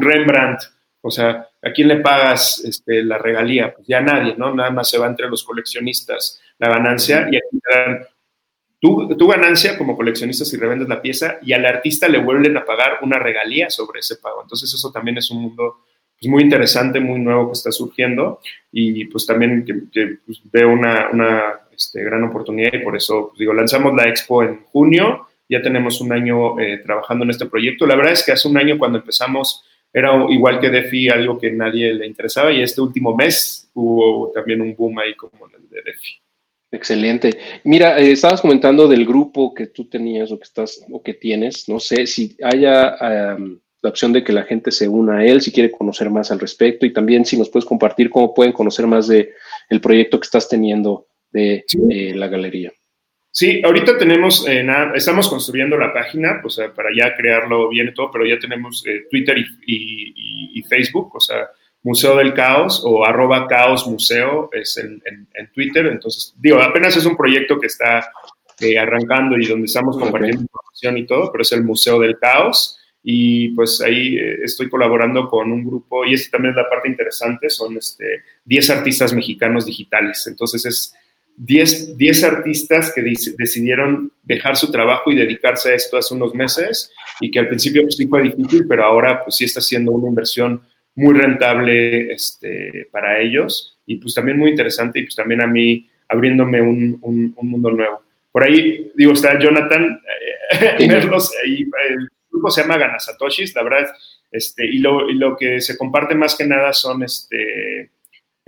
[0.00, 0.60] Rembrandt,
[1.00, 3.74] o sea, ¿a quién le pagas este, la regalía?
[3.74, 4.54] Pues ya nadie, ¿no?
[4.54, 8.06] Nada más se va entre los coleccionistas la ganancia y aquí te dan
[8.80, 12.64] tu, tu, ganancia como coleccionista si revendes la pieza y al artista le vuelven a
[12.64, 14.42] pagar una regalía sobre ese pago.
[14.42, 15.84] Entonces eso también es un mundo
[16.20, 18.40] pues, muy interesante, muy nuevo que está surgiendo
[18.72, 23.38] y pues también que, pues, veo una, una este, gran oportunidad y por eso pues,
[23.38, 27.86] digo, lanzamos la expo en junio, ya tenemos un año eh, trabajando en este proyecto.
[27.86, 31.50] La verdad es que hace un año cuando empezamos era igual que DeFi, algo que
[31.50, 35.82] nadie le interesaba y este último mes hubo también un boom ahí como el de
[35.82, 36.20] DeFi.
[36.70, 37.38] Excelente.
[37.64, 41.68] Mira, eh, estabas comentando del grupo que tú tenías o que estás o que tienes.
[41.68, 43.36] No sé si haya
[43.80, 46.40] la opción de que la gente se una a él, si quiere conocer más al
[46.40, 49.34] respecto y también si nos puedes compartir cómo pueden conocer más de
[49.68, 52.72] el proyecto que estás teniendo de eh, la galería.
[53.30, 57.94] Sí, ahorita tenemos, eh, estamos construyendo la página, o sea, para ya crearlo bien y
[57.94, 61.48] todo, pero ya tenemos Twitter y, y, Facebook, o sea,
[61.82, 65.00] Museo del Caos o arroba Caos Museo es en,
[65.54, 65.86] Twitter.
[65.86, 68.10] Entonces, digo, apenas es un proyecto que está
[68.60, 72.77] eh, arrancando y donde estamos compartiendo información y todo, pero es el Museo del Caos.
[73.02, 76.88] Y pues ahí eh, estoy colaborando con un grupo, y esta también es la parte
[76.88, 80.26] interesante, son este, 10 artistas mexicanos digitales.
[80.26, 80.94] Entonces es
[81.38, 86.92] 10, 10 artistas que decidieron dejar su trabajo y dedicarse a esto hace unos meses
[87.20, 90.08] y que al principio pues, sí fue difícil, pero ahora pues sí está siendo una
[90.08, 90.60] inversión
[90.96, 95.88] muy rentable este, para ellos y pues también muy interesante y pues también a mí
[96.08, 98.02] abriéndome un, un, mundo nuevo.
[98.32, 100.00] Por ahí, digo, está Jonathan
[100.60, 101.64] eh, Merlos, ahí,
[102.38, 103.90] grupo se llama Ganasatoshis, la verdad,
[104.30, 107.90] este, y, lo, y lo que se comparte más que nada son este,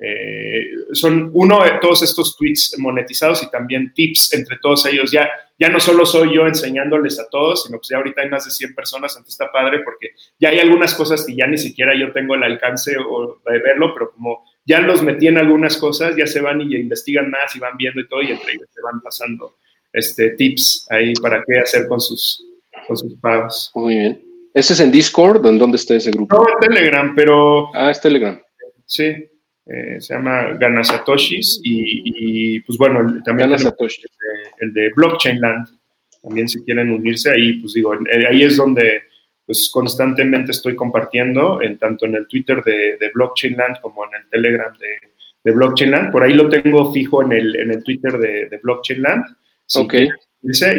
[0.03, 5.13] eh, son uno de todos estos tweets monetizados y también tips entre todos ellos.
[5.13, 8.47] Ya, ya no solo soy yo enseñándoles a todos, sino que ya ahorita hay más
[8.47, 11.95] de 100 personas, entonces está padre porque ya hay algunas cosas que ya ni siquiera
[11.95, 16.17] yo tengo el alcance o de verlo, pero como ya los metí en algunas cosas,
[16.17, 18.81] ya se van y investigan más y van viendo y todo, y entre ellos se
[18.81, 19.57] van pasando
[19.93, 22.43] este, tips ahí para qué hacer con sus,
[22.87, 23.71] con sus pagos.
[23.75, 24.23] Muy bien.
[24.53, 25.47] ¿Ese es en Discord?
[25.47, 26.37] ¿En dónde está ese grupo?
[26.37, 27.75] No, en Telegram, pero...
[27.75, 28.41] Ah, es Telegram.
[28.85, 29.15] Sí.
[29.67, 32.03] Eh, se llama Ganasatoshis y,
[32.57, 33.73] y pues bueno, también el de,
[34.59, 35.69] el de Blockchain Land,
[36.23, 39.03] también si quieren unirse ahí, pues digo, eh, ahí es donde
[39.47, 44.11] pues constantemente estoy compartiendo, en, tanto en el Twitter de, de Blockchain Land como en
[44.15, 44.97] el Telegram de,
[45.45, 48.59] de, Blockchain Land, por ahí lo tengo fijo en el, en el Twitter de, de
[48.59, 49.25] Blockchain Land.
[49.77, 49.95] ok.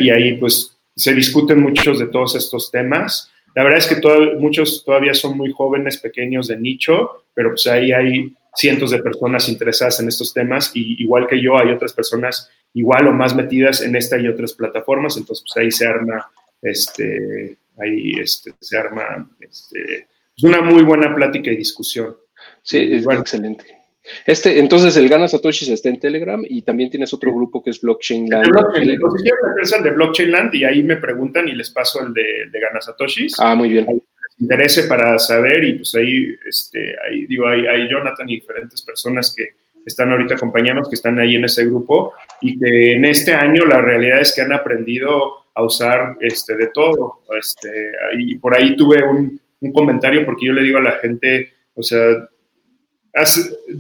[0.02, 3.32] y ahí pues se discuten muchos de todos estos temas.
[3.56, 7.92] La verdad es que muchos todavía son muy jóvenes, pequeños de nicho, pero pues ahí
[7.92, 12.50] hay cientos de personas interesadas en estos temas y igual que yo hay otras personas
[12.74, 16.30] igual o más metidas en esta y otras plataformas, entonces pues ahí se arma,
[16.62, 22.16] este, ahí este, se arma este, pues, una muy buena plática y discusión.
[22.64, 23.22] Sí, es bueno.
[23.22, 23.81] excelente.
[24.26, 27.82] Este, entonces, el Gana Satoshi está en Telegram y también tienes otro grupo que es
[27.82, 28.48] Blockchain Land.
[28.48, 32.60] Blockchain, el de Blockchain Land y ahí me preguntan y les paso el de, de
[32.60, 33.36] Gana Satoshis.
[33.40, 34.02] Ah, muy bien
[34.42, 39.34] interese para saber y pues ahí, este, ahí digo, hay, hay Jonathan y diferentes personas
[39.36, 39.50] que
[39.86, 43.82] están ahorita acompañándonos, que están ahí en ese grupo y que en este año la
[43.82, 47.22] realidad es que han aprendido a usar este, de todo.
[47.38, 51.54] Este, y por ahí tuve un, un comentario porque yo le digo a la gente,
[51.76, 52.00] o sea,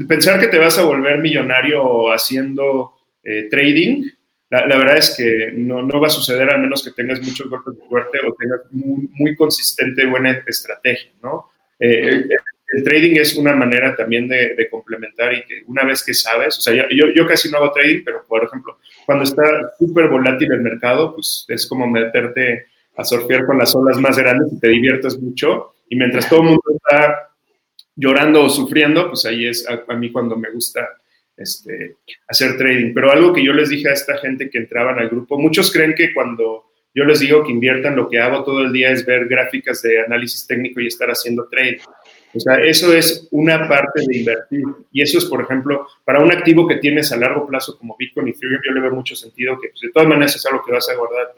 [0.07, 2.93] pensar que te vas a volver millonario haciendo
[3.23, 4.09] eh, trading,
[4.49, 7.73] la, verdad es que no, no, va a suceder a menos que tengas muchos golpes
[7.77, 11.51] de suerte o tengas muy, muy consistente buena estrategia, ¿no?
[11.79, 12.27] Eh,
[12.73, 16.57] el, trading es una manera también de, de, complementar y que una vez que sabes,
[16.57, 19.43] o sea, yo, yo casi no hago trading, pero por ejemplo, cuando está
[19.77, 24.51] súper volátil el mercado, pues es como meterte a surfear con las olas más grandes
[24.53, 25.73] y te diviertes mucho.
[25.89, 27.30] Y mientras todo el mundo está
[27.95, 30.87] llorando o sufriendo, pues ahí es a, mí cuando me gusta
[31.37, 31.97] este,
[32.27, 32.93] hacer trading.
[32.93, 35.93] Pero algo que yo les dije a esta gente que entraban al grupo, muchos creen
[35.95, 39.27] que cuando yo les digo que inviertan, lo que hago todo el día es ver
[39.27, 41.79] gráficas de análisis técnico y estar haciendo trading.
[42.33, 44.63] O sea, eso es una parte de invertir.
[44.91, 48.27] Y eso es, por ejemplo, para un activo que tienes a largo plazo como Bitcoin
[48.27, 50.71] y Ethereum, yo le veo mucho sentido que pues, de todas maneras es algo que
[50.71, 51.33] vas a guardar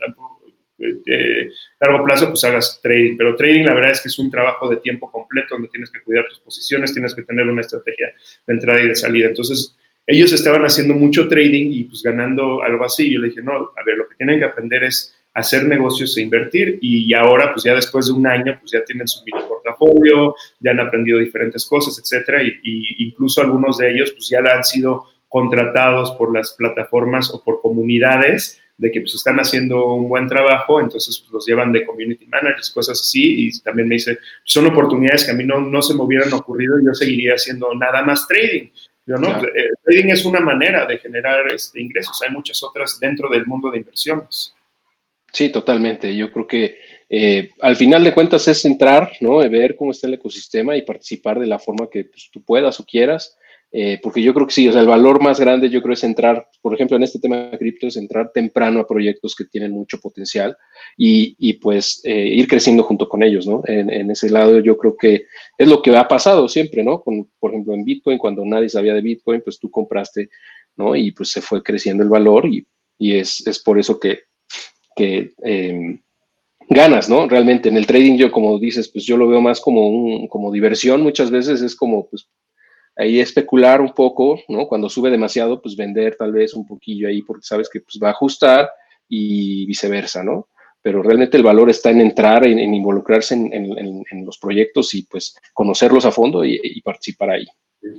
[0.86, 3.18] a largo plazo, pues hagas trading.
[3.18, 6.02] Pero trading, la verdad es que es un trabajo de tiempo completo donde tienes que
[6.02, 8.14] cuidar tus posiciones, tienes que tener una estrategia
[8.48, 9.28] de entrada y de salida.
[9.28, 13.12] Entonces, ellos estaban haciendo mucho trading y pues ganando algo así.
[13.12, 16.22] Yo le dije, no, a ver, lo que tienen que aprender es hacer negocios e
[16.22, 20.36] invertir y ahora pues ya después de un año pues ya tienen su mini portafolio,
[20.60, 22.60] ya han aprendido diferentes cosas, etcétera y,
[23.00, 28.62] incluso algunos de ellos pues ya han sido contratados por las plataformas o por comunidades
[28.78, 32.70] de que pues están haciendo un buen trabajo, entonces pues, los llevan de community managers,
[32.72, 36.02] cosas así, y también me dice, son oportunidades que a mí no, no se me
[36.02, 38.70] hubieran ocurrido, yo seguiría haciendo nada más trading,
[39.06, 39.28] ¿no?
[39.40, 43.70] El trading es una manera de generar este, ingresos, hay muchas otras dentro del mundo
[43.70, 44.56] de inversiones.
[45.34, 46.16] Sí, totalmente.
[46.16, 46.78] Yo creo que
[47.10, 49.38] eh, al final de cuentas es entrar, ¿no?
[49.50, 52.86] ver cómo está el ecosistema y participar de la forma que pues, tú puedas o
[52.86, 53.36] quieras.
[53.76, 56.04] Eh, porque yo creo que sí, o sea, el valor más grande yo creo es
[56.04, 59.72] entrar, por ejemplo, en este tema de cripto, es entrar temprano a proyectos que tienen
[59.72, 60.56] mucho potencial
[60.96, 63.64] y, y pues eh, ir creciendo junto con ellos, ¿no?
[63.66, 65.26] En, en, ese lado yo creo que
[65.58, 67.02] es lo que ha pasado siempre, ¿no?
[67.02, 70.30] Con, por ejemplo, en Bitcoin, cuando nadie sabía de Bitcoin, pues tú compraste,
[70.76, 70.96] ¿no?
[70.96, 72.68] Y pues se fue creciendo el valor y,
[73.00, 74.20] y es, es por eso que,
[74.96, 76.00] que eh,
[76.70, 77.28] ganas, ¿no?
[77.28, 80.52] Realmente en el trading yo, como dices, pues yo lo veo más como, un, como
[80.52, 82.28] diversión, muchas veces es como, pues
[82.96, 84.68] ahí especular un poco, ¿no?
[84.68, 88.10] Cuando sube demasiado, pues vender tal vez un poquillo ahí porque sabes que pues, va
[88.10, 88.70] a ajustar
[89.08, 90.50] y viceversa, ¿no?
[90.82, 95.36] Pero realmente el valor está en entrar, en, en involucrarse en, los proyectos y pues
[95.54, 97.46] conocerlos a fondo y, y, participar ahí.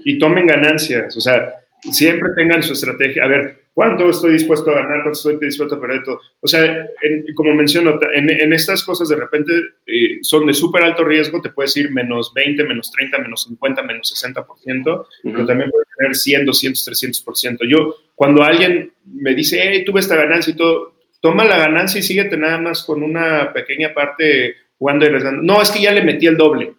[0.04, 3.24] Y tomen ganancias, o sea, siempre tengan su estrategia.
[3.24, 5.02] A ver, ¿cuánto estoy dispuesto a ganar?
[5.02, 6.20] ¿Cuánto estoy dispuesto a perder todo?
[6.40, 6.88] O sea,
[7.34, 9.52] como menciono, en, estas cosas de repente
[9.86, 13.82] eh, son de súper alto riesgo, te puedes ir menos 20, menos 30, menos 50,
[13.82, 15.06] menos 60%, uh -huh.
[15.22, 17.58] pero también puedes tener 100, 200, 300%.
[17.68, 22.02] Yo, cuando alguien me dice, hey, tuve esta ganancia y todo, toma la ganancia y
[22.02, 25.42] síguete nada más con una pequeña parte jugando y rezando.
[25.42, 26.74] No, es que ya le metí el doble.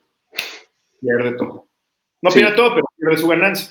[1.02, 1.68] Pierde todo.
[2.22, 2.40] No sí.
[2.40, 3.70] pierde todo, pero pierde su ganancia.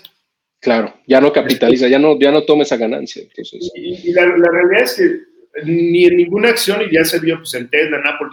[0.64, 3.22] Claro, ya no capitaliza, ya no, ya no toma esa ganancia.
[3.22, 3.70] Entonces.
[3.74, 7.36] Y, y la, la, realidad es que ni en ninguna acción, y ya se vio
[7.36, 8.28] pues, en Tesla, en Apple,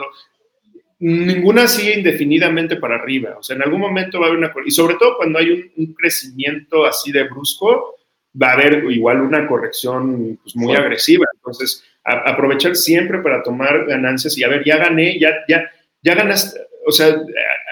[1.00, 3.36] ninguna sigue indefinidamente para arriba.
[3.38, 4.54] O sea, en algún momento va a haber una...
[4.66, 7.96] Y sobre todo cuando hay un, un crecimiento así de brusco,
[8.42, 10.82] va a haber igual una corrección pues, muy sí.
[10.82, 11.26] agresiva.
[11.36, 15.70] Entonces, a, aprovechar siempre para tomar ganancias y a ver, ya gané, ya, ya,
[16.02, 16.60] ya ganaste.
[16.86, 17.16] O sea,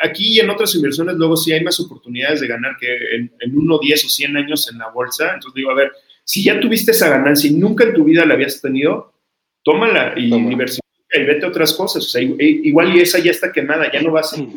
[0.03, 3.57] aquí y en otras inversiones luego sí hay más oportunidades de ganar que en, en
[3.57, 5.34] uno, 10 o 100 años en la bolsa.
[5.34, 5.91] Entonces digo, a ver,
[6.23, 9.14] si ya tuviste esa ganancia y nunca en tu vida la habías tenido,
[9.64, 10.49] tómala y Toma.
[10.49, 12.06] diversifica y vete a otras cosas.
[12.06, 14.53] O sea, igual y esa ya está quemada, ya no vas a seguir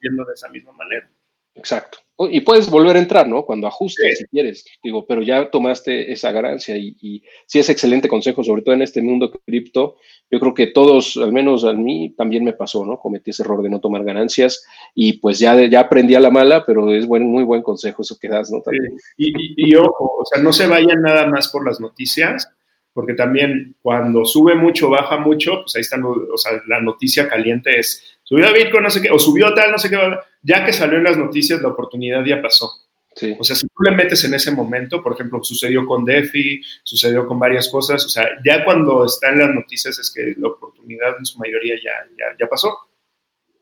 [0.00, 1.08] viendo de esa misma manera.
[1.54, 1.98] Exacto.
[2.16, 3.44] Y puedes volver a entrar, ¿no?
[3.44, 4.24] Cuando ajustes, sí.
[4.24, 4.64] si quieres.
[4.82, 8.82] Digo, pero ya tomaste esa ganancia y, y sí es excelente consejo, sobre todo en
[8.82, 9.96] este mundo cripto.
[10.30, 13.00] Yo creo que todos, al menos a mí, también me pasó, ¿no?
[13.00, 14.64] Cometí ese error de no tomar ganancias
[14.94, 18.16] y pues ya, ya aprendí a la mala, pero es buen, muy buen consejo eso
[18.20, 18.62] que das, ¿no?
[18.70, 18.76] Sí.
[19.16, 22.48] Y, y, y ojo, o sea, no se vayan nada más por las noticias,
[22.94, 27.78] porque también cuando sube mucho, baja mucho, pues ahí están, o sea, la noticia caliente
[27.78, 29.98] es subió Bitcoin, no sé qué, o subió tal, no sé qué,
[30.42, 32.70] ya que salió en las noticias, la oportunidad ya pasó.
[33.16, 33.36] Sí.
[33.38, 37.26] O sea, si tú le metes en ese momento, por ejemplo, sucedió con DeFi, sucedió
[37.26, 41.16] con varias cosas, o sea, ya cuando está en las noticias es que la oportunidad
[41.18, 42.76] en su mayoría ya, ya, ya pasó.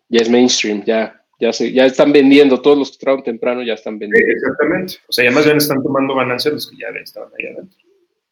[0.09, 3.75] Ya es mainstream, ya, ya, se, ya están vendiendo, todos los que entraron temprano ya
[3.75, 4.27] están vendiendo.
[4.27, 4.95] Sí, exactamente.
[5.09, 7.82] O sea, ya más bien están tomando ganancias los que ya estaban ahí adentro.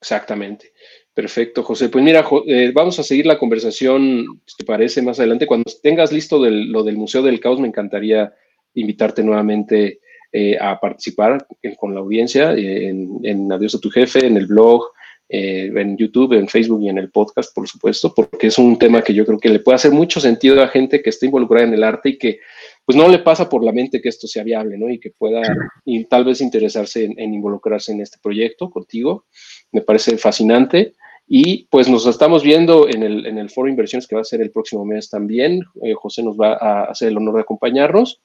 [0.00, 0.72] Exactamente.
[1.12, 1.88] Perfecto, José.
[1.88, 5.46] Pues mira, eh, vamos a seguir la conversación, si te parece, más adelante.
[5.46, 8.32] Cuando tengas listo lo del Museo del Caos, me encantaría
[8.74, 10.00] invitarte nuevamente
[10.32, 11.44] eh, a participar
[11.76, 14.84] con la audiencia eh, en, en, Adiós a tu jefe, en el blog,
[15.28, 19.02] eh, en YouTube, en Facebook y en el podcast, por supuesto, porque es un tema
[19.02, 21.74] que yo creo que le puede hacer mucho sentido a gente que está involucrada en
[21.74, 22.40] el arte y que
[22.84, 24.88] pues no le pasa por la mente que esto sea viable, ¿no?
[24.88, 25.42] Y que pueda
[25.84, 29.26] y tal vez interesarse en, involucrarse en este proyecto contigo.
[29.72, 30.94] Me parece fascinante.
[31.32, 34.40] Y pues nos estamos viendo en el, en el foro inversiones que va a ser
[34.40, 35.62] el próximo mes también.
[35.82, 38.20] Eh, José nos va a hacer el honor de acompañarnos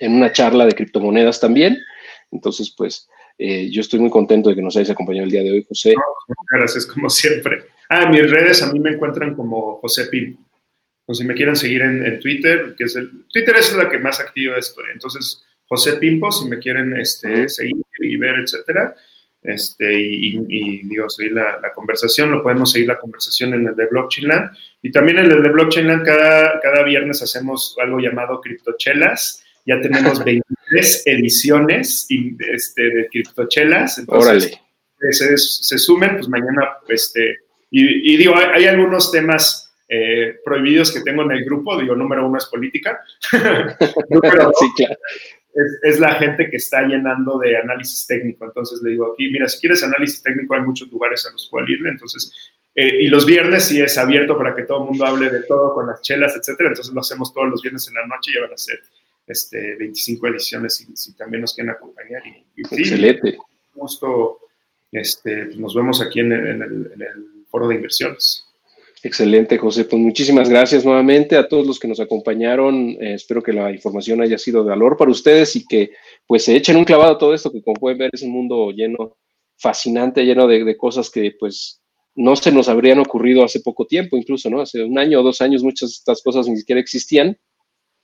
[0.00, 1.78] en una charla de criptomonedas también.
[2.32, 3.08] Entonces, pues
[3.38, 5.94] eh, yo estoy muy contento de que nos hayas acompañado el día de hoy, José.
[6.50, 7.64] Gracias, como siempre.
[7.88, 10.36] Ah, mis redes a mí me encuentran como José Pim.
[11.12, 13.10] O si me quieren seguir en, en, Twitter, que es el.
[13.32, 14.86] Twitter es la que más activa estoy.
[14.92, 18.94] Entonces, José Pimpo, si me quieren este, seguir y ver, etcétera
[19.42, 23.74] este, y, y, digo, seguir la, la, conversación, lo podemos seguir la conversación en el
[23.74, 24.50] de Blockchain Land.
[24.82, 29.42] Y también en el de Blockchain Land, cada, cada viernes hacemos algo llamado Criptochelas.
[29.66, 33.98] Ya tenemos 23 ediciones este, de Criptochelas.
[33.98, 34.60] Entonces,
[35.10, 37.38] se, se, sumen, pues mañana, este,
[37.70, 41.78] y, y digo, hay, hay, algunos temas eh, prohibidos que tengo en el grupo.
[41.78, 43.00] Digo, número uno es política.
[44.10, 44.96] número dos, sí, claro
[45.54, 48.44] es, es, la gente que está llenando de análisis técnico.
[48.44, 51.70] Entonces le digo aquí, mira, si quieres análisis técnico hay muchos lugares a los cuales
[51.70, 51.86] ir.
[51.86, 52.32] Entonces,
[52.74, 55.74] eh, y los viernes sí es abierto para que todo el mundo hable de todo
[55.74, 56.70] con las chelas, etcétera.
[56.70, 58.80] Entonces lo hacemos todos los viernes en la noche y van a ser
[59.26, 62.22] este, 25 ediciones si, si también nos quieren acompañar.
[62.26, 63.36] Y, y sí, Excelente.
[63.74, 64.38] Justo
[64.90, 68.51] este, nos vemos aquí en el, en, el, en el foro de inversiones.
[69.04, 69.84] Excelente, José.
[69.84, 72.90] Pues muchísimas gracias nuevamente a todos los que nos acompañaron.
[73.00, 75.90] Eh, espero que la información haya sido de valor para ustedes y que
[76.24, 78.70] pues se echen un clavado a todo esto, que como pueden ver es un mundo
[78.70, 79.16] lleno,
[79.56, 81.82] fascinante, lleno de, cosas que pues
[82.14, 84.60] no se nos habrían ocurrido hace poco tiempo, incluso, ¿no?
[84.60, 87.36] Hace un año o dos años muchas de estas cosas ni siquiera existían.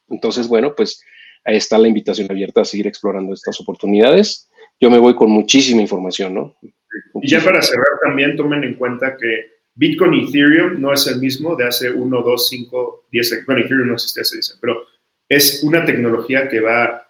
[0.08, 1.00] Entonces, bueno, pues
[1.44, 4.50] ahí está la invitación abierta a seguir explorando estas oportunidades.
[4.80, 6.56] Yo me voy con muchísima información, ¿no?
[7.22, 11.20] Y ya para cerrar también tomen en cuenta que Bitcoin y Ethereum no es el
[11.20, 13.46] mismo de hace 1, 2, 5, 10 años.
[13.46, 14.86] Bueno, Ethereum no existe hace 10 años, pero
[15.28, 17.06] es una tecnología que va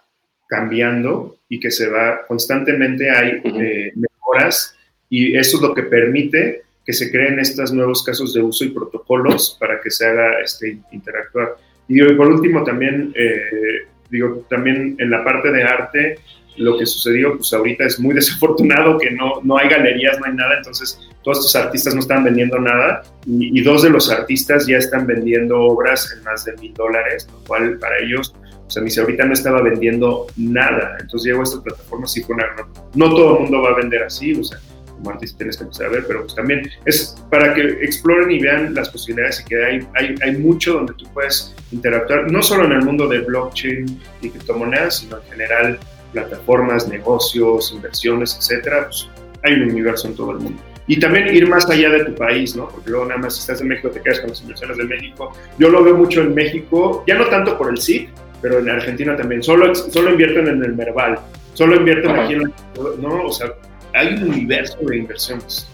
[0.47, 4.77] cambiando y que se va constantemente, hay eh, mejoras
[5.09, 8.71] y eso es lo que permite que se creen estos nuevos casos de uso y
[8.71, 11.57] protocolos para que se haga este, interactuar.
[11.89, 16.19] Y por último también, eh, digo, también en la parte de arte,
[16.59, 20.35] lo que sucedió, pues ahorita es muy desafortunado que no, no hay galerías, no hay
[20.35, 24.79] nada, entonces todos estos artistas no están vendiendo nada y, dos de los artistas ya
[24.79, 28.35] están vendiendo obras en más de mil dólares, lo cual para ellos,
[28.67, 32.37] o sea, si ahorita no estaba vendiendo nada, entonces llegó a esta plataforma, sí fue
[32.37, 32.47] una...
[32.95, 34.59] No, todo el mundo va a vender así, o sea,
[34.99, 38.41] como artista tienes que empezar a ver, pero pues también es para que exploren y
[38.41, 42.65] vean las posibilidades y que hay, hay, hay mucho donde tú puedes interactuar, no solo
[42.65, 45.79] en el mundo de blockchain y criptomonedas, sino en general
[46.13, 49.09] plataformas, negocios, inversiones, etcétera, pues
[49.45, 50.63] hay un universo en todo el mundo.
[50.87, 52.69] Y también ir más allá de tu país, ¿no?
[52.69, 55.33] Porque luego nada más si estás en México te quedas con las inversiones de México.
[55.59, 58.09] Yo lo veo mucho en México, ya no tanto por el SIC,
[58.41, 59.43] pero en Argentina también.
[59.43, 61.19] Solo, solo invierten en el Merval,
[61.53, 62.53] solo invierten aquí en
[63.01, 63.25] ¿no?
[63.25, 63.53] O sea,
[63.93, 65.69] hay un universo de inversiones.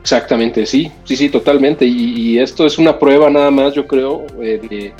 [0.00, 1.84] Exactamente, sí, sí, sí, totalmente.
[1.86, 4.92] Y, esto es una prueba nada más, yo creo, eh, de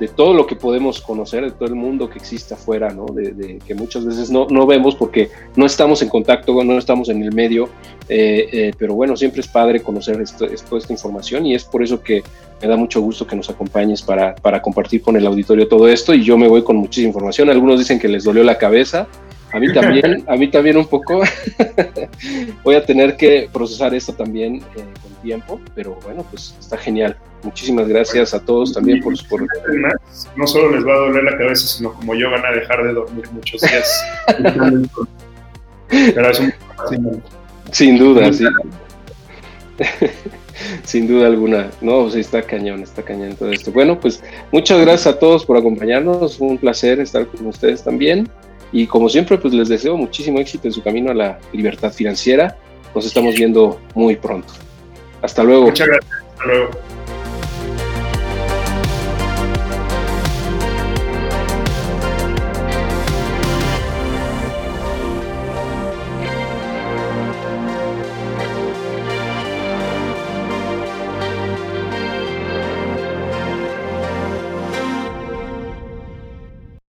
[0.00, 3.04] de todo lo que podemos conocer, de todo el mundo que existe afuera, ¿no?
[3.06, 7.22] De, que muchas veces no, no, vemos porque no estamos en contacto, no estamos en
[7.22, 7.68] el medio,
[8.08, 12.02] eh, eh, pero bueno, siempre es padre conocer esto, esta información y es por eso
[12.02, 12.22] que
[12.62, 16.14] me da mucho gusto que nos acompañes para, para compartir con el auditorio todo esto
[16.14, 17.50] y yo me voy con muchísima información.
[17.50, 19.06] Algunos dicen que les dolió la cabeza,
[19.52, 21.22] a mí también, a mí también un poco.
[22.64, 27.16] Voy a tener que procesar esto también eh, con tiempo, pero bueno, pues está genial.
[27.42, 29.26] Muchísimas gracias a todos también por su...
[29.26, 29.46] Por...
[30.36, 32.92] No solo les va a doler la cabeza, sino como yo van a dejar de
[32.92, 34.04] dormir muchos días.
[37.72, 38.44] Sin duda, sí.
[40.84, 41.70] Sin duda alguna.
[41.80, 43.72] No, sí, está cañón, está cañón todo esto.
[43.72, 44.22] Bueno, pues
[44.52, 46.40] muchas gracias a todos por acompañarnos.
[46.40, 48.28] un placer estar con ustedes también.
[48.72, 52.56] Y como siempre, pues les deseo muchísimo éxito en su camino a la libertad financiera.
[52.94, 54.52] Nos estamos viendo muy pronto.
[55.22, 55.66] Hasta luego.
[55.66, 56.12] Muchas gracias.
[56.32, 56.70] Hasta luego.